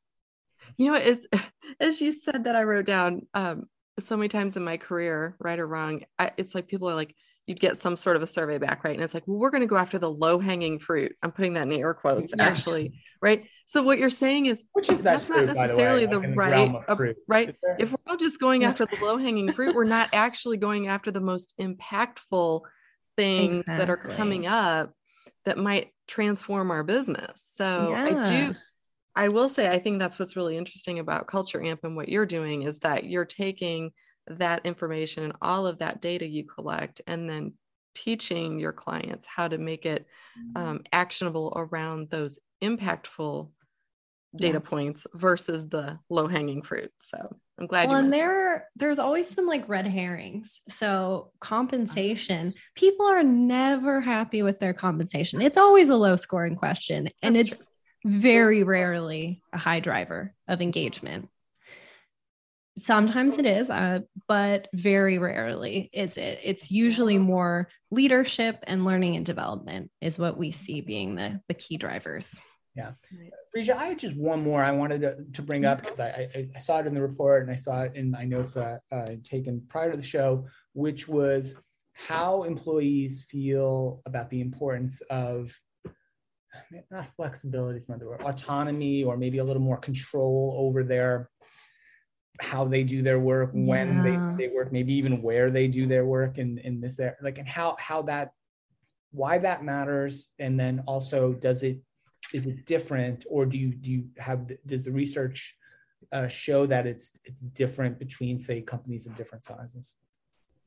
You 0.78 0.92
know, 0.92 0.98
as 0.98 1.26
as 1.80 2.00
you 2.00 2.12
said 2.12 2.44
that 2.44 2.56
I 2.56 2.64
wrote 2.64 2.86
down 2.86 3.28
um, 3.34 3.66
so 4.00 4.16
many 4.16 4.30
times 4.30 4.58
in 4.58 4.64
my 4.64 4.78
career, 4.78 5.36
right 5.40 5.58
or 5.58 5.68
wrong, 5.68 6.04
I, 6.20 6.32
it's 6.38 6.54
like 6.54 6.68
people 6.68 6.90
are 6.90 6.96
like, 6.96 7.16
you'd 7.48 7.60
get 7.60 7.78
some 7.78 7.96
sort 7.96 8.16
of 8.16 8.24
a 8.24 8.28
survey 8.28 8.58
back, 8.58 8.84
right? 8.84 8.96
And 8.96 9.04
it's 9.04 9.14
like, 9.14 9.28
well, 9.28 9.38
we're 9.38 9.52
going 9.52 9.62
to 9.62 9.68
go 9.68 9.78
after 9.78 10.00
the 10.00 10.10
low 10.10 10.40
hanging 10.40 10.80
fruit. 10.80 11.16
I'm 11.22 11.32
putting 11.32 11.54
that 11.54 11.64
in 11.64 11.70
the 11.70 11.80
air 11.80 11.94
quotes, 11.94 12.34
yeah. 12.36 12.44
actually, 12.44 13.00
right? 13.22 13.46
So 13.68 13.84
what 13.84 14.00
you're 14.00 14.10
saying 14.10 14.48
is, 14.48 14.64
which 14.74 14.90
is 14.90 15.04
that 15.04 15.20
that's 15.20 15.26
fruit, 15.26 15.46
not 15.46 15.56
necessarily 15.56 16.06
the, 16.06 16.20
the 16.20 16.30
right, 16.30 17.16
right? 17.28 17.56
If 17.80 17.92
we're 17.92 17.98
all 18.08 18.18
just 18.18 18.40
going 18.40 18.64
after 18.64 18.86
the 18.86 18.98
low 19.04 19.18
hanging 19.18 19.54
fruit, 19.54 19.76
we're 19.76 19.84
not 19.84 20.10
actually 20.14 20.58
going 20.58 20.88
after 20.88 21.12
the 21.12 21.22
most 21.22 21.54
impactful 21.60 22.62
things 23.16 23.60
exactly. 23.60 23.78
that 23.78 23.90
are 23.90 23.98
coming 23.98 24.48
up 24.48 24.94
that 25.46 25.58
might 25.58 25.92
transform 26.08 26.72
our 26.72 26.84
business. 26.84 27.48
So 27.56 27.90
yeah. 27.92 28.06
I 28.06 28.24
do 28.26 28.56
I 29.16 29.30
will 29.30 29.48
say, 29.48 29.68
I 29.70 29.80
think 29.80 30.00
that's 30.00 30.20
what's 30.20 30.36
really 30.36 30.58
interesting 30.58 31.00
about 31.00 31.28
Culture 31.28 31.64
Amp 31.64 31.82
and 31.84 31.96
what 31.96 32.10
you're 32.10 32.26
doing 32.26 32.64
is 32.64 32.80
that 32.80 33.06
you're 33.06 33.26
taking 33.26 33.92
that 34.28 34.66
information 34.66 35.24
and 35.24 35.34
all 35.42 35.68
of 35.68 35.80
that 35.80 36.02
data 36.02 36.26
you 36.26 36.44
collect 36.44 37.02
and 37.08 37.30
then 37.30 37.54
teaching 37.94 38.60
your 38.60 38.74
clients 38.74 39.26
how 39.26 39.48
to 39.48 39.58
make 39.58 39.86
it 39.86 40.06
mm-hmm. 40.38 40.58
um, 40.58 40.82
actionable 40.92 41.54
around 41.56 42.10
those 42.10 42.40
impactful 42.62 43.50
data 44.36 44.60
yeah. 44.62 44.70
points 44.70 45.08
versus 45.14 45.70
the 45.70 45.98
low 46.10 46.28
hanging 46.28 46.62
fruit. 46.62 46.92
So 47.00 47.38
I'm 47.58 47.68
glad. 47.68 47.88
Well, 47.88 48.00
and 48.00 48.12
there, 48.12 48.68
there's 48.76 49.00
always 49.00 49.30
some 49.30 49.46
like 49.46 49.70
red 49.70 49.88
herrings. 49.88 50.60
So 50.68 51.32
compensation, 51.40 52.54
people 52.76 53.06
are 53.06 53.24
never 53.24 54.02
happy 54.02 54.44
with 54.44 54.60
their 54.60 54.74
compensation. 54.74 55.42
It's 55.42 55.58
always 55.58 55.90
a 55.90 55.96
low 55.96 56.18
scoring 56.18 56.58
question, 56.58 57.10
and 57.22 57.38
it's 57.38 57.58
true 57.58 57.66
very 58.06 58.64
rarely 58.64 59.42
a 59.52 59.58
high 59.58 59.80
driver 59.80 60.34
of 60.48 60.62
engagement. 60.62 61.28
Sometimes 62.78 63.38
it 63.38 63.46
is, 63.46 63.70
uh, 63.70 64.00
but 64.28 64.68
very 64.74 65.18
rarely 65.18 65.90
is 65.94 66.18
it. 66.18 66.40
It's 66.44 66.72
usually 66.72 67.18
more 67.18 67.70
leadership 67.90 68.60
and 68.64 68.84
learning 68.84 69.16
and 69.16 69.26
development 69.26 69.92
is 70.02 70.20
what 70.20 70.38
we 70.38 70.52
see 70.52 70.82
being 70.82 71.16
the, 71.16 71.40
the 71.48 71.54
key 71.54 71.78
drivers. 71.78 72.38
Yeah. 72.76 72.92
Fresia, 73.56 73.78
I 73.78 73.86
had 73.86 74.00
just 74.00 74.18
one 74.18 74.44
more 74.44 74.62
I 74.62 74.72
wanted 74.72 75.02
to, 75.02 75.18
to 75.34 75.42
bring 75.42 75.64
up 75.64 75.82
because 75.82 76.02
I, 76.02 76.30
I, 76.36 76.50
I, 76.54 76.60
saw 76.60 76.80
it 76.80 76.88
in 76.88 76.94
the 76.94 77.02
report 77.02 77.44
and 77.44 77.52
I 77.52 77.56
saw 77.56 77.84
it 77.84 77.96
in 77.96 78.12
my 78.12 78.26
notes 78.26 78.52
that 78.54 78.82
I 78.92 78.96
uh, 78.96 79.16
taken 79.24 79.64
prior 79.70 79.92
to 79.92 79.98
the 79.98 80.04
show, 80.04 80.46
which 80.74 81.08
was 81.08 81.56
how 81.94 82.44
employees 82.44 83.26
feel 83.30 84.02
about 84.06 84.30
the 84.30 84.42
importance 84.42 85.00
of 85.10 85.58
not 86.92 87.08
flexibility 87.16 87.78
is 87.78 87.88
another 87.88 88.10
word, 88.10 88.22
autonomy 88.22 89.04
or 89.04 89.16
maybe 89.16 89.38
a 89.38 89.44
little 89.44 89.62
more 89.62 89.78
control 89.78 90.56
over 90.58 90.84
their 90.84 91.30
how 92.42 92.66
they 92.66 92.84
do 92.84 93.02
their 93.02 93.20
work, 93.20 93.52
yeah. 93.54 93.66
when 93.66 94.04
they, 94.04 94.48
they 94.48 94.54
work, 94.54 94.72
maybe 94.72 94.94
even 94.94 95.22
where 95.22 95.50
they 95.50 95.68
do 95.68 95.88
their 95.88 96.06
work 96.06 96.38
in, 96.38 96.58
in 96.60 96.82
this 96.82 97.00
area, 97.00 97.16
like 97.22 97.38
and 97.38 97.48
how 97.48 97.76
how 97.80 98.02
that 98.04 98.32
why 99.12 99.38
that 99.38 99.64
matters. 99.64 100.30
And 100.40 100.60
then 100.60 100.84
also 100.86 101.34
does 101.34 101.64
it 101.64 101.80
is 102.34 102.48
it 102.48 102.66
different 102.66 103.26
or 103.30 103.46
do 103.46 103.58
you 103.58 103.74
do 103.74 103.90
you 103.90 104.10
have 104.18 104.52
does 104.66 104.84
the 104.84 104.92
research 104.92 105.56
uh, 106.12 106.28
show 106.28 106.66
that 106.66 106.86
it's 106.88 107.18
it's 107.24 107.42
different 107.42 108.00
between 108.00 108.38
say 108.38 108.62
companies 108.62 109.06
of 109.08 109.16
different 109.16 109.44
sizes? 109.44 109.96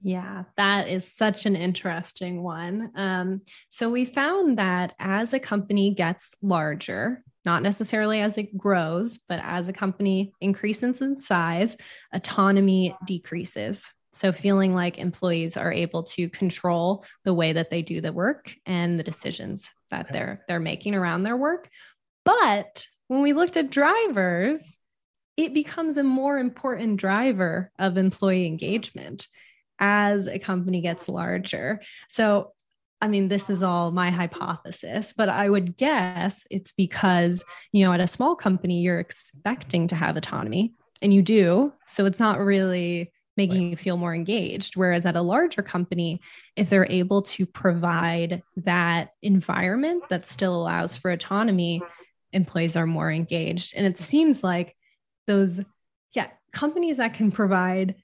Yeah, 0.01 0.45
that 0.57 0.89
is 0.89 1.11
such 1.11 1.45
an 1.47 1.57
interesting 1.57 2.43
one. 2.43 2.93
Um, 2.95 3.43
so 3.69 3.91
we 3.91 4.05
found 4.05 4.59
that 4.59 4.95
as 4.99 5.33
a 5.33 5.41
company 5.41 5.93
gets 5.93 6.35
larger, 6.41 7.25
not 7.49 7.63
necessarily 7.63 8.21
as 8.21 8.37
it 8.37 8.59
grows, 8.59 9.17
but 9.27 9.41
as 9.43 9.69
a 9.69 9.73
company 9.73 10.35
increases 10.39 11.01
in 11.01 11.19
size, 11.23 11.79
autonomy 12.13 12.95
decreases. 13.07 13.91
So, 14.13 14.33
feeling 14.33 14.75
like 14.75 14.99
employees 14.99 15.57
are 15.57 15.73
able 15.73 16.03
to 16.15 16.29
control 16.29 17.07
the 17.25 17.33
way 17.33 17.55
that 17.55 17.71
they 17.71 17.81
do 17.81 18.03
the 18.03 18.13
work 18.13 18.55
and 18.67 18.99
the 18.99 19.03
decisions 19.03 19.71
that 19.91 20.13
they're 20.13 20.45
they're 20.47 20.61
making 20.61 20.95
around 20.95 21.23
their 21.23 21.39
work. 21.39 21.71
But 22.27 22.87
when 23.07 23.23
we 23.23 23.33
looked 23.33 23.57
at 23.57 23.71
drivers, 23.71 24.77
it 25.39 25.55
becomes 25.55 25.97
a 25.97 26.05
more 26.05 26.39
important 26.39 26.99
driver 26.99 27.73
of 27.79 27.97
employee 27.97 28.45
engagement 28.45 29.27
as 29.79 30.27
a 30.27 30.39
company 30.39 30.83
gets 30.83 31.09
larger. 31.09 31.81
So, 32.11 32.53
I 33.01 33.09
mean, 33.09 33.29
this 33.29 33.49
is 33.49 33.63
all 33.63 33.93
my 33.93 34.11
hypothesis, 34.11 35.15
but 35.17 35.29
I 35.29 35.49
would 35.49 35.77
guess 35.77 36.45
it's 36.51 36.73
because, 36.73 37.45
you 37.73 37.85
know, 37.85 37.93
at 37.93 38.01
a 38.01 38.07
small 38.07 38.35
company, 38.35 38.81
you're 38.81 38.99
expecting 38.99 39.89
to 39.89 39.97
have 39.97 40.17
autonomy 40.17 40.75
and 41.01 41.15
you 41.15 41.23
do. 41.23 41.73
So 41.87 42.07
it's 42.07 42.19
not 42.19 42.41
really 42.41 43.13
making 43.37 43.63
right. 43.63 43.71
you 43.71 43.77
feel 43.77 43.97
more 43.97 44.15
engaged. 44.15 44.75
Whereas 44.75 45.07
at 45.07 45.15
a 45.15 45.23
larger 45.23 45.63
company, 45.63 46.21
if 46.57 46.71
they're 46.71 46.91
able 46.91 47.23
to 47.23 47.47
provide 47.47 48.43
that 48.57 49.11
environment 49.23 50.03
that 50.09 50.27
still 50.27 50.57
allows 50.57 50.97
for 50.97 51.13
autonomy, 51.13 51.81
employees 52.33 52.77
are 52.77 52.87
more 52.87 53.13
engaged. 53.13 53.75
And 53.77 53.87
it 53.87 53.97
seems 53.97 54.43
like 54.43 54.75
those, 55.29 55.63
yeah, 56.15 56.29
companies 56.53 56.97
that 56.97 57.15
can 57.15 57.31
provide 57.31 57.95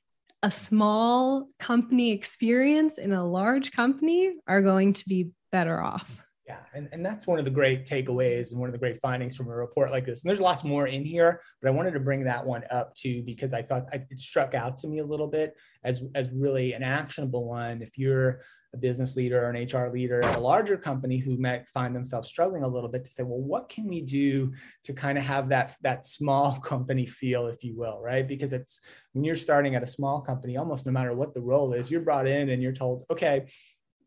a 0.45 0.51
small 0.51 1.49
company 1.59 2.13
experience 2.13 2.99
in 2.99 3.15
a 3.15 3.27
large 3.27 3.73
company 3.73 4.31
are 4.47 4.61
going 4.61 4.93
to 4.93 5.09
be 5.09 5.31
better 5.51 5.83
off. 5.83 6.21
Yeah, 6.47 6.59
and, 6.75 6.87
and 6.93 7.05
that's 7.05 7.27
one 7.27 7.39
of 7.39 7.47
the 7.47 7.51
great 7.51 7.87
takeaways 7.87 8.51
and 8.51 8.61
one 8.61 8.69
of 8.69 8.75
the 8.75 8.79
great 8.79 9.01
findings 9.01 9.35
from 9.35 9.49
a 9.49 9.57
report 9.57 9.91
like 9.91 10.05
this. 10.05 10.23
And 10.23 10.29
there's 10.29 10.43
lots 10.43 10.63
more 10.63 10.87
in 10.87 11.03
here, 11.03 11.41
but 11.63 11.69
I 11.69 11.71
wanted 11.71 11.93
to 11.93 12.01
bring 12.01 12.25
that 12.25 12.45
one 12.45 12.65
up 12.71 12.95
too 12.95 13.23
because 13.25 13.55
I 13.55 13.63
thought 13.63 13.87
it 13.91 14.19
struck 14.19 14.53
out 14.53 14.77
to 14.79 14.87
me 14.87 14.99
a 14.99 15.07
little 15.07 15.29
bit 15.29 15.55
as 15.83 16.03
as 16.15 16.29
really 16.31 16.75
an 16.75 16.83
actionable 16.83 17.49
one. 17.49 17.81
If 17.81 17.97
you're 17.97 18.43
a 18.75 18.77
business 18.77 19.17
leader 19.17 19.43
or 19.43 19.51
an 19.51 19.67
HR 19.67 19.91
leader 19.93 20.23
at 20.25 20.37
a 20.37 20.41
larger 20.41 20.77
company 20.77 21.17
who 21.17 21.37
might 21.39 21.69
find 21.69 21.95
themselves 21.95 22.29
struggling 22.29 22.65
a 22.65 22.69
little 22.69 22.89
bit 22.89 23.05
to 23.05 23.11
say, 23.11 23.23
well, 23.23 23.41
what 23.41 23.69
can 23.69 23.87
we 23.87 24.01
do 24.01 24.53
to 24.83 24.93
kind 24.93 25.17
of 25.17 25.25
have 25.25 25.49
that 25.49 25.77
that 25.83 26.05
small 26.05 26.59
company 26.73 27.07
feel, 27.07 27.47
if 27.47 27.65
you 27.65 27.77
will, 27.77 28.01
right? 28.03 28.27
Because 28.27 28.53
it's 28.53 28.81
when 29.13 29.25
you're 29.25 29.37
starting 29.37 29.75
at 29.75 29.83
a 29.83 29.87
small 29.87 30.21
company, 30.21 30.57
almost 30.57 30.85
no 30.85 30.93
matter 30.93 31.15
what 31.15 31.33
the 31.33 31.41
role 31.41 31.73
is, 31.73 31.91
you're 31.91 32.01
brought 32.01 32.27
in 32.27 32.51
and 32.51 32.63
you're 32.63 32.73
told, 32.73 33.05
okay, 33.11 33.47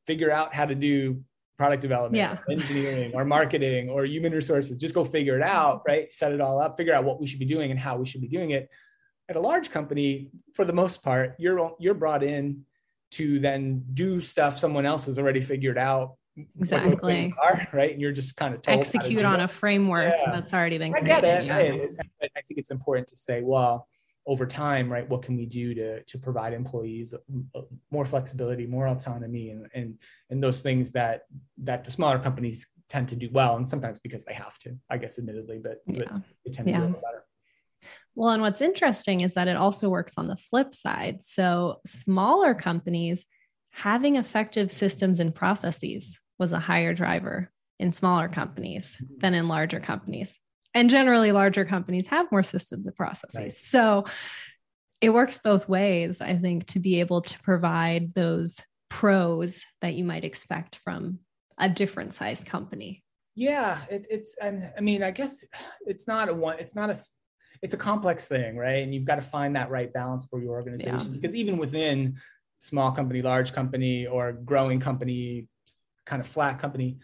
figure 0.06 0.32
out 0.32 0.54
how 0.54 0.66
to 0.66 0.76
do 0.76 1.24
product 1.58 1.82
development, 1.82 2.18
yeah. 2.18 2.38
engineering, 2.54 3.12
or 3.16 3.26
marketing, 3.26 3.90
or 3.90 4.06
human 4.06 4.32
resources. 4.32 4.78
Just 4.78 4.94
go 4.94 5.04
figure 5.04 5.38
it 5.38 5.44
out, 5.44 5.80
mm-hmm. 5.80 5.92
right? 5.92 6.12
Set 6.12 6.32
it 6.32 6.42
all 6.42 6.62
up, 6.62 6.78
figure 6.78 6.94
out 6.94 7.04
what 7.04 7.20
we 7.20 7.26
should 7.26 7.40
be 7.40 7.46
doing 7.46 7.72
and 7.72 7.80
how 7.80 7.98
we 7.98 8.06
should 8.06 8.22
be 8.22 8.28
doing 8.28 8.52
it. 8.52 8.70
At 9.30 9.36
a 9.36 9.42
large 9.42 9.72
company, 9.72 10.30
for 10.54 10.66
the 10.66 10.74
most 10.74 11.02
part, 11.04 11.36
you're 11.40 11.74
you're 11.80 11.94
brought 11.94 12.24
in 12.24 12.66
to 13.12 13.40
then 13.40 13.84
do 13.94 14.20
stuff 14.22 14.58
someone 14.58 14.86
else 14.86 15.06
has 15.06 15.18
already 15.18 15.42
figured 15.42 15.78
out 15.78 16.16
exactly 16.60 17.34
are, 17.42 17.68
right 17.74 17.94
and 17.94 18.02
you're 18.02 18.12
just 18.12 18.36
kind 18.36 18.54
of 18.54 18.62
told 18.62 18.80
execute 18.80 19.26
on 19.26 19.40
a 19.42 19.48
framework 19.48 20.14
yeah. 20.20 20.32
that's 20.32 20.54
already 20.54 20.78
been 20.78 20.92
created. 20.92 21.12
I 21.12 21.22
get 21.22 21.42
it. 21.42 21.46
Yeah. 21.46 21.56
I, 21.56 22.30
I 22.38 22.42
think 22.42 22.60
it's 22.60 22.70
important 22.70 23.08
to 23.08 23.16
say 23.16 23.42
well 23.42 23.88
over 24.28 24.46
time 24.46 24.92
right 24.92 25.10
what 25.10 25.22
can 25.22 25.38
we 25.38 25.46
do 25.46 25.74
to 25.74 26.04
to 26.04 26.20
provide 26.20 26.54
employees 26.54 27.14
uh, 27.14 27.58
uh, 27.58 27.62
more 27.90 28.06
flexibility 28.06 28.68
more 28.68 28.88
autonomy 28.88 29.50
and 29.50 29.68
and 29.74 29.98
and 30.30 30.44
those 30.44 30.62
things 30.62 30.92
that 30.92 31.22
that 31.58 31.86
the 31.86 31.92
smaller 31.92 32.20
companies 32.20 32.68
tend 32.90 33.08
to 33.10 33.16
do 33.16 33.30
well 33.32 33.56
and 33.56 33.68
sometimes 33.68 34.00
because 34.00 34.26
they 34.26 34.34
have 34.34 34.58
to 34.60 34.78
i 34.90 34.98
guess 34.98 35.18
admittedly 35.18 35.58
but, 35.58 35.82
yeah. 35.88 36.04
but 36.12 36.22
they 36.46 36.52
tend 36.52 36.68
to 36.68 36.74
yeah. 36.74 36.86
do 36.86 36.94
better 36.94 37.24
well, 38.18 38.32
and 38.32 38.42
what's 38.42 38.62
interesting 38.62 39.22
is 39.22 39.36
that 39.36 39.48
it 39.48 39.56
also 39.56 39.90
works 39.90 40.14
on 40.18 40.26
the 40.26 40.36
flip 40.36 40.74
side. 40.74 41.22
So, 41.22 41.82
smaller 41.86 42.56
companies 42.56 43.28
having 43.70 44.16
effective 44.16 44.72
systems 44.72 45.20
and 45.20 45.34
processes 45.34 46.20
was 46.40 46.52
a 46.52 46.60
higher 46.60 46.96
driver 46.96 47.52
in 47.78 47.94
smaller 47.94 48.28
companies 48.28 49.00
than 49.20 49.36
in 49.36 49.48
larger 49.48 49.80
companies. 49.80 50.40
And 50.74 50.90
generally, 50.90 51.32
larger 51.32 51.64
companies 51.64 52.08
have 52.08 52.32
more 52.32 52.42
systems 52.42 52.88
and 52.88 52.96
processes. 52.96 53.38
Right. 53.38 53.54
So, 53.54 54.06
it 55.00 55.12
works 55.12 55.38
both 55.38 55.70
ways, 55.70 56.20
I 56.20 56.38
think, 56.38 56.66
to 56.70 56.80
be 56.80 57.00
able 57.02 57.22
to 57.22 57.40
provide 57.44 58.16
those 58.16 58.60
pros 58.90 59.64
that 59.82 59.94
you 59.94 60.04
might 60.04 60.26
expect 60.26 60.78
from 60.78 61.20
a 61.60 61.70
different 61.70 62.16
size 62.16 62.44
company. 62.44 63.04
Yeah, 63.36 63.80
it, 63.92 64.08
it's. 64.10 64.36
I 64.42 64.82
mean, 64.82 65.04
I 65.04 65.12
guess 65.12 65.46
it's 65.86 66.08
not 66.08 66.30
a 66.30 66.34
one. 66.34 66.58
It's 66.58 66.76
not 66.76 66.90
a 66.90 66.98
it's 67.62 67.74
a 67.74 67.78
complex 67.78 68.28
thing, 68.28 68.58
right? 68.58 68.84
And 68.84 68.94
you've 68.94 69.06
got 69.06 69.16
to 69.16 69.22
find 69.22 69.56
that 69.56 69.70
right 69.70 69.92
balance 69.92 70.26
for 70.26 70.42
your 70.42 70.52
organization 70.52 71.00
yeah. 71.00 71.20
because 71.20 71.36
even 71.36 71.58
within 71.58 72.18
small 72.60 72.92
company, 72.92 73.22
large 73.22 73.54
company, 73.54 74.08
or 74.08 74.34
growing 74.34 74.80
company, 74.80 75.48
kind 76.06 76.20
of 76.20 76.28
flat 76.28 76.60
company, 76.60 76.98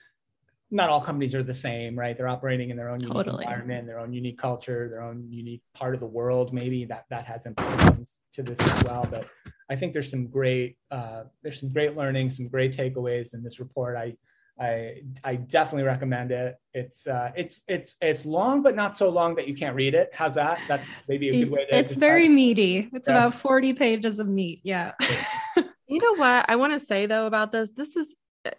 not 0.71 0.89
all 0.89 1.01
companies 1.01 1.35
are 1.35 1.43
the 1.43 1.53
same, 1.53 1.97
right? 1.97 2.17
They're 2.17 2.27
operating 2.27 2.71
in 2.71 2.77
their 2.77 2.89
own 2.89 2.99
unique 2.99 3.13
totally. 3.13 3.43
environment, 3.43 3.85
their 3.85 3.99
own 3.99 4.11
unique 4.11 4.39
culture, 4.39 4.89
their 4.89 5.03
own 5.03 5.27
unique 5.29 5.61
part 5.75 5.93
of 5.93 5.99
the 5.99 6.07
world. 6.07 6.51
Maybe 6.51 6.85
that 6.85 7.05
that 7.11 7.25
has 7.25 7.45
implications 7.45 8.21
to 8.33 8.41
this 8.41 8.59
as 8.59 8.83
well. 8.83 9.07
But 9.09 9.27
I 9.69 9.75
think 9.75 9.93
there's 9.93 10.09
some 10.09 10.27
great 10.27 10.77
uh, 10.89 11.25
there's 11.43 11.59
some 11.59 11.71
great 11.71 11.95
learning, 11.95 12.31
some 12.31 12.47
great 12.47 12.75
takeaways 12.75 13.35
in 13.35 13.43
this 13.43 13.59
report. 13.59 13.95
I 13.97 14.17
I 14.59 15.01
I 15.23 15.35
definitely 15.35 15.83
recommend 15.83 16.31
it. 16.31 16.55
It's 16.73 17.07
uh, 17.07 17.31
it's 17.35 17.61
it's 17.67 17.95
it's 18.01 18.25
long, 18.25 18.61
but 18.61 18.75
not 18.75 18.95
so 18.95 19.09
long 19.09 19.35
that 19.35 19.47
you 19.47 19.55
can't 19.55 19.75
read 19.75 19.95
it. 19.95 20.11
How's 20.13 20.35
that? 20.35 20.59
That's 20.67 20.85
maybe 21.07 21.29
a 21.29 21.45
good 21.45 21.51
way 21.51 21.65
to. 21.65 21.75
It's 21.75 21.93
very 21.93 22.29
meaty. 22.29 22.89
It's 22.93 23.07
yeah. 23.07 23.15
about 23.15 23.33
forty 23.33 23.73
pages 23.73 24.19
of 24.19 24.27
meat. 24.27 24.61
Yeah. 24.63 24.91
you 25.87 25.99
know 25.99 26.15
what 26.15 26.45
I 26.47 26.55
want 26.55 26.73
to 26.73 26.79
say 26.79 27.07
though 27.07 27.25
about 27.25 27.51
this? 27.51 27.71
This 27.71 27.95
is 27.95 28.15
uh, 28.45 28.51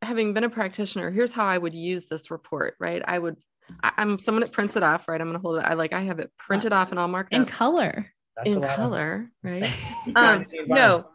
having 0.00 0.32
been 0.32 0.44
a 0.44 0.50
practitioner. 0.50 1.10
Here's 1.10 1.32
how 1.32 1.44
I 1.44 1.58
would 1.58 1.74
use 1.74 2.06
this 2.06 2.30
report. 2.30 2.74
Right, 2.80 3.02
I 3.06 3.18
would. 3.18 3.36
I, 3.82 3.92
am 3.98 4.18
someone 4.18 4.42
that 4.42 4.52
prints 4.52 4.76
it 4.76 4.82
off. 4.82 5.06
Right, 5.06 5.20
I'm 5.20 5.28
going 5.28 5.38
to 5.38 5.42
hold 5.42 5.58
it. 5.58 5.64
I 5.66 5.74
like. 5.74 5.92
I 5.92 6.00
have 6.00 6.18
it 6.18 6.30
printed 6.38 6.72
off 6.72 6.90
and 6.90 6.98
all 6.98 7.08
marked 7.08 7.34
in 7.34 7.42
up. 7.42 7.48
color. 7.48 8.10
That's 8.36 8.48
in 8.48 8.62
color, 8.62 9.30
of- 9.44 9.50
right? 9.50 9.70
um, 10.16 10.46
no, 10.66 11.08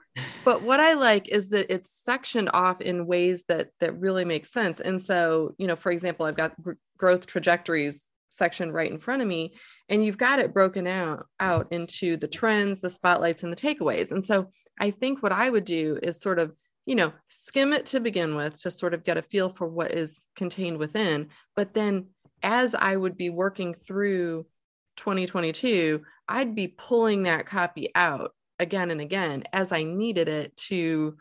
but 0.45 0.61
what 0.61 0.79
I 0.79 0.93
like 0.93 1.29
is 1.29 1.49
that 1.49 1.73
it's 1.73 1.91
sectioned 2.03 2.49
off 2.53 2.81
in 2.81 3.07
ways 3.07 3.43
that 3.47 3.69
that 3.79 3.99
really 3.99 4.25
make 4.25 4.45
sense. 4.45 4.79
And 4.79 5.01
so, 5.01 5.55
you 5.57 5.67
know, 5.67 5.75
for 5.75 5.91
example, 5.91 6.25
I've 6.25 6.37
got 6.37 6.61
gr- 6.61 6.73
growth 6.97 7.25
trajectories 7.25 8.07
section 8.29 8.71
right 8.71 8.91
in 8.91 8.99
front 8.99 9.21
of 9.21 9.27
me, 9.27 9.55
and 9.89 10.05
you've 10.05 10.17
got 10.17 10.39
it 10.39 10.53
broken 10.53 10.87
out 10.87 11.27
out 11.39 11.71
into 11.71 12.17
the 12.17 12.27
trends, 12.27 12.79
the 12.79 12.89
spotlights, 12.89 13.43
and 13.43 13.51
the 13.51 13.57
takeaways. 13.57 14.11
And 14.11 14.23
so, 14.23 14.51
I 14.79 14.91
think 14.91 15.23
what 15.23 15.31
I 15.31 15.49
would 15.49 15.65
do 15.65 15.99
is 16.01 16.19
sort 16.19 16.39
of 16.39 16.53
you 16.87 16.95
know 16.95 17.11
skim 17.27 17.73
it 17.73 17.85
to 17.85 17.99
begin 17.99 18.35
with 18.35 18.59
to 18.61 18.71
sort 18.71 18.95
of 18.95 19.03
get 19.03 19.17
a 19.17 19.21
feel 19.21 19.49
for 19.49 19.67
what 19.67 19.91
is 19.91 20.25
contained 20.35 20.77
within 20.77 21.27
but 21.55 21.73
then 21.73 22.07
as 22.41 22.73
i 22.73 22.95
would 22.95 23.17
be 23.17 23.29
working 23.29 23.73
through 23.73 24.45
2022 24.95 26.01
i'd 26.29 26.55
be 26.55 26.69
pulling 26.69 27.23
that 27.23 27.45
copy 27.45 27.91
out 27.93 28.31
again 28.59 28.91
and 28.91 29.01
again 29.01 29.43
as 29.53 29.71
I 29.71 29.83
needed 29.83 30.27
it 30.27 30.55
to 30.57 31.17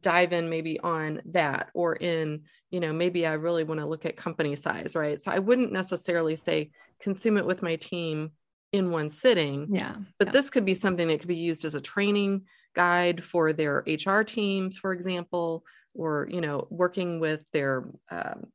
dive 0.00 0.32
in 0.32 0.48
maybe 0.48 0.80
on 0.80 1.20
that 1.26 1.68
or 1.74 1.96
in 1.96 2.42
you 2.70 2.80
know 2.80 2.92
maybe 2.92 3.26
i 3.26 3.34
really 3.34 3.64
want 3.64 3.78
to 3.78 3.86
look 3.86 4.06
at 4.06 4.16
company 4.16 4.56
size 4.56 4.94
right 4.94 5.20
so 5.20 5.30
i 5.30 5.38
wouldn't 5.38 5.72
necessarily 5.72 6.34
say 6.34 6.70
consume 6.98 7.36
it 7.36 7.46
with 7.46 7.62
my 7.62 7.76
team 7.76 8.30
in 8.72 8.90
one 8.90 9.10
sitting 9.10 9.66
yeah 9.70 9.94
but 10.18 10.28
yeah. 10.28 10.32
this 10.32 10.50
could 10.50 10.64
be 10.64 10.74
something 10.74 11.08
that 11.08 11.18
could 11.18 11.28
be 11.28 11.36
used 11.36 11.64
as 11.64 11.74
a 11.74 11.80
training 11.80 12.42
guide 12.74 13.22
for 13.22 13.52
their 13.52 13.84
hr 14.06 14.22
teams 14.22 14.78
for 14.78 14.92
example 14.92 15.64
or 15.94 16.26
you 16.30 16.40
know 16.40 16.66
working 16.70 17.20
with 17.20 17.48
their 17.52 17.88
um, 18.10 18.46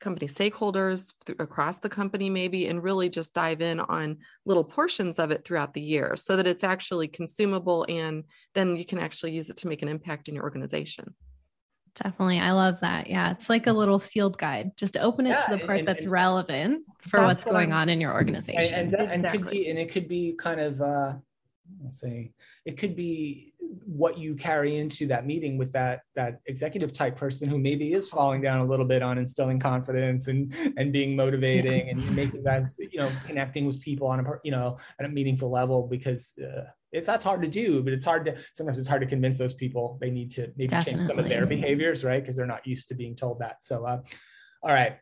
company 0.00 0.26
stakeholders 0.26 1.12
across 1.38 1.78
the 1.78 1.88
company 1.88 2.30
maybe 2.30 2.66
and 2.66 2.82
really 2.82 3.08
just 3.08 3.34
dive 3.34 3.60
in 3.60 3.80
on 3.80 4.16
little 4.46 4.64
portions 4.64 5.18
of 5.18 5.30
it 5.30 5.44
throughout 5.44 5.74
the 5.74 5.80
year 5.80 6.16
so 6.16 6.36
that 6.36 6.46
it's 6.46 6.64
actually 6.64 7.06
consumable 7.06 7.86
and 7.88 8.24
then 8.54 8.76
you 8.76 8.84
can 8.84 8.98
actually 8.98 9.32
use 9.32 9.50
it 9.50 9.56
to 9.58 9.68
make 9.68 9.82
an 9.82 9.88
impact 9.88 10.28
in 10.28 10.34
your 10.34 10.44
organization. 10.44 11.14
Definitely. 11.94 12.38
I 12.38 12.52
love 12.52 12.80
that. 12.80 13.08
Yeah 13.08 13.30
it's 13.30 13.50
like 13.50 13.66
a 13.66 13.72
little 13.72 13.98
field 13.98 14.38
guide. 14.38 14.70
Just 14.76 14.96
open 14.96 15.26
it 15.26 15.30
yeah, 15.30 15.36
to 15.36 15.56
the 15.56 15.66
part 15.66 15.80
and, 15.80 15.88
that's 15.88 16.04
and 16.04 16.12
relevant 16.12 16.82
for 17.00 17.18
that's 17.18 17.26
what's 17.26 17.44
going 17.44 17.72
on 17.72 17.88
in 17.88 18.00
your 18.00 18.12
organization 18.12 18.78
and, 18.78 18.94
and, 18.94 19.12
exactly. 19.12 19.38
and, 19.38 19.44
could 19.44 19.50
be 19.50 19.70
and 19.70 19.78
it 19.78 19.92
could 19.92 20.08
be 20.08 20.34
kind 20.38 20.60
of 20.60 20.80
uh 20.80 21.14
I'll 21.84 21.92
say 21.92 22.32
it 22.64 22.78
could 22.78 22.96
be 22.96 23.54
what 23.84 24.18
you 24.18 24.34
carry 24.34 24.78
into 24.78 25.06
that 25.06 25.26
meeting 25.26 25.56
with 25.56 25.72
that 25.72 26.00
that 26.14 26.40
executive 26.46 26.92
type 26.92 27.16
person 27.16 27.48
who 27.48 27.58
maybe 27.58 27.92
is 27.92 28.08
falling 28.08 28.40
down 28.40 28.60
a 28.60 28.64
little 28.64 28.84
bit 28.84 29.02
on 29.02 29.18
instilling 29.18 29.60
confidence 29.60 30.28
and 30.28 30.54
and 30.76 30.92
being 30.92 31.14
motivating 31.14 31.86
yeah. 31.86 31.92
and 31.92 32.16
making 32.16 32.42
that 32.42 32.68
you 32.78 32.98
know 32.98 33.10
connecting 33.26 33.66
with 33.66 33.80
people 33.80 34.06
on 34.06 34.20
a 34.20 34.24
you 34.44 34.50
know 34.50 34.76
at 34.98 35.06
a 35.06 35.08
meaningful 35.08 35.50
level 35.50 35.86
because 35.86 36.34
uh, 36.38 36.64
if 36.92 37.06
that's 37.06 37.24
hard 37.24 37.42
to 37.42 37.48
do 37.48 37.82
but 37.82 37.92
it's 37.92 38.04
hard 38.04 38.24
to 38.24 38.36
sometimes 38.54 38.78
it's 38.78 38.88
hard 38.88 39.00
to 39.00 39.06
convince 39.06 39.38
those 39.38 39.54
people 39.54 39.98
they 40.00 40.10
need 40.10 40.30
to 40.30 40.52
maybe 40.56 40.68
Definitely. 40.68 41.00
change 41.00 41.08
some 41.08 41.18
of 41.18 41.28
their 41.28 41.46
behaviors 41.46 42.02
right 42.02 42.22
because 42.22 42.36
they're 42.36 42.46
not 42.46 42.66
used 42.66 42.88
to 42.88 42.94
being 42.94 43.14
told 43.14 43.38
that 43.40 43.64
so 43.64 43.84
uh, 43.84 44.00
all 44.62 44.72
right 44.72 44.98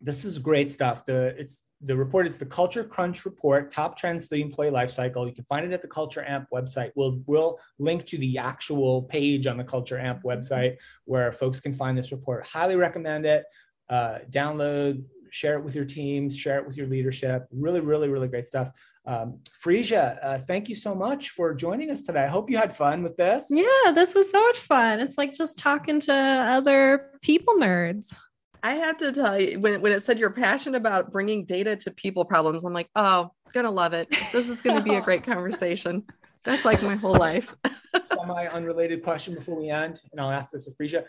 this 0.00 0.24
is 0.24 0.38
great 0.38 0.70
stuff. 0.70 1.04
The 1.04 1.34
it's 1.38 1.64
the 1.82 1.96
report 1.96 2.26
is 2.26 2.38
the 2.38 2.46
Culture 2.46 2.84
Crunch 2.84 3.24
report, 3.24 3.70
top 3.70 3.98
trends 3.98 4.26
for 4.26 4.34
the 4.34 4.42
employee 4.42 4.70
lifecycle. 4.70 5.26
You 5.26 5.34
can 5.34 5.44
find 5.44 5.66
it 5.66 5.72
at 5.72 5.82
the 5.82 5.88
Culture 5.88 6.24
Amp 6.26 6.48
website. 6.52 6.92
We'll 6.94 7.20
we'll 7.26 7.58
link 7.78 8.06
to 8.06 8.18
the 8.18 8.38
actual 8.38 9.02
page 9.02 9.46
on 9.46 9.56
the 9.56 9.64
Culture 9.64 9.98
Amp 9.98 10.22
website 10.22 10.76
where 11.04 11.32
folks 11.32 11.60
can 11.60 11.74
find 11.74 11.96
this 11.96 12.12
report. 12.12 12.46
Highly 12.46 12.76
recommend 12.76 13.26
it. 13.26 13.44
Uh, 13.88 14.18
download, 14.30 15.04
share 15.30 15.58
it 15.58 15.64
with 15.64 15.74
your 15.74 15.84
teams, 15.84 16.36
share 16.36 16.58
it 16.58 16.66
with 16.66 16.76
your 16.76 16.86
leadership. 16.86 17.46
Really, 17.50 17.80
really, 17.80 18.08
really 18.08 18.28
great 18.28 18.46
stuff. 18.46 18.72
Um, 19.04 19.38
Fresia, 19.64 20.18
uh, 20.22 20.38
thank 20.38 20.68
you 20.68 20.74
so 20.74 20.94
much 20.94 21.30
for 21.30 21.54
joining 21.54 21.90
us 21.90 22.04
today. 22.04 22.24
I 22.24 22.26
hope 22.26 22.50
you 22.50 22.56
had 22.56 22.74
fun 22.74 23.02
with 23.02 23.16
this. 23.16 23.46
Yeah, 23.50 23.92
this 23.94 24.14
was 24.14 24.30
so 24.30 24.42
much 24.42 24.58
fun. 24.58 24.98
It's 24.98 25.16
like 25.16 25.32
just 25.32 25.58
talking 25.58 26.00
to 26.00 26.12
other 26.12 27.10
people 27.22 27.54
nerds. 27.54 28.18
I 28.62 28.74
have 28.76 28.98
to 28.98 29.12
tell 29.12 29.38
you, 29.40 29.60
when, 29.60 29.80
when 29.80 29.92
it 29.92 30.04
said 30.04 30.18
you're 30.18 30.30
passionate 30.30 30.76
about 30.76 31.12
bringing 31.12 31.44
data 31.44 31.76
to 31.76 31.90
people 31.90 32.24
problems, 32.24 32.64
I'm 32.64 32.72
like, 32.72 32.88
oh, 32.96 33.30
gonna 33.52 33.70
love 33.70 33.92
it. 33.92 34.14
This 34.32 34.48
is 34.48 34.62
gonna 34.62 34.82
be 34.82 34.94
a 34.94 35.00
great 35.00 35.24
conversation. 35.24 36.04
That's 36.44 36.64
like 36.64 36.82
my 36.82 36.96
whole 36.96 37.14
life. 37.14 37.54
Semi 38.04 38.46
unrelated 38.46 39.02
question 39.02 39.34
before 39.34 39.60
we 39.60 39.70
end, 39.70 40.00
and 40.12 40.20
I'll 40.20 40.30
ask 40.30 40.52
this 40.52 40.68
of 40.68 40.76
Fresia. 40.76 41.04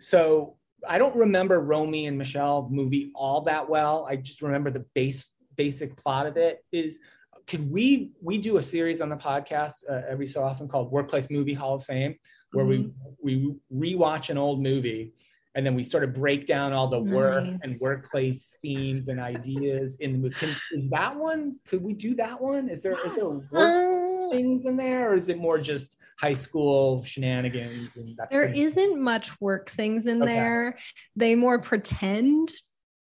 So 0.00 0.56
I 0.88 0.98
don't 0.98 1.14
remember 1.14 1.60
Romy 1.60 2.06
and 2.06 2.18
Michele 2.18 2.68
movie 2.70 3.12
all 3.14 3.42
that 3.42 3.68
well. 3.68 4.06
I 4.08 4.16
just 4.16 4.42
remember 4.42 4.70
the 4.70 4.84
base 4.94 5.26
basic 5.56 5.96
plot 5.96 6.26
of 6.26 6.36
it. 6.36 6.64
Is 6.72 7.00
could 7.46 7.70
we 7.70 8.12
we 8.20 8.38
do 8.38 8.56
a 8.56 8.62
series 8.62 9.00
on 9.00 9.08
the 9.08 9.16
podcast 9.16 9.84
uh, 9.88 10.02
every 10.08 10.26
so 10.26 10.42
often 10.42 10.68
called 10.68 10.90
Workplace 10.90 11.30
Movie 11.30 11.54
Hall 11.54 11.74
of 11.74 11.84
Fame, 11.84 12.16
where 12.52 12.64
mm-hmm. 12.64 12.90
we 13.22 13.54
we 13.70 13.94
rewatch 13.94 14.30
an 14.30 14.38
old 14.38 14.62
movie 14.62 15.14
and 15.54 15.66
then 15.66 15.74
we 15.74 15.82
sort 15.82 16.04
of 16.04 16.14
break 16.14 16.46
down 16.46 16.72
all 16.72 16.88
the 16.88 17.00
nice. 17.00 17.12
work 17.12 17.48
and 17.62 17.78
workplace 17.80 18.56
themes 18.62 19.08
and 19.08 19.20
ideas 19.20 19.96
in 19.96 20.12
the 20.12 20.18
movie. 20.18 20.34
Can, 20.34 20.56
is 20.72 20.90
that 20.90 21.16
one? 21.16 21.56
Could 21.66 21.82
we 21.82 21.92
do 21.92 22.14
that 22.16 22.40
one? 22.40 22.68
Is 22.68 22.82
there 22.82 22.96
is 23.06 23.16
there 23.16 23.28
work 23.28 23.44
uh, 23.54 24.30
things 24.30 24.66
in 24.66 24.76
there, 24.76 25.10
or 25.10 25.14
is 25.14 25.28
it 25.28 25.38
more 25.38 25.58
just 25.58 25.96
high 26.18 26.32
school 26.32 27.04
shenanigans? 27.04 27.90
there 28.30 28.44
isn't 28.44 29.00
much 29.00 29.40
work 29.40 29.70
things 29.70 30.06
in 30.06 30.22
okay. 30.22 30.32
there. 30.32 30.78
They 31.16 31.34
more 31.34 31.58
pretend 31.58 32.52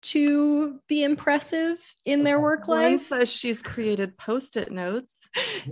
to 0.04 0.80
be 0.88 1.04
impressive 1.04 1.78
in 2.06 2.24
their 2.24 2.40
work 2.40 2.68
life. 2.68 3.10
One 3.12 3.20
says 3.20 3.30
she's 3.30 3.62
created 3.62 4.18
post-it 4.18 4.72
notes. 4.72 5.20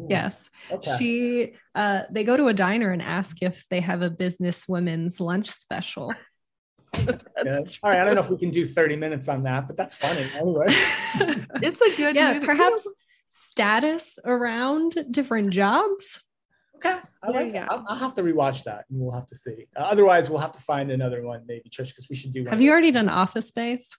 yes. 0.09 0.49
Okay. 0.69 0.95
She 0.97 1.53
uh, 1.73 2.01
they 2.11 2.23
go 2.23 2.35
to 2.35 2.47
a 2.47 2.53
diner 2.53 2.91
and 2.91 3.01
ask 3.01 3.41
if 3.41 3.67
they 3.69 3.79
have 3.79 4.01
a 4.01 4.09
business 4.09 4.67
women's 4.67 5.21
lunch 5.21 5.51
special. 5.51 6.13
All 7.83 7.89
right, 7.89 7.99
I 7.99 8.05
don't 8.05 8.15
know 8.15 8.21
if 8.21 8.29
we 8.29 8.37
can 8.37 8.49
do 8.49 8.65
30 8.65 8.95
minutes 8.95 9.27
on 9.27 9.43
that, 9.43 9.67
but 9.67 9.77
that's 9.77 9.95
funny 9.95 10.25
anyway. 10.35 10.65
it's 10.69 11.81
a 11.81 11.95
good 11.95 12.15
yeah, 12.15 12.33
movie. 12.33 12.45
perhaps 12.45 12.87
status 13.27 14.19
around 14.25 15.05
different 15.11 15.51
jobs. 15.51 16.23
Okay, 16.77 16.99
I 17.23 17.29
like 17.29 17.55
I'll, 17.55 17.85
I'll, 17.87 17.95
have 17.95 18.13
to 18.15 18.21
rewatch 18.21 18.63
that 18.65 18.85
and 18.89 18.99
we'll 18.99 19.13
have 19.13 19.25
to 19.27 19.35
see. 19.35 19.67
Uh, 19.75 19.81
otherwise, 19.81 20.29
we'll 20.29 20.39
have 20.39 20.51
to 20.53 20.59
find 20.59 20.91
another 20.91 21.23
one, 21.23 21.43
maybe, 21.47 21.69
Trish, 21.69 21.89
because 21.89 22.07
we 22.09 22.15
should 22.15 22.31
do. 22.31 22.45
Have 22.45 22.61
you 22.61 22.71
already 22.71 22.91
done 22.91 23.09
Office 23.09 23.47
Space? 23.47 23.89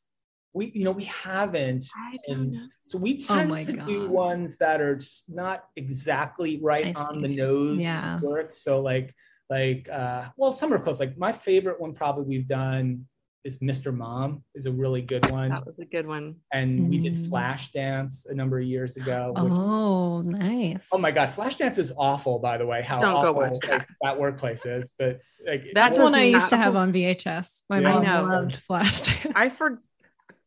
We, 0.53 0.71
you 0.75 0.85
know, 0.85 0.93
we 0.93 1.05
haven't. 1.05 1.87
And 2.29 2.57
so 2.85 2.97
we 2.97 3.15
oh 3.15 3.35
tend 3.35 3.53
oh 3.53 3.57
to 3.57 3.73
God. 3.75 3.87
do 3.87 4.09
ones 4.09 4.57
that 4.59 4.81
are 4.81 4.97
just 4.97 5.25
not 5.29 5.65
exactly 5.77 6.59
right 6.63 6.97
I 6.97 7.01
on 7.01 7.21
the 7.21 7.29
nose 7.29 7.79
yeah. 7.79 8.19
work. 8.21 8.55
So 8.55 8.81
like 8.81 9.15
like 9.49 9.89
uh 9.91 10.25
well 10.37 10.53
some 10.53 10.73
are 10.73 10.79
close 10.79 10.99
like 10.99 11.17
my 11.17 11.33
favorite 11.33 11.81
one 11.81 11.93
probably 11.93 12.25
we've 12.25 12.49
done 12.49 13.07
is 13.47 13.61
Mr. 13.61 13.97
Mom 13.97 14.43
is 14.55 14.67
a 14.67 14.73
really 14.73 15.01
good 15.01 15.31
one. 15.31 15.51
That 15.51 15.65
was 15.65 15.79
a 15.79 15.85
good 15.85 16.07
one. 16.07 16.37
And 16.53 16.81
mm. 16.81 16.89
we 16.89 16.99
did 16.99 17.15
mm. 17.15 17.29
Flashdance 17.29 18.29
a 18.29 18.35
number 18.35 18.59
of 18.59 18.67
years 18.67 18.97
ago. 18.97 19.33
Which, 19.37 19.53
oh, 19.53 20.21
nice. 20.23 20.89
Oh 20.91 20.99
my 20.99 21.13
God. 21.13 21.33
Flashdance 21.33 21.79
is 21.79 21.93
awful, 21.97 22.41
by 22.41 22.59
the 22.59 22.67
way, 22.67 22.83
how 22.83 23.01
Don't 23.01 23.15
awful 23.15 23.35
go 23.35 23.41
watch 23.41 23.59
that. 23.61 23.71
Like, 23.71 23.89
that 24.03 24.19
workplace 24.19 24.67
is. 24.67 24.93
But 24.99 25.21
like 25.47 25.65
that's 25.75 25.97
one 25.97 26.15
I 26.15 26.25
used 26.25 26.49
to 26.51 26.57
have 26.57 26.75
on 26.75 26.93
VHS. 26.93 27.63
My 27.71 27.79
yeah. 27.79 28.01
mom 28.01 28.29
loved 28.29 28.61
Flashdance. 28.69 29.33
I 29.37 29.49
for 29.49 29.79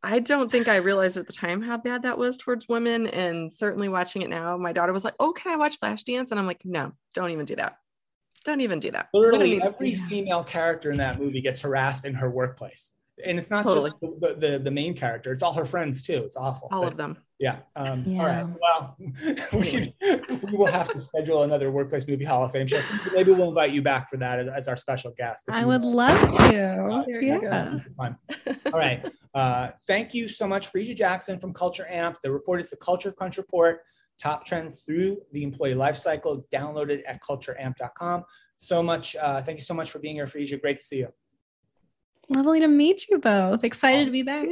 I 0.04 0.20
don't 0.20 0.52
think 0.52 0.68
I 0.68 0.78
realized 0.78 1.18
at 1.18 1.26
the 1.26 1.34
time 1.34 1.62
how 1.62 1.78
bad 1.78 2.04
that 2.04 2.18
was 2.18 2.38
towards 2.38 2.68
women. 2.68 3.08
And 3.08 3.54
certainly 3.54 3.88
watching 3.88 4.22
it 4.24 4.30
now, 4.30 4.58
my 4.58 4.74
daughter 4.74 4.92
was 4.92 5.06
like, 5.06 5.16
Oh, 5.20 5.32
can 5.32 5.54
I 5.54 5.56
watch 5.56 5.80
Flashdance? 5.80 6.32
And 6.32 6.40
I'm 6.40 6.48
like, 6.48 6.62
no, 6.66 6.92
don't 7.14 7.32
even 7.32 7.46
do 7.46 7.56
that. 7.56 7.78
Don't 8.46 8.62
even 8.62 8.80
do 8.80 8.92
that. 8.92 9.10
Literally, 9.14 9.62
every 9.62 9.96
female 9.96 10.44
character 10.44 10.92
in 10.92 10.98
that 10.98 11.20
movie 11.20 11.42
gets 11.42 11.60
harassed 11.60 12.06
in 12.06 12.14
her 12.16 12.30
workplace. 12.30 12.92
And 13.26 13.38
it's 13.38 13.50
not 13.50 13.64
totally. 13.64 13.90
just 13.90 14.22
the, 14.22 14.36
the, 14.40 14.60
the, 14.60 14.72
main 14.72 14.94
character, 14.94 15.34
it's 15.34 15.44
all 15.44 15.52
her 15.54 15.66
friends 15.66 16.02
too. 16.02 16.24
It's 16.24 16.38
awful. 16.38 16.70
All 16.72 16.84
but, 16.84 16.94
of 16.94 16.98
them. 16.98 17.18
Yeah. 17.38 17.58
Um, 17.76 18.04
yeah. 18.06 18.20
All 18.20 18.26
right. 18.26 18.48
Well, 18.62 18.98
we, 19.54 19.94
we, 20.30 20.58
will 20.58 20.68
have 20.68 20.90
to 20.90 21.02
schedule 21.02 21.44
another 21.44 21.70
Workplace 21.70 22.08
Movie 22.08 22.24
Hall 22.24 22.44
of 22.44 22.52
Fame 22.52 22.68
show. 22.68 22.82
Maybe 23.14 23.32
we'll 23.32 23.50
invite 23.50 23.72
you 23.72 23.82
back 23.82 24.10
for 24.10 24.18
that 24.18 24.40
as, 24.40 24.48
as 24.48 24.68
our 24.70 24.78
special 24.78 25.14
guest. 25.18 25.46
I 25.50 25.66
would 25.66 25.84
love 25.84 26.34
to. 26.36 26.44
Uh, 26.44 27.04
yeah. 27.10 27.80
All 28.74 28.80
right. 28.80 29.06
Uh, 29.34 29.70
thank 29.86 30.14
you 30.14 30.30
so 30.30 30.48
much, 30.48 30.72
Fresia 30.72 30.96
Jackson 30.96 31.40
from 31.40 31.54
Culture 31.54 31.88
Amp. 31.90 32.20
The 32.22 32.32
report 32.32 32.62
is 32.62 32.70
the 32.70 32.78
Culture 32.78 33.12
Crunch 33.12 33.38
Report 33.38 33.82
top 34.20 34.46
trends 34.46 34.82
through 34.82 35.18
the 35.32 35.44
employee 35.44 35.74
lifecycle. 35.74 36.44
Download 36.54 36.90
it 36.90 37.04
at 37.08 37.22
cultureamp.com. 37.22 38.24
So 38.58 38.84
much. 38.84 39.16
Uh, 39.16 39.42
thank 39.42 39.58
you 39.58 39.64
so 39.64 39.74
much 39.74 39.90
for 39.92 40.00
being 40.00 40.16
here, 40.16 40.28
Fresia. 40.28 40.62
Great 40.62 40.78
to 40.78 40.84
see 40.84 40.98
you. 41.00 41.10
Lovely 42.32 42.60
to 42.60 42.68
meet 42.68 43.08
you 43.10 43.18
both. 43.18 43.64
Excited 43.64 44.06
to 44.06 44.12
be 44.12 44.22
back. 44.22 44.48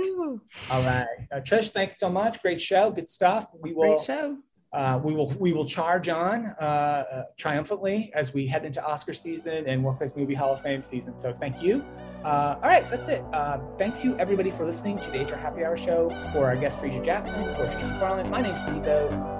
All 0.71 0.81
right, 0.81 1.05
uh, 1.31 1.41
Trish. 1.41 1.69
Thanks 1.69 1.99
so 1.99 2.09
much. 2.09 2.41
Great 2.41 2.59
show. 2.59 2.89
Good 2.89 3.09
stuff. 3.09 3.51
We 3.59 3.73
will. 3.73 3.97
Great 3.97 4.01
show. 4.01 4.37
Uh, 4.73 4.99
we 5.03 5.13
will 5.13 5.27
we 5.39 5.53
will 5.53 5.65
charge 5.65 6.09
on 6.09 6.47
uh, 6.59 6.63
uh, 6.63 7.23
triumphantly 7.37 8.11
as 8.13 8.33
we 8.33 8.45
head 8.45 8.65
into 8.65 8.83
Oscar 8.85 9.13
season 9.13 9.65
and 9.67 9.83
Workplace 9.83 10.15
Movie 10.15 10.33
Hall 10.33 10.53
of 10.53 10.61
Fame 10.61 10.83
season. 10.83 11.15
So 11.15 11.33
thank 11.33 11.61
you. 11.61 11.85
Uh, 12.23 12.55
all 12.61 12.69
right, 12.69 12.87
that's 12.89 13.07
it. 13.07 13.23
Uh, 13.31 13.59
thank 13.77 14.03
you 14.03 14.17
everybody 14.17 14.51
for 14.51 14.65
listening 14.65 14.99
to 14.99 15.11
the 15.11 15.23
HR 15.23 15.37
Happy 15.37 15.63
Hour 15.63 15.77
show. 15.77 16.09
For 16.33 16.45
our 16.45 16.57
guest 16.57 16.79
Fresia 16.79 17.03
Jackson, 17.03 17.43
for 17.55 17.65
Jim 17.79 17.97
Farland, 17.99 18.29
my 18.29 18.41
name's 18.41 18.61
Steve 18.61 18.81
Boese. 18.83 19.36